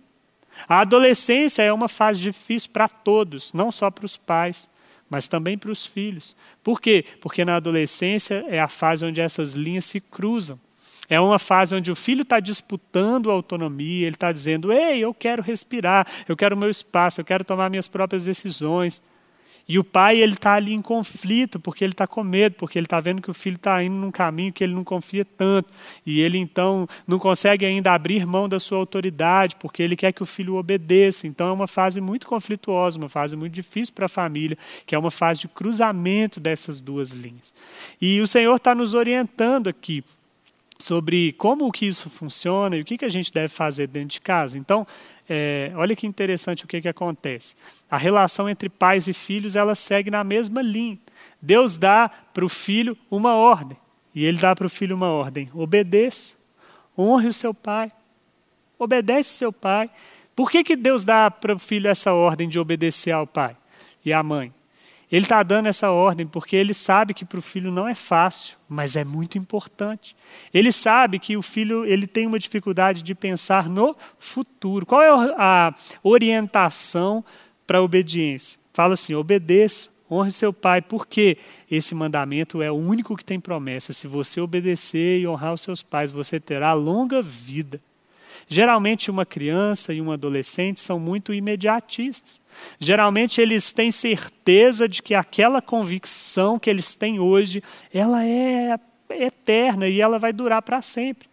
A 0.69 0.81
adolescência 0.81 1.63
é 1.63 1.73
uma 1.73 1.89
fase 1.89 2.21
difícil 2.21 2.69
para 2.71 2.89
todos, 2.89 3.55
não 3.55 3.73
só 3.73 3.91
para 3.91 4.05
os 4.05 4.19
pais 4.19 4.69
mas 5.11 5.27
também 5.27 5.59
para 5.59 5.73
os 5.73 5.85
filhos. 5.85 6.37
Por 6.63 6.81
quê? 6.81 7.05
Porque 7.21 7.45
na 7.45 7.57
adolescência 7.57 8.45
é 8.49 8.61
a 8.61 8.69
fase 8.69 9.05
onde 9.05 9.21
essas 9.21 9.55
linhas 9.55 9.85
se 9.85 10.01
cruzam. 10.01 10.59
É 11.09 11.21
uma 11.21 11.41
fase 11.41 11.75
onde 11.75 11.91
o 11.91 11.97
filho 11.97 12.23
está 12.23 12.39
disputando 12.39 13.31
a 13.31 13.35
autonomia, 13.35 14.07
ele 14.07 14.15
está 14.15 14.31
dizendo: 14.31 14.73
Ei, 14.73 15.01
eu 15.01 15.13
quero 15.13 15.43
respirar, 15.43 16.07
eu 16.29 16.37
quero 16.37 16.57
meu 16.57 16.71
espaço, 16.71 17.21
eu 17.21 17.25
quero 17.25 17.45
tomar 17.45 17.69
minhas 17.69 17.89
próprias 17.89 18.25
decisões. 18.25 19.03
E 19.71 19.79
o 19.79 19.85
pai 19.85 20.21
ele 20.21 20.33
está 20.33 20.55
ali 20.55 20.73
em 20.73 20.83
conflito 20.83 21.61
porque 21.61 21.85
ele 21.85 21.93
está 21.93 22.05
com 22.05 22.25
medo, 22.25 22.57
porque 22.57 22.77
ele 22.77 22.87
está 22.87 22.99
vendo 22.99 23.23
que 23.23 23.31
o 23.31 23.35
filho 23.35 23.55
está 23.55 23.81
indo 23.85 23.95
num 23.95 24.11
caminho 24.11 24.53
que 24.53 24.65
ele 24.65 24.75
não 24.75 24.83
confia 24.83 25.25
tanto. 25.25 25.71
E 26.05 26.21
ele 26.21 26.39
então 26.39 26.89
não 27.07 27.21
consegue 27.21 27.65
ainda 27.65 27.93
abrir 27.93 28.27
mão 28.27 28.49
da 28.49 28.59
sua 28.59 28.79
autoridade, 28.79 29.55
porque 29.61 29.81
ele 29.81 29.95
quer 29.95 30.13
que 30.13 30.25
o 30.25 30.27
filho 30.27 30.57
obedeça. 30.57 31.25
Então 31.29 31.51
é 31.51 31.53
uma 31.53 31.69
fase 31.69 32.01
muito 32.01 32.27
conflituosa, 32.27 32.99
uma 32.99 33.09
fase 33.09 33.37
muito 33.37 33.53
difícil 33.53 33.95
para 33.95 34.07
a 34.07 34.09
família, 34.09 34.59
que 34.85 34.93
é 34.93 34.99
uma 34.99 35.09
fase 35.09 35.43
de 35.43 35.49
cruzamento 35.49 36.41
dessas 36.41 36.81
duas 36.81 37.13
linhas. 37.13 37.55
E 38.03 38.21
o 38.21 38.27
Senhor 38.27 38.57
está 38.57 38.75
nos 38.75 38.93
orientando 38.93 39.69
aqui 39.69 40.03
sobre 40.81 41.33
como 41.33 41.71
que 41.71 41.87
isso 41.87 42.09
funciona 42.09 42.77
e 42.77 42.81
o 42.81 42.85
que, 42.85 42.97
que 42.97 43.05
a 43.05 43.09
gente 43.09 43.31
deve 43.31 43.49
fazer 43.49 43.87
dentro 43.87 44.09
de 44.09 44.21
casa. 44.21 44.57
Então, 44.57 44.87
é, 45.29 45.71
olha 45.77 45.95
que 45.95 46.07
interessante 46.07 46.65
o 46.65 46.67
que, 46.67 46.81
que 46.81 46.89
acontece. 46.89 47.55
A 47.89 47.99
relação 47.99 48.49
entre 48.49 48.69
pais 48.69 49.07
e 49.07 49.13
filhos 49.13 49.57
ela 49.57 49.75
segue 49.75 50.11
na 50.11 50.25
mesma 50.25 50.63
linha. 50.63 50.99
Deus 51.41 51.77
dá 51.77 52.09
para 52.09 52.45
o 52.45 52.49
filho 52.49 52.97
uma 53.11 53.35
ordem. 53.35 53.77
E 54.15 54.25
ele 54.25 54.39
dá 54.39 54.57
para 54.57 54.67
o 54.67 54.71
filho 54.71 54.97
uma 54.97 55.09
ordem: 55.09 55.51
obedeça, 55.55 56.35
honre 56.99 57.29
o 57.29 57.33
seu 57.33 57.53
pai, 57.53 57.93
obedece 58.79 59.31
seu 59.31 59.53
pai. 59.53 59.91
Por 60.35 60.51
que, 60.51 60.65
que 60.65 60.77
Deus 60.77 61.05
dá 61.05 61.31
para 61.31 61.55
o 61.55 61.59
filho 61.59 61.89
essa 61.89 62.13
ordem 62.13 62.49
de 62.49 62.59
obedecer 62.59 63.13
ao 63.13 63.27
pai 63.27 63.55
e 64.05 64.13
à 64.13 64.23
mãe? 64.23 64.53
Ele 65.11 65.25
está 65.25 65.43
dando 65.43 65.67
essa 65.67 65.91
ordem 65.91 66.27
porque 66.27 66.55
ele 66.55 66.73
sabe 66.73 67.13
que 67.13 67.25
para 67.25 67.39
o 67.39 67.43
filho 67.43 67.73
não 67.73 67.89
é 67.89 67.95
fácil, 67.95 68.57
mas 68.69 68.95
é 68.95 69.05
muito 69.05 69.37
importante. 69.37 70.15
Ele 70.55 70.71
sabe 70.71 71.19
que 71.19 71.37
o 71.37 71.43
filho 71.43 71.85
ele 71.85 72.07
tem 72.07 72.27
uma 72.27 72.39
dificuldade 72.39 73.03
de 73.03 73.15
pensar 73.15 73.69
no 73.69 73.97
futuro. 74.19 74.87
Qual 74.87 75.03
é 75.03 75.11
a 75.37 75.75
orientação 76.03 77.25
para 77.67 77.79
a 77.79 77.83
obediência? 77.83 78.61
Fala 78.73 78.95
assim: 78.95 79.15
obedeça, 79.15 79.91
honre 80.09 80.31
seu 80.31 80.53
pai, 80.53 80.81
porque 80.81 81.39
esse 81.69 81.93
mandamento 81.93 82.63
é 82.63 82.71
o 82.71 82.77
único 82.77 83.17
que 83.17 83.25
tem 83.25 83.41
promessa. 83.41 83.93
Se 83.93 84.07
você 84.07 84.41
obedecer 84.41 85.21
e 85.21 85.27
honrar 85.27 85.55
os 85.55 85.61
seus 85.61 85.83
pais, 85.83 86.13
você 86.13 86.39
terá 86.39 86.73
longa 86.73 87.21
vida. 87.21 87.81
Geralmente, 88.53 89.13
uma 89.13 89.25
criança 89.25 89.95
e 89.95 90.03
um 90.03 90.11
adolescente 90.11 90.81
são 90.81 90.99
muito 90.99 91.33
imediatistas. 91.33 92.41
Geralmente, 92.81 93.41
eles 93.41 93.71
têm 93.71 93.93
certeza 93.93 94.89
de 94.89 95.01
que 95.01 95.15
aquela 95.15 95.63
convicção 95.63 96.59
que 96.59 96.69
eles 96.69 96.93
têm 96.93 97.21
hoje, 97.21 97.63
ela 97.95 98.27
é 98.27 98.77
eterna 99.11 99.87
e 99.87 100.01
ela 100.01 100.19
vai 100.19 100.33
durar 100.33 100.63
para 100.63 100.83
sempre. 100.83 101.31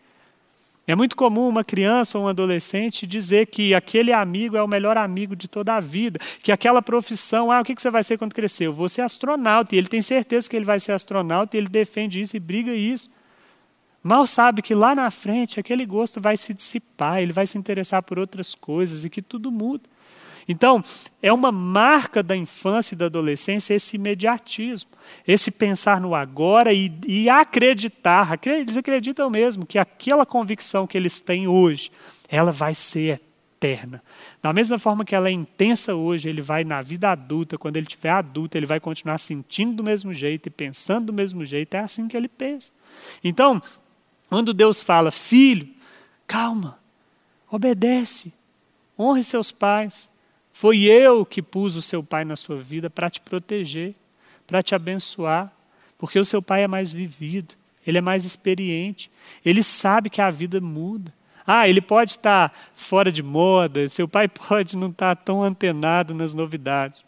É 0.85 0.95
muito 0.95 1.15
comum 1.15 1.49
uma 1.49 1.63
criança 1.63 2.19
ou 2.19 2.25
um 2.25 2.27
adolescente 2.27 3.07
dizer 3.07 3.47
que 3.47 3.73
aquele 3.73 4.13
amigo 4.13 4.55
é 4.55 4.61
o 4.61 4.67
melhor 4.67 4.95
amigo 4.95 5.35
de 5.35 5.47
toda 5.47 5.73
a 5.73 5.79
vida, 5.79 6.19
que 6.43 6.51
aquela 6.51 6.83
profissão, 6.83 7.51
ah, 7.51 7.61
o 7.61 7.63
que 7.63 7.73
você 7.75 7.89
vai 7.89 8.03
ser 8.03 8.19
quando 8.19 8.35
crescer? 8.35 8.67
Eu 8.67 8.73
vou 8.73 8.87
ser 8.87 9.01
astronauta, 9.01 9.73
e 9.73 9.79
ele 9.79 9.87
tem 9.87 10.03
certeza 10.03 10.47
que 10.47 10.55
ele 10.55 10.63
vai 10.63 10.79
ser 10.79 10.91
astronauta, 10.91 11.57
e 11.57 11.59
ele 11.59 11.67
defende 11.67 12.21
isso 12.21 12.37
e 12.37 12.39
briga 12.39 12.75
isso. 12.75 13.09
Mal 14.07 14.25
sabe 14.25 14.61
que 14.61 14.73
lá 14.73 14.95
na 14.95 15.11
frente 15.11 15.59
aquele 15.59 15.85
gosto 15.85 16.21
vai 16.21 16.37
se 16.37 16.53
dissipar, 16.53 17.19
ele 17.19 17.33
vai 17.33 17.45
se 17.45 17.57
interessar 17.57 18.01
por 18.01 18.17
outras 18.17 18.55
coisas 18.55 19.03
e 19.03 19.09
que 19.09 19.21
tudo 19.21 19.51
muda. 19.51 19.83
Então, 20.47 20.81
é 21.21 21.31
uma 21.33 21.51
marca 21.51 22.23
da 22.23 22.33
infância 22.33 22.95
e 22.95 22.97
da 22.97 23.07
adolescência 23.07 23.73
esse 23.73 23.97
imediatismo, 23.97 24.89
esse 25.27 25.51
pensar 25.51 25.99
no 25.99 26.15
agora 26.15 26.71
e, 26.71 26.89
e 27.05 27.27
acreditar. 27.27 28.39
Eles 28.45 28.77
acreditam 28.77 29.29
mesmo 29.29 29.65
que 29.65 29.77
aquela 29.77 30.25
convicção 30.25 30.87
que 30.87 30.97
eles 30.97 31.19
têm 31.19 31.49
hoje, 31.49 31.91
ela 32.29 32.53
vai 32.53 32.73
ser 32.73 33.19
eterna. 33.57 34.01
Da 34.41 34.53
mesma 34.53 34.79
forma 34.79 35.03
que 35.03 35.15
ela 35.15 35.27
é 35.27 35.33
intensa 35.33 35.95
hoje, 35.95 36.29
ele 36.29 36.41
vai 36.41 36.63
na 36.63 36.81
vida 36.81 37.11
adulta, 37.11 37.57
quando 37.57 37.75
ele 37.75 37.85
tiver 37.85 38.11
adulto, 38.11 38.57
ele 38.57 38.65
vai 38.65 38.79
continuar 38.79 39.17
sentindo 39.17 39.75
do 39.75 39.83
mesmo 39.83 40.13
jeito 40.13 40.47
e 40.47 40.49
pensando 40.49 41.07
do 41.07 41.13
mesmo 41.13 41.43
jeito. 41.43 41.75
É 41.75 41.79
assim 41.79 42.07
que 42.07 42.15
ele 42.15 42.29
pensa. 42.29 42.71
Então, 43.21 43.61
quando 44.29 44.53
Deus 44.53 44.81
fala, 44.81 45.11
filho, 45.11 45.67
calma, 46.25 46.77
obedece, 47.49 48.33
honre 48.97 49.23
seus 49.23 49.51
pais. 49.51 50.09
Foi 50.51 50.81
eu 50.81 51.25
que 51.25 51.41
pus 51.41 51.75
o 51.75 51.81
seu 51.81 52.03
pai 52.03 52.25
na 52.25 52.35
sua 52.35 52.61
vida 52.61 52.89
para 52.89 53.09
te 53.09 53.21
proteger, 53.21 53.95
para 54.45 54.63
te 54.63 54.73
abençoar, 54.73 55.51
porque 55.97 56.19
o 56.19 56.25
seu 56.25 56.41
pai 56.41 56.63
é 56.63 56.67
mais 56.67 56.91
vivido, 56.91 57.55
ele 57.85 57.97
é 57.97 58.01
mais 58.01 58.25
experiente, 58.25 59.09
ele 59.45 59.63
sabe 59.63 60.09
que 60.09 60.21
a 60.21 60.29
vida 60.29 60.59
muda. 60.59 61.13
Ah, 61.45 61.69
ele 61.69 61.79
pode 61.79 62.11
estar 62.11 62.51
fora 62.75 63.09
de 63.09 63.23
moda, 63.23 63.87
seu 63.87 64.07
pai 64.07 64.27
pode 64.49 64.75
não 64.75 64.89
estar 64.89 65.15
tão 65.15 65.41
antenado 65.41 66.13
nas 66.13 66.33
novidades, 66.33 67.05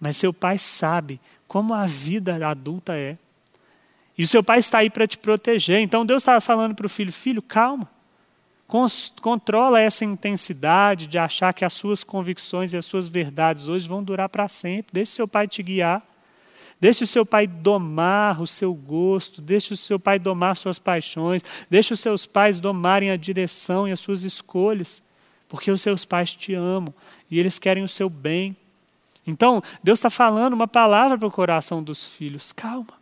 mas 0.00 0.16
seu 0.16 0.32
pai 0.32 0.56
sabe 0.56 1.20
como 1.46 1.74
a 1.74 1.84
vida 1.84 2.48
adulta 2.48 2.96
é. 2.96 3.18
E 4.18 4.24
o 4.24 4.28
seu 4.28 4.42
pai 4.42 4.58
está 4.58 4.78
aí 4.78 4.90
para 4.90 5.06
te 5.06 5.16
proteger. 5.16 5.78
Então 5.78 6.04
Deus 6.04 6.22
estava 6.22 6.40
falando 6.40 6.74
para 6.74 6.86
o 6.86 6.90
filho: 6.90 7.12
filho, 7.12 7.40
calma. 7.40 7.88
Controla 9.22 9.80
essa 9.80 10.04
intensidade 10.04 11.06
de 11.06 11.16
achar 11.16 11.54
que 11.54 11.64
as 11.64 11.72
suas 11.72 12.04
convicções 12.04 12.74
e 12.74 12.76
as 12.76 12.84
suas 12.84 13.08
verdades 13.08 13.66
hoje 13.66 13.88
vão 13.88 14.02
durar 14.02 14.28
para 14.28 14.46
sempre. 14.48 14.92
Deixe 14.92 15.12
seu 15.12 15.26
pai 15.26 15.46
te 15.46 15.62
guiar. 15.62 16.02
Deixe 16.80 17.02
o 17.02 17.06
seu 17.06 17.24
pai 17.24 17.46
domar 17.46 18.40
o 18.40 18.46
seu 18.46 18.72
gosto, 18.72 19.40
deixe 19.40 19.72
o 19.72 19.76
seu 19.76 19.98
pai 19.98 20.16
domar 20.16 20.56
suas 20.56 20.78
paixões, 20.78 21.42
deixe 21.68 21.92
os 21.92 21.98
seus 21.98 22.24
pais 22.24 22.60
domarem 22.60 23.10
a 23.10 23.16
direção 23.16 23.88
e 23.88 23.90
as 23.90 23.98
suas 23.98 24.22
escolhas, 24.22 25.02
porque 25.48 25.72
os 25.72 25.82
seus 25.82 26.04
pais 26.04 26.36
te 26.36 26.54
amam 26.54 26.94
e 27.28 27.36
eles 27.40 27.58
querem 27.58 27.82
o 27.82 27.88
seu 27.88 28.08
bem. 28.08 28.56
Então, 29.26 29.60
Deus 29.82 29.98
está 29.98 30.08
falando 30.08 30.52
uma 30.52 30.68
palavra 30.68 31.18
para 31.18 31.26
o 31.26 31.32
coração 31.32 31.82
dos 31.82 32.04
filhos: 32.04 32.52
calma. 32.52 32.97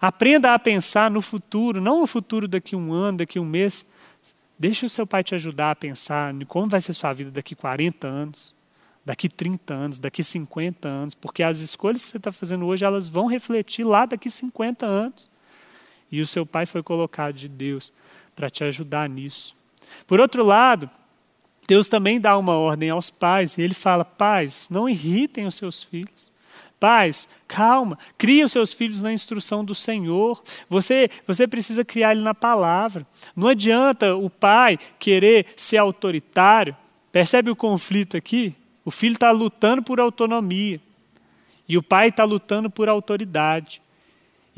Aprenda 0.00 0.54
a 0.54 0.58
pensar 0.58 1.10
no 1.10 1.20
futuro, 1.20 1.80
não 1.80 2.00
no 2.00 2.06
futuro 2.06 2.48
daqui 2.48 2.74
um 2.74 2.92
ano, 2.92 3.18
daqui 3.18 3.38
um 3.38 3.44
mês. 3.44 3.84
Deixe 4.58 4.86
o 4.86 4.88
seu 4.88 5.06
pai 5.06 5.22
te 5.22 5.34
ajudar 5.34 5.72
a 5.72 5.76
pensar 5.76 6.34
em 6.34 6.44
como 6.44 6.68
vai 6.68 6.80
ser 6.80 6.92
sua 6.92 7.12
vida 7.12 7.30
daqui 7.30 7.54
40 7.54 8.06
anos 8.06 8.54
daqui 9.04 9.28
30 9.28 9.74
anos, 9.74 9.98
daqui 9.98 10.22
50 10.22 10.88
anos, 10.88 11.14
porque 11.14 11.42
as 11.42 11.60
escolhas 11.60 12.04
que 12.04 12.10
você 12.10 12.16
está 12.16 12.30
fazendo 12.30 12.66
hoje, 12.66 12.84
elas 12.84 13.08
vão 13.08 13.26
refletir 13.26 13.84
lá 13.84 14.06
daqui 14.06 14.30
50 14.30 14.86
anos. 14.86 15.30
E 16.10 16.20
o 16.20 16.26
seu 16.26 16.44
pai 16.44 16.66
foi 16.66 16.82
colocado 16.82 17.34
de 17.34 17.48
Deus 17.48 17.92
para 18.34 18.50
te 18.50 18.64
ajudar 18.64 19.08
nisso. 19.08 19.54
Por 20.06 20.20
outro 20.20 20.44
lado, 20.44 20.90
Deus 21.66 21.88
também 21.88 22.20
dá 22.20 22.36
uma 22.36 22.56
ordem 22.56 22.90
aos 22.90 23.10
pais, 23.10 23.56
e 23.56 23.62
ele 23.62 23.74
fala: 23.74 24.04
pais, 24.04 24.68
não 24.70 24.88
irritem 24.88 25.46
os 25.46 25.54
seus 25.54 25.82
filhos. 25.82 26.30
Pais, 26.80 27.28
calma, 27.46 27.98
cria 28.16 28.46
os 28.46 28.52
seus 28.52 28.72
filhos 28.72 29.02
na 29.02 29.12
instrução 29.12 29.62
do 29.62 29.74
Senhor. 29.74 30.42
Você, 30.66 31.10
você 31.26 31.46
precisa 31.46 31.84
criar 31.84 32.12
ele 32.12 32.22
na 32.22 32.34
palavra. 32.34 33.06
Não 33.36 33.48
adianta 33.48 34.16
o 34.16 34.30
pai 34.30 34.78
querer 34.98 35.46
ser 35.56 35.76
autoritário. 35.76 36.74
Percebe 37.12 37.50
o 37.50 37.56
conflito 37.56 38.16
aqui? 38.16 38.54
O 38.82 38.90
filho 38.90 39.12
está 39.12 39.30
lutando 39.30 39.82
por 39.82 40.00
autonomia. 40.00 40.80
E 41.68 41.76
o 41.76 41.82
pai 41.82 42.08
está 42.08 42.24
lutando 42.24 42.70
por 42.70 42.88
autoridade. 42.88 43.82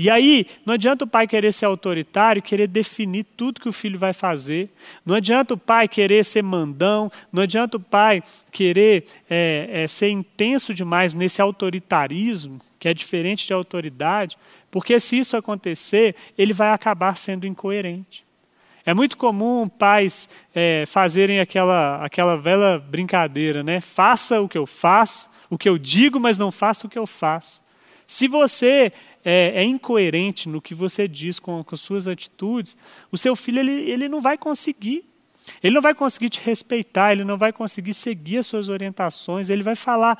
E 0.03 0.11
aí, 0.11 0.47
não 0.67 0.75
adianta 0.75 1.05
o 1.05 1.07
pai 1.07 1.29
querer 1.29 1.53
ser 1.53 1.65
autoritário 1.65 2.43
querer 2.43 2.67
definir 2.67 3.23
tudo 3.23 3.61
que 3.61 3.69
o 3.69 3.73
filho 3.73 3.97
vai 3.97 4.13
fazer. 4.13 4.69
Não 5.07 5.15
adianta 5.15 5.55
o 5.55 5.57
pai 5.57 5.87
querer 5.87 6.25
ser 6.25 6.43
mandão. 6.43 7.09
Não 7.33 7.45
adianta 7.45 7.77
o 7.77 7.81
pai 7.81 8.21
querer 8.51 9.05
é, 9.31 9.69
é, 9.71 9.87
ser 9.87 10.11
intenso 10.11 10.75
demais 10.75 11.15
nesse 11.15 11.41
autoritarismo, 11.41 12.59
que 12.81 12.89
é 12.89 12.95
diferente 12.95 13.47
de 13.47 13.53
autoridade, 13.53 14.37
porque 14.73 14.99
se 14.99 15.21
isso 15.21 15.37
acontecer, 15.37 16.17
ele 16.37 16.53
vai 16.53 16.73
acabar 16.73 17.17
sendo 17.17 17.47
incoerente. 17.47 18.25
É 18.85 18.93
muito 18.93 19.17
comum 19.17 19.69
pais 19.69 20.29
é, 20.53 20.83
fazerem 20.85 21.39
aquela, 21.39 22.05
aquela 22.05 22.37
velha 22.37 22.77
brincadeira, 22.77 23.63
né? 23.63 23.81
Faça 23.81 24.41
o 24.41 24.49
que 24.49 24.59
eu 24.59 24.67
faço, 24.67 25.31
o 25.49 25.57
que 25.57 25.69
eu 25.69 25.79
digo, 25.79 26.19
mas 26.19 26.39
não 26.39 26.51
faça 26.51 26.89
o 26.89 26.91
que 26.91 26.99
eu 26.99 27.07
faço. 27.07 27.63
Se 28.05 28.27
você 28.29 28.93
é, 29.25 29.53
é 29.55 29.65
incoerente 29.65 30.49
no 30.49 30.61
que 30.61 30.75
você 30.75 31.07
diz 31.07 31.39
com, 31.39 31.63
com 31.63 31.77
suas 31.77 32.09
atitudes, 32.09 32.77
o 33.11 33.19
seu 33.19 33.37
filho 33.37 33.61
ele, 33.61 33.73
ele 33.73 34.09
não 34.09 34.21
vai 34.21 34.37
conseguir. 34.37 35.05
Ele 35.63 35.75
não 35.75 35.83
vai 35.83 35.95
conseguir 35.95 36.31
te 36.31 36.41
respeitar, 36.41 37.13
ele 37.13 37.25
não 37.25 37.37
vai 37.37 37.53
conseguir 37.53 37.95
seguir 37.95 38.39
as 38.39 38.47
suas 38.47 38.69
orientações, 38.69 39.51
ele 39.51 39.63
vai 39.63 39.75
falar: 39.75 40.17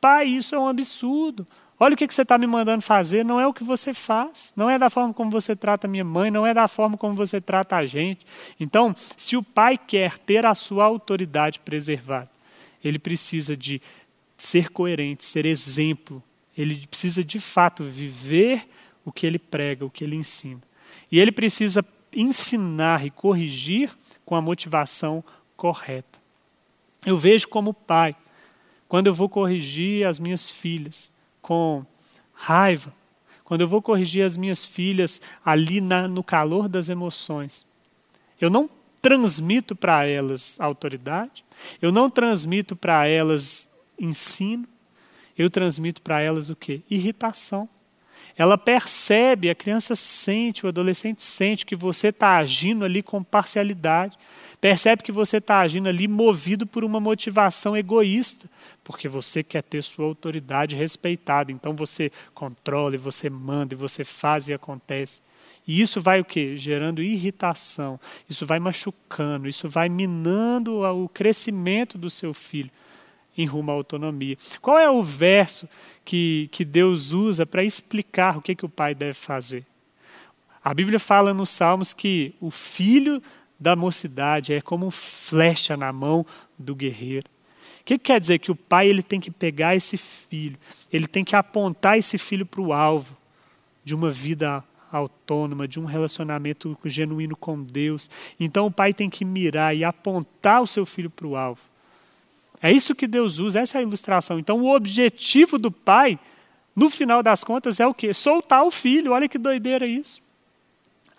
pai, 0.00 0.26
isso 0.26 0.54
é 0.54 0.58
um 0.58 0.68
absurdo. 0.68 1.46
Olha 1.80 1.94
o 1.94 1.96
que, 1.96 2.08
você 2.08 2.22
está 2.22 2.36
me 2.36 2.46
mandando 2.46 2.82
fazer, 2.82 3.24
não 3.24 3.40
é 3.40 3.46
o 3.46 3.52
que 3.52 3.62
você 3.62 3.94
faz, 3.94 4.52
não 4.56 4.68
é 4.68 4.76
da 4.76 4.90
forma 4.90 5.14
como 5.14 5.30
você 5.30 5.54
trata 5.54 5.86
minha 5.86 6.04
mãe, 6.04 6.28
não 6.28 6.44
é 6.44 6.52
da 6.52 6.66
forma 6.66 6.96
como 6.96 7.14
você 7.14 7.40
trata 7.40 7.76
a 7.76 7.86
gente. 7.86 8.26
Então, 8.58 8.92
se 9.16 9.36
o 9.36 9.42
pai 9.44 9.78
quer 9.78 10.18
ter 10.18 10.44
a 10.44 10.56
sua 10.56 10.84
autoridade 10.84 11.60
preservada, 11.60 12.28
ele 12.82 12.98
precisa 12.98 13.56
de 13.56 13.80
ser 14.36 14.70
coerente, 14.70 15.24
ser 15.24 15.46
exemplo. 15.46 16.20
Ele 16.58 16.84
precisa 16.88 17.22
de 17.22 17.38
fato 17.38 17.84
viver 17.84 18.68
o 19.04 19.12
que 19.12 19.24
ele 19.24 19.38
prega, 19.38 19.86
o 19.86 19.90
que 19.90 20.02
ele 20.02 20.16
ensina. 20.16 20.60
E 21.10 21.20
ele 21.20 21.30
precisa 21.30 21.86
ensinar 22.14 23.06
e 23.06 23.10
corrigir 23.10 23.96
com 24.24 24.34
a 24.34 24.42
motivação 24.42 25.22
correta. 25.56 26.18
Eu 27.06 27.16
vejo 27.16 27.46
como 27.46 27.72
pai, 27.72 28.16
quando 28.88 29.06
eu 29.06 29.14
vou 29.14 29.28
corrigir 29.28 30.04
as 30.04 30.18
minhas 30.18 30.50
filhas, 30.50 31.12
com 31.40 31.86
raiva, 32.32 32.92
quando 33.44 33.60
eu 33.60 33.68
vou 33.68 33.80
corrigir 33.80 34.24
as 34.24 34.36
minhas 34.36 34.64
filhas 34.64 35.20
ali 35.44 35.80
na, 35.80 36.08
no 36.08 36.24
calor 36.24 36.68
das 36.68 36.88
emoções, 36.88 37.64
eu 38.40 38.50
não 38.50 38.68
transmito 39.00 39.76
para 39.76 40.06
elas 40.06 40.60
autoridade, 40.60 41.44
eu 41.80 41.92
não 41.92 42.10
transmito 42.10 42.74
para 42.74 43.06
elas 43.06 43.68
ensino, 43.98 44.66
eu 45.38 45.48
transmito 45.48 46.02
para 46.02 46.20
elas 46.20 46.50
o 46.50 46.56
que? 46.56 46.82
Irritação. 46.90 47.68
Ela 48.36 48.58
percebe, 48.58 49.50
a 49.50 49.54
criança 49.54 49.96
sente, 49.96 50.64
o 50.64 50.68
adolescente 50.68 51.22
sente 51.22 51.64
que 51.64 51.74
você 51.74 52.08
está 52.08 52.36
agindo 52.36 52.84
ali 52.84 53.02
com 53.02 53.22
parcialidade, 53.22 54.16
percebe 54.60 55.02
que 55.02 55.10
você 55.10 55.38
está 55.38 55.60
agindo 55.60 55.88
ali 55.88 56.06
movido 56.06 56.66
por 56.66 56.84
uma 56.84 57.00
motivação 57.00 57.76
egoísta, 57.76 58.48
porque 58.84 59.08
você 59.08 59.42
quer 59.42 59.62
ter 59.62 59.82
sua 59.82 60.04
autoridade 60.04 60.76
respeitada. 60.76 61.50
Então 61.50 61.74
você 61.74 62.12
controla, 62.32 62.94
e 62.94 62.98
você 62.98 63.28
manda, 63.28 63.74
e 63.74 63.76
você 63.76 64.04
faz 64.04 64.48
e 64.48 64.52
acontece. 64.52 65.20
E 65.66 65.80
isso 65.80 66.00
vai 66.00 66.20
o 66.20 66.24
quê? 66.24 66.56
Gerando 66.56 67.02
irritação, 67.02 67.98
isso 68.28 68.46
vai 68.46 68.58
machucando, 68.58 69.48
isso 69.48 69.68
vai 69.68 69.88
minando 69.88 70.80
o 70.82 71.08
crescimento 71.08 71.98
do 71.98 72.08
seu 72.08 72.32
filho 72.32 72.70
em 73.38 73.46
rumo 73.46 73.70
à 73.70 73.74
autonomia. 73.74 74.36
Qual 74.60 74.78
é 74.78 74.90
o 74.90 75.02
verso 75.02 75.66
que, 76.04 76.48
que 76.52 76.64
Deus 76.64 77.12
usa 77.12 77.46
para 77.46 77.64
explicar 77.64 78.36
o 78.36 78.42
que, 78.42 78.54
que 78.54 78.66
o 78.66 78.68
pai 78.68 78.94
deve 78.94 79.14
fazer? 79.14 79.64
A 80.62 80.74
Bíblia 80.74 80.98
fala 80.98 81.32
nos 81.32 81.48
Salmos 81.48 81.94
que 81.94 82.34
o 82.40 82.50
filho 82.50 83.22
da 83.58 83.74
mocidade 83.74 84.52
é 84.52 84.60
como 84.60 84.90
flecha 84.90 85.76
na 85.76 85.92
mão 85.92 86.26
do 86.58 86.74
guerreiro 86.74 87.30
que 87.88 87.98
quer 87.98 88.20
dizer? 88.20 88.38
Que 88.38 88.50
o 88.50 88.56
pai 88.56 88.86
ele 88.86 89.02
tem 89.02 89.18
que 89.18 89.30
pegar 89.30 89.74
esse 89.74 89.96
filho, 89.96 90.58
ele 90.92 91.06
tem 91.06 91.24
que 91.24 91.34
apontar 91.34 91.96
esse 91.96 92.18
filho 92.18 92.44
para 92.44 92.60
o 92.60 92.72
alvo 92.74 93.16
de 93.82 93.94
uma 93.94 94.10
vida 94.10 94.62
autônoma, 94.92 95.66
de 95.66 95.80
um 95.80 95.86
relacionamento 95.86 96.76
genuíno 96.84 97.34
com 97.34 97.62
Deus. 97.62 98.10
Então 98.38 98.66
o 98.66 98.70
pai 98.70 98.92
tem 98.92 99.08
que 99.08 99.24
mirar 99.24 99.74
e 99.74 99.84
apontar 99.84 100.60
o 100.60 100.66
seu 100.66 100.84
filho 100.84 101.08
para 101.08 101.26
o 101.26 101.34
alvo. 101.34 101.62
É 102.60 102.72
isso 102.72 102.94
que 102.94 103.06
Deus 103.06 103.38
usa, 103.38 103.60
essa 103.60 103.78
é 103.78 103.80
a 103.80 103.82
ilustração. 103.82 104.38
Então 104.38 104.60
o 104.60 104.74
objetivo 104.74 105.58
do 105.58 105.70
pai, 105.70 106.18
no 106.74 106.90
final 106.90 107.22
das 107.22 107.44
contas, 107.44 107.80
é 107.80 107.86
o 107.86 107.94
quê? 107.94 108.12
Soltar 108.12 108.64
o 108.64 108.70
filho. 108.70 109.12
Olha 109.12 109.28
que 109.28 109.38
doideira 109.38 109.86
isso. 109.86 110.20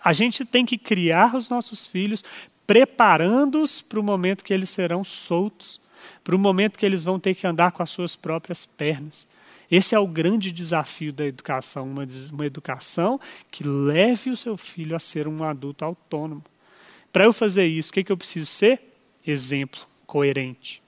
A 0.02 0.12
gente 0.12 0.44
tem 0.44 0.64
que 0.64 0.78
criar 0.78 1.36
os 1.36 1.50
nossos 1.50 1.86
filhos, 1.86 2.24
preparando-os 2.66 3.82
para 3.82 4.00
o 4.00 4.02
momento 4.02 4.44
que 4.44 4.54
eles 4.54 4.70
serão 4.70 5.04
soltos 5.04 5.80
para 6.22 6.34
o 6.34 6.38
momento 6.38 6.78
que 6.78 6.86
eles 6.86 7.04
vão 7.04 7.18
ter 7.18 7.34
que 7.34 7.46
andar 7.46 7.72
com 7.72 7.82
as 7.82 7.90
suas 7.90 8.16
próprias 8.16 8.66
pernas. 8.66 9.26
Esse 9.70 9.94
é 9.94 9.98
o 9.98 10.06
grande 10.06 10.50
desafio 10.50 11.12
da 11.12 11.24
educação, 11.24 11.88
uma, 11.88 12.06
uma 12.32 12.46
educação 12.46 13.20
que 13.50 13.62
leve 13.62 14.30
o 14.30 14.36
seu 14.36 14.56
filho 14.56 14.96
a 14.96 14.98
ser 14.98 15.28
um 15.28 15.44
adulto 15.44 15.84
autônomo. 15.84 16.44
Para 17.12 17.24
eu 17.24 17.32
fazer 17.32 17.66
isso, 17.66 17.90
o 17.90 17.92
que, 17.92 18.04
que 18.04 18.12
eu 18.12 18.16
preciso 18.16 18.46
ser? 18.46 18.94
Exemplo, 19.26 19.80
coerente. 20.06 20.79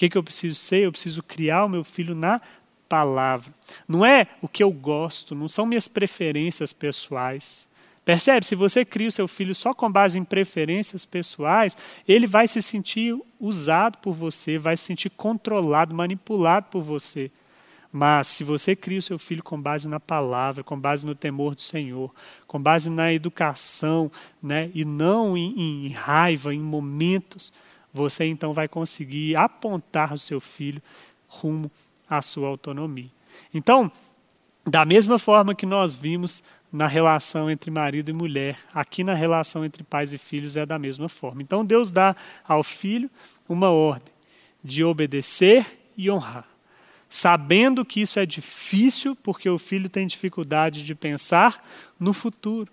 Que, 0.00 0.08
que 0.08 0.16
eu 0.16 0.24
preciso 0.24 0.54
ser? 0.54 0.86
Eu 0.86 0.92
preciso 0.92 1.22
criar 1.22 1.66
o 1.66 1.68
meu 1.68 1.84
filho 1.84 2.14
na 2.14 2.40
palavra. 2.88 3.52
Não 3.86 4.02
é 4.02 4.28
o 4.40 4.48
que 4.48 4.62
eu 4.62 4.70
gosto, 4.70 5.34
não 5.34 5.46
são 5.46 5.66
minhas 5.66 5.88
preferências 5.88 6.72
pessoais. 6.72 7.68
Percebe? 8.02 8.46
Se 8.46 8.54
você 8.54 8.82
cria 8.82 9.08
o 9.08 9.12
seu 9.12 9.28
filho 9.28 9.54
só 9.54 9.74
com 9.74 9.92
base 9.92 10.18
em 10.18 10.24
preferências 10.24 11.04
pessoais, 11.04 11.76
ele 12.08 12.26
vai 12.26 12.48
se 12.48 12.62
sentir 12.62 13.14
usado 13.38 13.98
por 13.98 14.14
você, 14.14 14.56
vai 14.56 14.74
se 14.74 14.84
sentir 14.84 15.10
controlado, 15.10 15.94
manipulado 15.94 16.68
por 16.70 16.80
você. 16.80 17.30
Mas 17.92 18.26
se 18.26 18.42
você 18.42 18.74
cria 18.74 19.00
o 19.00 19.02
seu 19.02 19.18
filho 19.18 19.42
com 19.42 19.60
base 19.60 19.86
na 19.86 20.00
palavra, 20.00 20.64
com 20.64 20.80
base 20.80 21.04
no 21.04 21.14
temor 21.14 21.54
do 21.54 21.60
Senhor, 21.60 22.10
com 22.46 22.58
base 22.58 22.88
na 22.88 23.12
educação, 23.12 24.10
né, 24.42 24.70
e 24.74 24.82
não 24.82 25.36
em, 25.36 25.84
em 25.84 25.88
raiva, 25.90 26.54
em 26.54 26.60
momentos, 26.60 27.52
você 27.92 28.24
então 28.24 28.52
vai 28.52 28.68
conseguir 28.68 29.36
apontar 29.36 30.12
o 30.12 30.18
seu 30.18 30.40
filho 30.40 30.82
rumo 31.28 31.70
à 32.08 32.20
sua 32.22 32.48
autonomia. 32.48 33.10
Então, 33.52 33.90
da 34.66 34.84
mesma 34.84 35.18
forma 35.18 35.54
que 35.54 35.66
nós 35.66 35.96
vimos 35.96 36.42
na 36.72 36.86
relação 36.86 37.50
entre 37.50 37.70
marido 37.70 38.10
e 38.10 38.12
mulher, 38.12 38.58
aqui 38.72 39.02
na 39.02 39.14
relação 39.14 39.64
entre 39.64 39.82
pais 39.82 40.12
e 40.12 40.18
filhos 40.18 40.56
é 40.56 40.64
da 40.64 40.78
mesma 40.78 41.08
forma. 41.08 41.42
Então 41.42 41.64
Deus 41.64 41.90
dá 41.90 42.14
ao 42.46 42.62
filho 42.62 43.10
uma 43.48 43.70
ordem 43.70 44.12
de 44.62 44.84
obedecer 44.84 45.66
e 45.96 46.10
honrar. 46.10 46.48
sabendo 47.12 47.84
que 47.84 48.00
isso 48.00 48.20
é 48.20 48.24
difícil, 48.24 49.16
porque 49.16 49.50
o 49.50 49.58
filho 49.58 49.88
tem 49.88 50.06
dificuldade 50.06 50.84
de 50.84 50.94
pensar 50.94 51.66
no 51.98 52.12
futuro. 52.12 52.70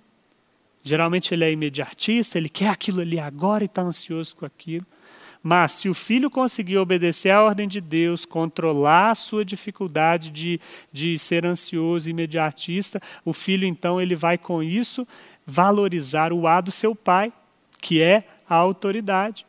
Geralmente 0.88 1.33
ele 1.33 1.43
é 1.43 1.51
imediatista, 1.51 2.38
ele 2.38 2.47
quer 2.47 2.69
aquilo 2.69 3.01
ali 3.01 3.19
agora 3.19 3.63
e 3.63 3.65
está 3.65 3.81
ansioso 3.81 4.35
com 4.38 4.45
aquilo. 4.45 4.85
Mas 5.43 5.73
se 5.73 5.89
o 5.89 5.93
filho 5.93 6.31
conseguir 6.31 6.77
obedecer 6.77 7.29
à 7.29 7.43
ordem 7.43 7.67
de 7.67 7.81
Deus, 7.81 8.25
controlar 8.25 9.11
a 9.11 9.15
sua 9.15 9.43
dificuldade 9.43 10.29
de, 10.29 10.61
de 10.91 11.17
ser 11.17 11.45
ansioso 11.45 12.09
e 12.09 12.11
imediatista, 12.11 13.01
o 13.25 13.33
filho 13.33 13.65
então 13.65 14.01
ele 14.01 14.15
vai 14.15 14.38
com 14.38 14.63
isso 14.63 15.05
valorizar 15.45 16.31
o 16.31 16.47
A 16.47 16.61
do 16.61 16.71
seu 16.71 16.95
pai, 16.95 17.33
que 17.81 18.01
é 18.01 18.23
a 18.49 18.55
autoridade. 18.55 19.45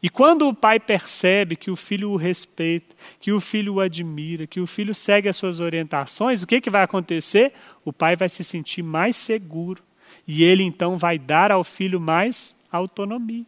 E 0.00 0.08
quando 0.08 0.48
o 0.48 0.54
pai 0.54 0.78
percebe 0.78 1.56
que 1.56 1.70
o 1.70 1.74
filho 1.76 2.10
o 2.10 2.16
respeita, 2.16 2.94
que 3.18 3.32
o 3.32 3.40
filho 3.40 3.74
o 3.74 3.80
admira, 3.80 4.46
que 4.46 4.60
o 4.60 4.66
filho 4.66 4.94
segue 4.94 5.28
as 5.28 5.36
suas 5.36 5.58
orientações, 5.58 6.42
o 6.42 6.46
que, 6.46 6.60
que 6.60 6.70
vai 6.70 6.84
acontecer? 6.84 7.52
O 7.84 7.92
pai 7.92 8.14
vai 8.14 8.28
se 8.28 8.44
sentir 8.44 8.82
mais 8.82 9.16
seguro. 9.16 9.82
E 10.26 10.42
ele 10.42 10.62
então 10.62 10.96
vai 10.96 11.18
dar 11.18 11.52
ao 11.52 11.62
filho 11.62 12.00
mais 12.00 12.60
autonomia. 12.70 13.44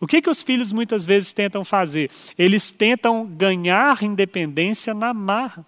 O 0.00 0.06
que, 0.06 0.22
que 0.22 0.30
os 0.30 0.42
filhos 0.42 0.72
muitas 0.72 1.04
vezes 1.04 1.32
tentam 1.32 1.62
fazer? 1.62 2.10
Eles 2.38 2.70
tentam 2.70 3.26
ganhar 3.26 4.02
independência 4.02 4.94
na 4.94 5.12
marra. 5.12 5.64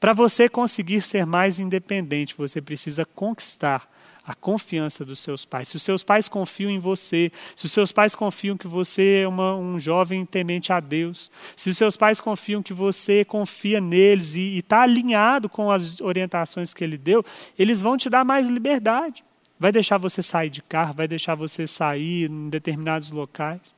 Para 0.00 0.12
você 0.12 0.48
conseguir 0.48 1.00
ser 1.02 1.24
mais 1.24 1.60
independente, 1.60 2.34
você 2.36 2.60
precisa 2.60 3.04
conquistar 3.04 3.88
a 4.26 4.34
confiança 4.34 5.04
dos 5.04 5.18
seus 5.18 5.44
pais. 5.44 5.68
Se 5.68 5.76
os 5.76 5.82
seus 5.82 6.04
pais 6.04 6.28
confiam 6.28 6.70
em 6.70 6.78
você, 6.78 7.30
se 7.56 7.66
os 7.66 7.72
seus 7.72 7.90
pais 7.90 8.14
confiam 8.14 8.56
que 8.56 8.68
você 8.68 9.22
é 9.22 9.28
uma, 9.28 9.54
um 9.56 9.78
jovem 9.78 10.24
temente 10.24 10.72
a 10.72 10.78
Deus, 10.78 11.30
se 11.56 11.70
os 11.70 11.76
seus 11.76 11.96
pais 11.96 12.20
confiam 12.20 12.62
que 12.62 12.72
você 12.72 13.24
confia 13.24 13.80
neles 13.80 14.36
e 14.36 14.58
está 14.58 14.82
alinhado 14.82 15.48
com 15.48 15.70
as 15.70 16.00
orientações 16.00 16.72
que 16.72 16.84
ele 16.84 16.96
deu, 16.96 17.24
eles 17.58 17.80
vão 17.80 17.96
te 17.96 18.08
dar 18.08 18.24
mais 18.24 18.48
liberdade. 18.48 19.24
Vai 19.58 19.72
deixar 19.72 19.98
você 19.98 20.22
sair 20.22 20.50
de 20.50 20.62
carro, 20.62 20.94
vai 20.94 21.06
deixar 21.08 21.34
você 21.34 21.66
sair 21.66 22.30
em 22.30 22.48
determinados 22.48 23.10
locais. 23.10 23.76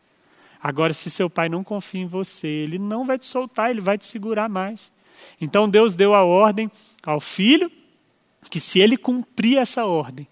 Agora, 0.62 0.94
se 0.94 1.10
seu 1.10 1.28
pai 1.28 1.48
não 1.48 1.62
confia 1.62 2.00
em 2.00 2.06
você, 2.06 2.48
ele 2.48 2.78
não 2.78 3.04
vai 3.04 3.18
te 3.18 3.26
soltar, 3.26 3.70
ele 3.70 3.82
vai 3.82 3.98
te 3.98 4.06
segurar 4.06 4.48
mais. 4.48 4.92
Então 5.40 5.68
Deus 5.68 5.94
deu 5.94 6.14
a 6.14 6.24
ordem 6.24 6.70
ao 7.02 7.20
filho 7.20 7.70
que 8.50 8.60
se 8.60 8.78
ele 8.80 8.96
cumprir 8.96 9.58
essa 9.58 9.84
ordem, 9.84 10.26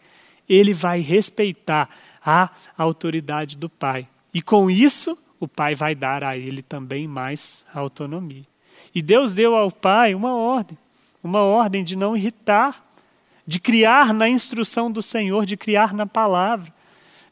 ele 0.55 0.74
vai 0.74 1.00
respeitar 1.00 1.88
a 2.24 2.50
autoridade 2.76 3.57
do 3.57 3.68
pai. 3.68 4.07
E 4.34 4.42
com 4.42 4.70
isso, 4.70 5.16
o 5.40 5.48
pai 5.48 5.74
vai 5.74 5.94
dar 5.94 6.22
a 6.22 6.36
ele 6.36 6.62
também 6.62 7.09
mais 7.09 7.64
autonomia. 7.74 8.44
E 8.94 9.00
Deus 9.00 9.32
deu 9.32 9.55
ao 9.55 9.70
pai 9.70 10.14
uma 10.14 10.34
ordem, 10.34 10.76
uma 11.22 11.40
ordem 11.40 11.82
de 11.82 11.96
não 11.96 12.16
irritar, 12.16 12.84
de 13.46 13.59
criar 13.59 14.12
na 14.12 14.28
instrução 14.28 14.90
do 14.90 15.00
Senhor, 15.00 15.46
de 15.46 15.57
criar 15.57 15.94
na 15.94 16.07
palavra. 16.07 16.72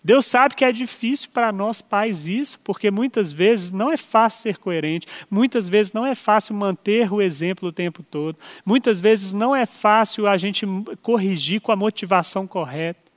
Deus 0.02 0.24
sabe 0.24 0.54
que 0.54 0.64
é 0.64 0.72
difícil 0.72 1.28
para 1.30 1.52
nós 1.52 1.82
pais 1.82 2.26
isso, 2.26 2.58
porque 2.60 2.90
muitas 2.90 3.34
vezes 3.34 3.70
não 3.70 3.92
é 3.92 3.98
fácil 3.98 4.40
ser 4.40 4.56
coerente, 4.56 5.06
muitas 5.30 5.68
vezes 5.68 5.92
não 5.92 6.06
é 6.06 6.14
fácil 6.14 6.54
manter 6.54 7.12
o 7.12 7.20
exemplo 7.20 7.68
o 7.68 7.72
tempo 7.72 8.02
todo, 8.02 8.38
muitas 8.64 8.98
vezes 8.98 9.34
não 9.34 9.54
é 9.54 9.66
fácil 9.66 10.26
a 10.26 10.38
gente 10.38 10.64
corrigir 11.02 11.60
com 11.60 11.70
a 11.70 11.76
motivação 11.76 12.46
correta. 12.46 13.09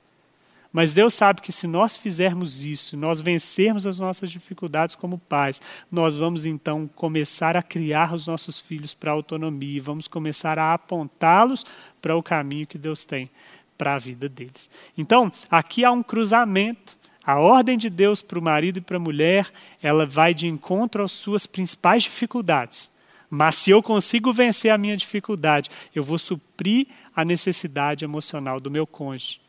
Mas 0.74 0.92
Deus 0.92 1.14
sabe 1.14 1.40
que 1.40 1.52
se 1.52 1.68
nós 1.68 1.96
fizermos 1.96 2.64
isso, 2.64 2.96
nós 2.96 3.20
vencermos 3.20 3.86
as 3.86 4.00
nossas 4.00 4.28
dificuldades 4.28 4.96
como 4.96 5.18
pais, 5.18 5.62
nós 5.88 6.16
vamos 6.16 6.46
então 6.46 6.90
começar 6.96 7.56
a 7.56 7.62
criar 7.62 8.12
os 8.12 8.26
nossos 8.26 8.60
filhos 8.60 8.92
para 8.92 9.12
a 9.12 9.14
autonomia, 9.14 9.80
vamos 9.80 10.08
começar 10.08 10.58
a 10.58 10.74
apontá-los 10.74 11.64
para 12.02 12.16
o 12.16 12.22
caminho 12.24 12.66
que 12.66 12.76
Deus 12.76 13.04
tem 13.04 13.30
para 13.78 13.94
a 13.94 13.98
vida 13.98 14.28
deles. 14.28 14.68
Então, 14.98 15.30
aqui 15.48 15.84
há 15.84 15.92
um 15.92 16.02
cruzamento. 16.02 16.96
A 17.24 17.38
ordem 17.38 17.78
de 17.78 17.88
Deus 17.88 18.20
para 18.20 18.38
o 18.38 18.42
marido 18.42 18.78
e 18.78 18.82
para 18.82 18.96
a 18.96 19.00
mulher, 19.00 19.50
ela 19.80 20.04
vai 20.04 20.34
de 20.34 20.48
encontro 20.48 21.04
às 21.04 21.12
suas 21.12 21.46
principais 21.46 22.02
dificuldades. 22.02 22.90
Mas 23.30 23.54
se 23.54 23.70
eu 23.70 23.80
consigo 23.80 24.32
vencer 24.32 24.72
a 24.72 24.76
minha 24.76 24.96
dificuldade, 24.96 25.70
eu 25.94 26.02
vou 26.02 26.18
suprir 26.18 26.88
a 27.14 27.24
necessidade 27.24 28.04
emocional 28.04 28.58
do 28.58 28.70
meu 28.70 28.86
cônjuge. 28.86 29.43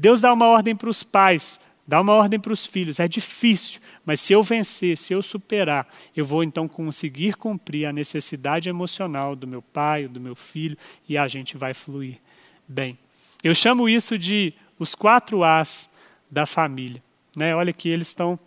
Deus 0.00 0.20
dá 0.20 0.32
uma 0.32 0.46
ordem 0.46 0.76
para 0.76 0.88
os 0.88 1.02
pais, 1.02 1.58
dá 1.84 2.00
uma 2.00 2.12
ordem 2.12 2.38
para 2.38 2.52
os 2.52 2.64
filhos. 2.64 3.00
É 3.00 3.08
difícil, 3.08 3.80
mas 4.06 4.20
se 4.20 4.32
eu 4.32 4.44
vencer, 4.44 4.96
se 4.96 5.12
eu 5.12 5.20
superar, 5.20 5.88
eu 6.16 6.24
vou 6.24 6.44
então 6.44 6.68
conseguir 6.68 7.34
cumprir 7.34 7.84
a 7.84 7.92
necessidade 7.92 8.68
emocional 8.68 9.34
do 9.34 9.44
meu 9.44 9.60
pai, 9.60 10.06
do 10.06 10.20
meu 10.20 10.36
filho, 10.36 10.78
e 11.08 11.18
a 11.18 11.26
gente 11.26 11.56
vai 11.56 11.74
fluir 11.74 12.20
bem. 12.66 12.96
Eu 13.42 13.52
chamo 13.56 13.88
isso 13.88 14.16
de 14.16 14.54
os 14.78 14.94
quatro 14.94 15.42
As 15.42 15.90
da 16.30 16.46
família. 16.46 17.02
Né? 17.36 17.56
Olha 17.56 17.72
que 17.72 17.88
eles 17.88 18.06
estão 18.06 18.38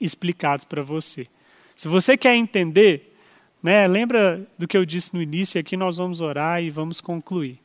explicados 0.00 0.64
para 0.64 0.82
você. 0.82 1.28
Se 1.76 1.86
você 1.86 2.16
quer 2.16 2.34
entender, 2.34 3.16
né, 3.62 3.86
lembra 3.86 4.44
do 4.58 4.66
que 4.66 4.76
eu 4.76 4.84
disse 4.84 5.14
no 5.14 5.22
início, 5.22 5.60
aqui 5.60 5.76
nós 5.76 5.98
vamos 5.98 6.20
orar 6.20 6.60
e 6.60 6.68
vamos 6.68 7.00
concluir. 7.00 7.60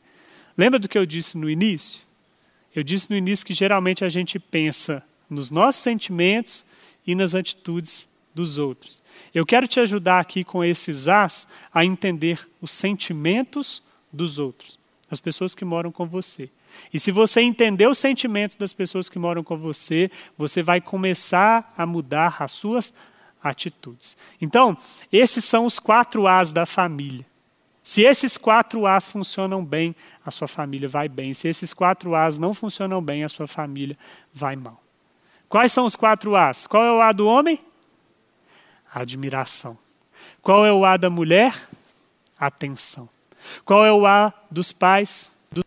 Lembra 0.56 0.78
do 0.78 0.88
que 0.88 0.96
eu 0.96 1.04
disse 1.04 1.36
no 1.36 1.50
início? 1.50 2.08
Eu 2.74 2.82
disse 2.82 3.10
no 3.10 3.16
início 3.16 3.44
que 3.44 3.54
geralmente 3.54 4.04
a 4.04 4.08
gente 4.08 4.38
pensa 4.38 5.04
nos 5.28 5.50
nossos 5.50 5.82
sentimentos 5.82 6.64
e 7.06 7.14
nas 7.14 7.34
atitudes 7.34 8.08
dos 8.34 8.58
outros. 8.58 9.02
Eu 9.34 9.44
quero 9.44 9.66
te 9.66 9.80
ajudar 9.80 10.20
aqui 10.20 10.44
com 10.44 10.64
esses 10.64 11.08
as 11.08 11.48
a 11.72 11.84
entender 11.84 12.48
os 12.60 12.70
sentimentos 12.70 13.82
dos 14.12 14.38
outros, 14.38 14.78
das 15.08 15.20
pessoas 15.20 15.54
que 15.54 15.64
moram 15.64 15.90
com 15.90 16.06
você. 16.06 16.48
E 16.92 17.00
se 17.00 17.10
você 17.10 17.40
entender 17.40 17.88
os 17.88 17.98
sentimentos 17.98 18.56
das 18.56 18.72
pessoas 18.72 19.08
que 19.08 19.18
moram 19.18 19.42
com 19.42 19.56
você, 19.56 20.10
você 20.38 20.62
vai 20.62 20.80
começar 20.80 21.74
a 21.76 21.84
mudar 21.84 22.36
as 22.40 22.52
suas 22.52 22.94
atitudes. 23.42 24.16
Então, 24.40 24.76
esses 25.12 25.44
são 25.44 25.66
os 25.66 25.78
quatro 25.78 26.26
As 26.26 26.52
da 26.52 26.66
família. 26.66 27.26
Se 27.90 28.02
esses 28.02 28.38
quatro 28.38 28.86
As 28.86 29.08
funcionam 29.08 29.64
bem, 29.64 29.96
a 30.24 30.30
sua 30.30 30.46
família 30.46 30.88
vai 30.88 31.08
bem. 31.08 31.34
Se 31.34 31.48
esses 31.48 31.74
quatro 31.74 32.14
As 32.14 32.38
não 32.38 32.54
funcionam 32.54 33.02
bem, 33.02 33.24
a 33.24 33.28
sua 33.28 33.48
família 33.48 33.98
vai 34.32 34.54
mal. 34.54 34.80
Quais 35.48 35.72
são 35.72 35.86
os 35.86 35.96
quatro 35.96 36.36
As? 36.36 36.68
Qual 36.68 36.84
é 36.84 36.92
o 36.92 37.00
A 37.00 37.10
do 37.10 37.26
homem? 37.26 37.58
Admiração. 38.94 39.76
Qual 40.40 40.64
é 40.64 40.72
o 40.72 40.84
A 40.84 40.96
da 40.96 41.10
mulher? 41.10 41.52
Atenção. 42.38 43.08
Qual 43.64 43.84
é 43.84 43.92
o 43.92 44.06
A 44.06 44.32
dos 44.48 44.72
pais? 44.72 45.36
Do... 45.50 45.66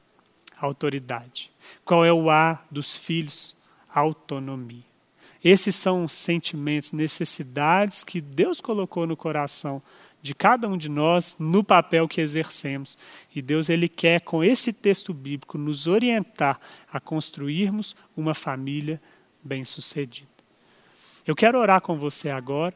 Autoridade. 0.62 1.52
Qual 1.84 2.06
é 2.06 2.14
o 2.14 2.32
A 2.32 2.58
dos 2.72 2.96
filhos? 2.96 3.54
Autonomia. 3.94 4.86
Esses 5.44 5.76
são 5.76 6.06
os 6.06 6.14
sentimentos, 6.14 6.94
necessidades 6.94 8.02
que 8.02 8.22
Deus 8.22 8.62
colocou 8.62 9.06
no 9.06 9.18
coração 9.18 9.84
de 10.24 10.34
cada 10.34 10.70
um 10.70 10.78
de 10.78 10.88
nós 10.88 11.36
no 11.38 11.62
papel 11.62 12.08
que 12.08 12.22
exercemos. 12.22 12.98
E 13.36 13.42
Deus 13.42 13.68
ele 13.70 13.90
quer 13.90 14.22
com 14.22 14.42
esse 14.42 14.72
texto 14.72 15.14
bíblico 15.14 15.58
nos 15.58 15.86
orientar 15.86 16.60
a 16.92 16.98
construirmos 16.98 17.94
uma 18.16 18.34
família 18.34 19.02
bem-sucedida. 19.44 20.30
Eu 21.28 21.36
quero 21.36 21.60
orar 21.60 21.82
com 21.82 21.98
você 21.98 22.30
agora. 22.30 22.74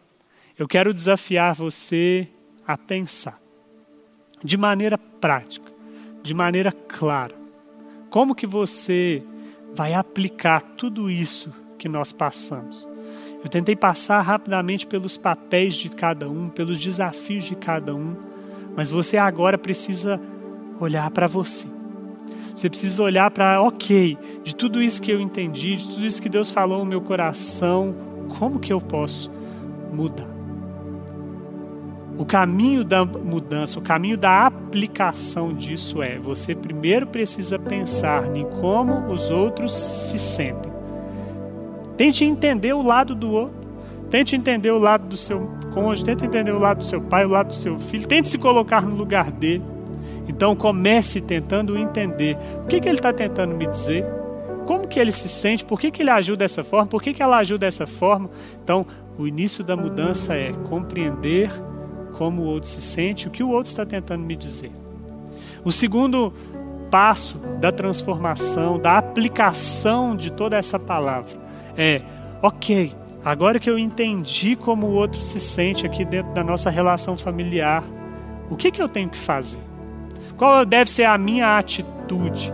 Eu 0.60 0.68
quero 0.68 0.93
desafiar 0.93 1.56
você 1.56 2.28
a 2.68 2.78
pensar 2.78 3.39
de 4.43 4.58
maneira 4.58 4.98
prática, 4.98 5.72
de 6.22 6.34
maneira 6.34 6.74
clara. 6.74 7.36
Como 8.10 8.36
que 8.36 8.45
você 8.45 9.24
vai 9.74 9.93
aplicar 9.93 10.62
tudo 10.62 11.10
isso 11.10 11.54
que 11.80 11.88
nós 11.88 12.12
passamos? 12.12 12.88
Eu 13.44 13.50
tentei 13.50 13.76
passar 13.76 14.22
rapidamente 14.22 14.88
pelos 14.88 15.18
papéis 15.18 15.76
de 15.76 15.90
cada 15.90 16.30
um, 16.30 16.48
pelos 16.48 16.80
desafios 16.80 17.44
de 17.44 17.56
cada 17.56 17.94
um, 17.96 18.16
mas 18.76 18.92
você 18.92 19.18
agora 19.18 19.58
precisa 19.58 20.20
olhar 20.80 21.10
para 21.12 21.28
você. 21.28 21.68
Você 22.56 22.70
precisa 22.70 23.04
olhar 23.04 23.30
para, 23.30 23.62
ok, 23.62 24.18
de 24.44 24.56
tudo 24.56 24.82
isso 24.82 25.02
que 25.02 25.12
eu 25.12 25.22
entendi, 25.22 25.76
de 25.76 25.90
tudo 25.90 26.06
isso 26.06 26.22
que 26.22 26.30
Deus 26.30 26.50
falou 26.50 26.80
no 26.80 26.86
meu 26.86 27.02
coração, 27.02 27.96
como 28.40 28.60
que 28.60 28.74
eu 28.74 28.82
posso 28.82 29.32
mudar? 29.94 30.28
O 32.18 32.26
caminho 32.26 32.84
da 32.84 33.06
mudança, 33.06 33.78
o 33.78 33.82
caminho 33.82 34.18
da 34.18 34.48
aplicação 34.48 35.54
disso 35.54 36.02
é: 36.02 36.18
você 36.18 36.56
primeiro 36.56 37.06
precisa 37.06 37.60
pensar 37.60 38.36
em 38.36 38.44
como 38.44 39.14
os 39.14 39.30
outros 39.30 39.76
se 39.76 40.18
sentem. 40.18 40.76
Tente 41.98 42.24
entender 42.24 42.74
o 42.74 42.84
lado 42.84 43.16
do 43.16 43.32
outro. 43.32 43.68
Tente 44.10 44.36
entender 44.36 44.72
o 44.72 44.78
lado 44.78 45.08
do 45.08 45.18
seu 45.18 45.50
cônjuge, 45.74 46.06
tente 46.06 46.24
entender 46.24 46.52
o 46.52 46.60
lado 46.60 46.78
do 46.78 46.86
seu 46.86 47.02
pai, 47.02 47.26
o 47.26 47.30
lado 47.30 47.48
do 47.48 47.56
seu 47.56 47.78
filho. 47.78 48.08
Tente 48.08 48.30
se 48.30 48.38
colocar 48.38 48.84
no 48.84 48.95
lugar 48.95 49.32
dele. 49.32 49.64
Então 50.28 50.56
comece 50.56 51.20
tentando 51.20 51.78
entender 51.78 52.38
o 52.64 52.68
que, 52.68 52.80
que 52.80 52.88
ele 52.88 52.98
está 52.98 53.12
tentando 53.12 53.56
me 53.56 53.66
dizer, 53.66 54.06
como 54.66 54.88
que 54.88 55.00
ele 55.00 55.12
se 55.12 55.28
sente, 55.28 55.64
por 55.66 55.80
que, 55.80 55.89
que 55.89 56.02
ele 56.02 56.10
agiu 56.10 56.36
dessa 56.36 56.64
forma, 56.64 56.86
por 56.86 57.02
que, 57.02 57.14
que 57.14 57.24
ela 57.24 57.38
agiu 57.38 57.58
dessa 57.58 57.88
forma. 57.88 58.30
Então, 58.64 58.86
o 59.18 59.26
início 59.26 59.64
da 59.64 59.76
mudança 59.76 60.36
é 60.36 60.52
compreender 60.70 61.50
como 62.18 62.41
o 62.43 62.45
outro 62.45 62.70
se 62.70 62.82
sente, 62.82 63.28
o 63.28 63.32
que 63.32 63.41
o 63.41 63.50
outro 63.50 63.70
está 63.70 63.86
tentando 63.86 64.24
me 64.24 64.36
dizer. 64.36 64.72
O 65.64 65.72
segundo 65.72 66.34
passo 66.91 67.38
da 67.60 67.72
transformação, 67.72 68.78
da 68.78 68.98
aplicação 68.98 70.16
de 70.16 70.32
toda 70.32 70.58
essa 70.58 70.78
palavra 70.78 71.47
é: 71.78 72.01
ok, 72.41 72.93
agora 73.23 73.59
que 73.59 73.69
eu 73.69 73.78
entendi 73.78 74.55
como 74.55 74.88
o 74.88 74.93
outro 74.93 75.21
se 75.21 75.39
sente 75.39 75.86
aqui 75.86 76.03
dentro 76.03 76.34
da 76.34 76.43
nossa 76.43 76.69
relação 76.69 77.15
familiar, 77.15 77.84
o 78.49 78.55
que, 78.55 78.71
que 78.71 78.82
eu 78.82 78.89
tenho 78.89 79.09
que 79.09 79.17
fazer? 79.17 79.59
Qual 80.36 80.65
deve 80.65 80.89
ser 80.89 81.03
a 81.03 81.17
minha 81.17 81.57
atitude 81.57 82.53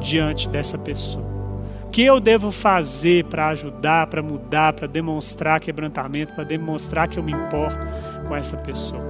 diante 0.00 0.48
dessa 0.48 0.78
pessoa? 0.78 1.24
O 1.84 1.90
que 1.90 2.02
eu 2.02 2.20
devo 2.20 2.50
fazer 2.50 3.24
para 3.24 3.48
ajudar, 3.48 4.06
para 4.06 4.22
mudar, 4.22 4.72
para 4.72 4.86
demonstrar 4.86 5.60
quebrantamento, 5.60 6.34
para 6.34 6.44
demonstrar 6.44 7.08
que 7.08 7.18
eu 7.18 7.22
me 7.22 7.32
importo 7.32 7.78
com 8.28 8.36
essa 8.36 8.56
pessoa? 8.56 9.02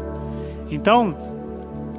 Então, 0.70 1.16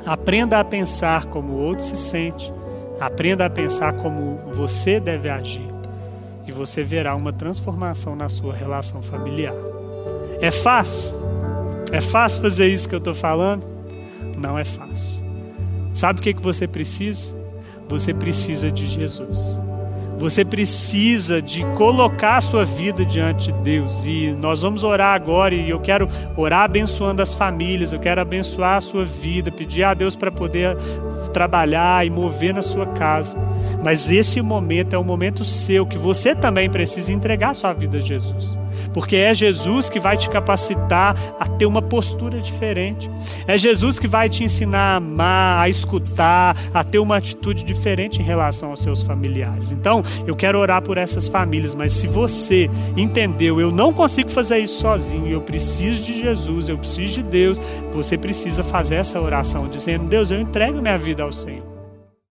aprenda 0.06 0.60
a 0.60 0.64
pensar 0.64 1.26
como 1.26 1.54
o 1.54 1.60
outro 1.60 1.84
se 1.84 1.98
sente, 1.98 2.54
aprenda 3.00 3.46
a 3.46 3.50
pensar 3.50 3.94
como 3.94 4.38
você 4.54 5.00
deve 5.00 5.30
agir, 5.30 5.68
você 6.58 6.84
verá 6.84 7.16
uma 7.16 7.32
transformação 7.32 8.16
na 8.16 8.28
sua 8.28 8.54
relação 8.54 9.02
familiar. 9.02 9.54
É 10.42 10.52
fácil? 10.52 11.12
É 11.92 12.02
fácil 12.02 12.42
fazer 12.42 12.68
isso 12.68 12.90
que 12.90 12.96
eu 12.96 13.00
estou 13.00 13.14
falando? 13.14 13.64
Não 14.38 14.58
é 14.58 14.64
fácil. 14.64 15.20
Sabe 15.94 16.20
o 16.20 16.24
que, 16.24 16.34
que 16.34 16.42
você 16.42 16.68
precisa? 16.68 17.32
Você 17.88 18.14
precisa 18.14 18.72
de 18.72 18.86
Jesus. 18.86 19.67
Você 20.18 20.44
precisa 20.44 21.42
de 21.42 21.64
colocar 21.76 22.38
a 22.38 22.42
sua 22.42 22.66
vida 22.66 23.06
diante 23.06 23.52
de 23.52 23.60
Deus. 23.62 24.06
E 24.06 24.36
nós 24.40 24.62
vamos 24.62 24.84
orar 24.84 25.14
agora. 25.14 25.54
E 25.54 25.70
eu 25.70 25.80
quero 25.80 26.10
orar 26.36 26.62
abençoando 26.62 27.22
as 27.22 27.36
famílias. 27.36 27.94
Eu 27.94 28.00
quero 28.00 28.20
abençoar 28.20 28.78
a 28.78 28.82
sua 28.82 29.06
vida. 29.06 29.52
Pedir 29.52 29.84
a 29.84 29.94
Deus 29.94 30.16
para 30.16 30.32
poder 30.32 30.76
trabalhar 31.32 32.06
e 32.06 32.10
mover 32.10 32.54
na 32.54 32.62
sua 32.64 32.88
casa. 32.88 33.38
Mas 33.84 34.10
esse 34.10 34.42
momento 34.42 34.96
é 34.96 34.98
o 34.98 35.04
momento 35.04 35.44
seu 35.44 35.86
que 35.86 35.98
você 35.98 36.34
também 36.34 36.70
precisa 36.70 37.14
entregar 37.14 37.52
a 37.52 37.54
sua 37.54 37.74
vida 37.74 37.98
a 37.98 38.02
Jesus 38.02 38.58
porque 38.94 39.16
é 39.16 39.34
Jesus 39.34 39.90
que 39.90 40.00
vai 40.00 40.18
te 40.18 40.30
capacitar 40.30 41.16
a 41.40 41.46
ter 41.46 41.66
uma 41.66 41.82
postura 41.82 42.40
diferente. 42.40 43.10
É 43.48 43.58
Jesus 43.58 44.00
que 44.00 44.08
vai 44.08 44.30
te 44.30 44.44
ensinar 44.44 44.94
a 44.94 44.96
amar, 44.98 45.60
a 45.60 45.70
escutar, 45.70 46.56
a 46.74 46.84
ter 46.84 47.00
uma 47.00 47.18
atitude 47.18 47.64
diferente 47.64 48.22
em 48.22 48.26
relação 48.26 48.70
aos 48.70 48.82
seus 48.82 49.02
familiares. 49.02 49.72
Então, 49.72 50.04
eu 50.26 50.36
quero 50.36 50.60
orar 50.60 50.82
por 50.82 50.98
essas 50.98 51.28
famílias, 51.28 51.74
mas 51.74 51.92
se 51.92 52.08
você 52.08 52.70
entendeu, 52.96 53.60
eu 53.60 53.72
não 53.72 53.94
consigo 53.94 54.30
fazer 54.30 54.60
isso 54.60 54.82
sozinho, 54.82 55.28
eu 55.28 55.42
preciso 55.42 56.06
de 56.06 56.20
Jesus, 56.20 56.70
eu 56.70 56.78
preciso 56.78 57.16
de 57.16 57.24
Deus, 57.24 57.60
você 57.92 58.18
precisa 58.18 58.64
fazer 58.64 58.96
essa 58.96 59.20
oração 59.20 59.68
dizendo: 59.68 60.06
Deus, 60.06 60.32
eu 60.32 60.40
entrego 60.40 60.82
minha 60.82 60.98
vida 60.98 61.24
ao 61.24 61.32
Senhor. 61.32 61.77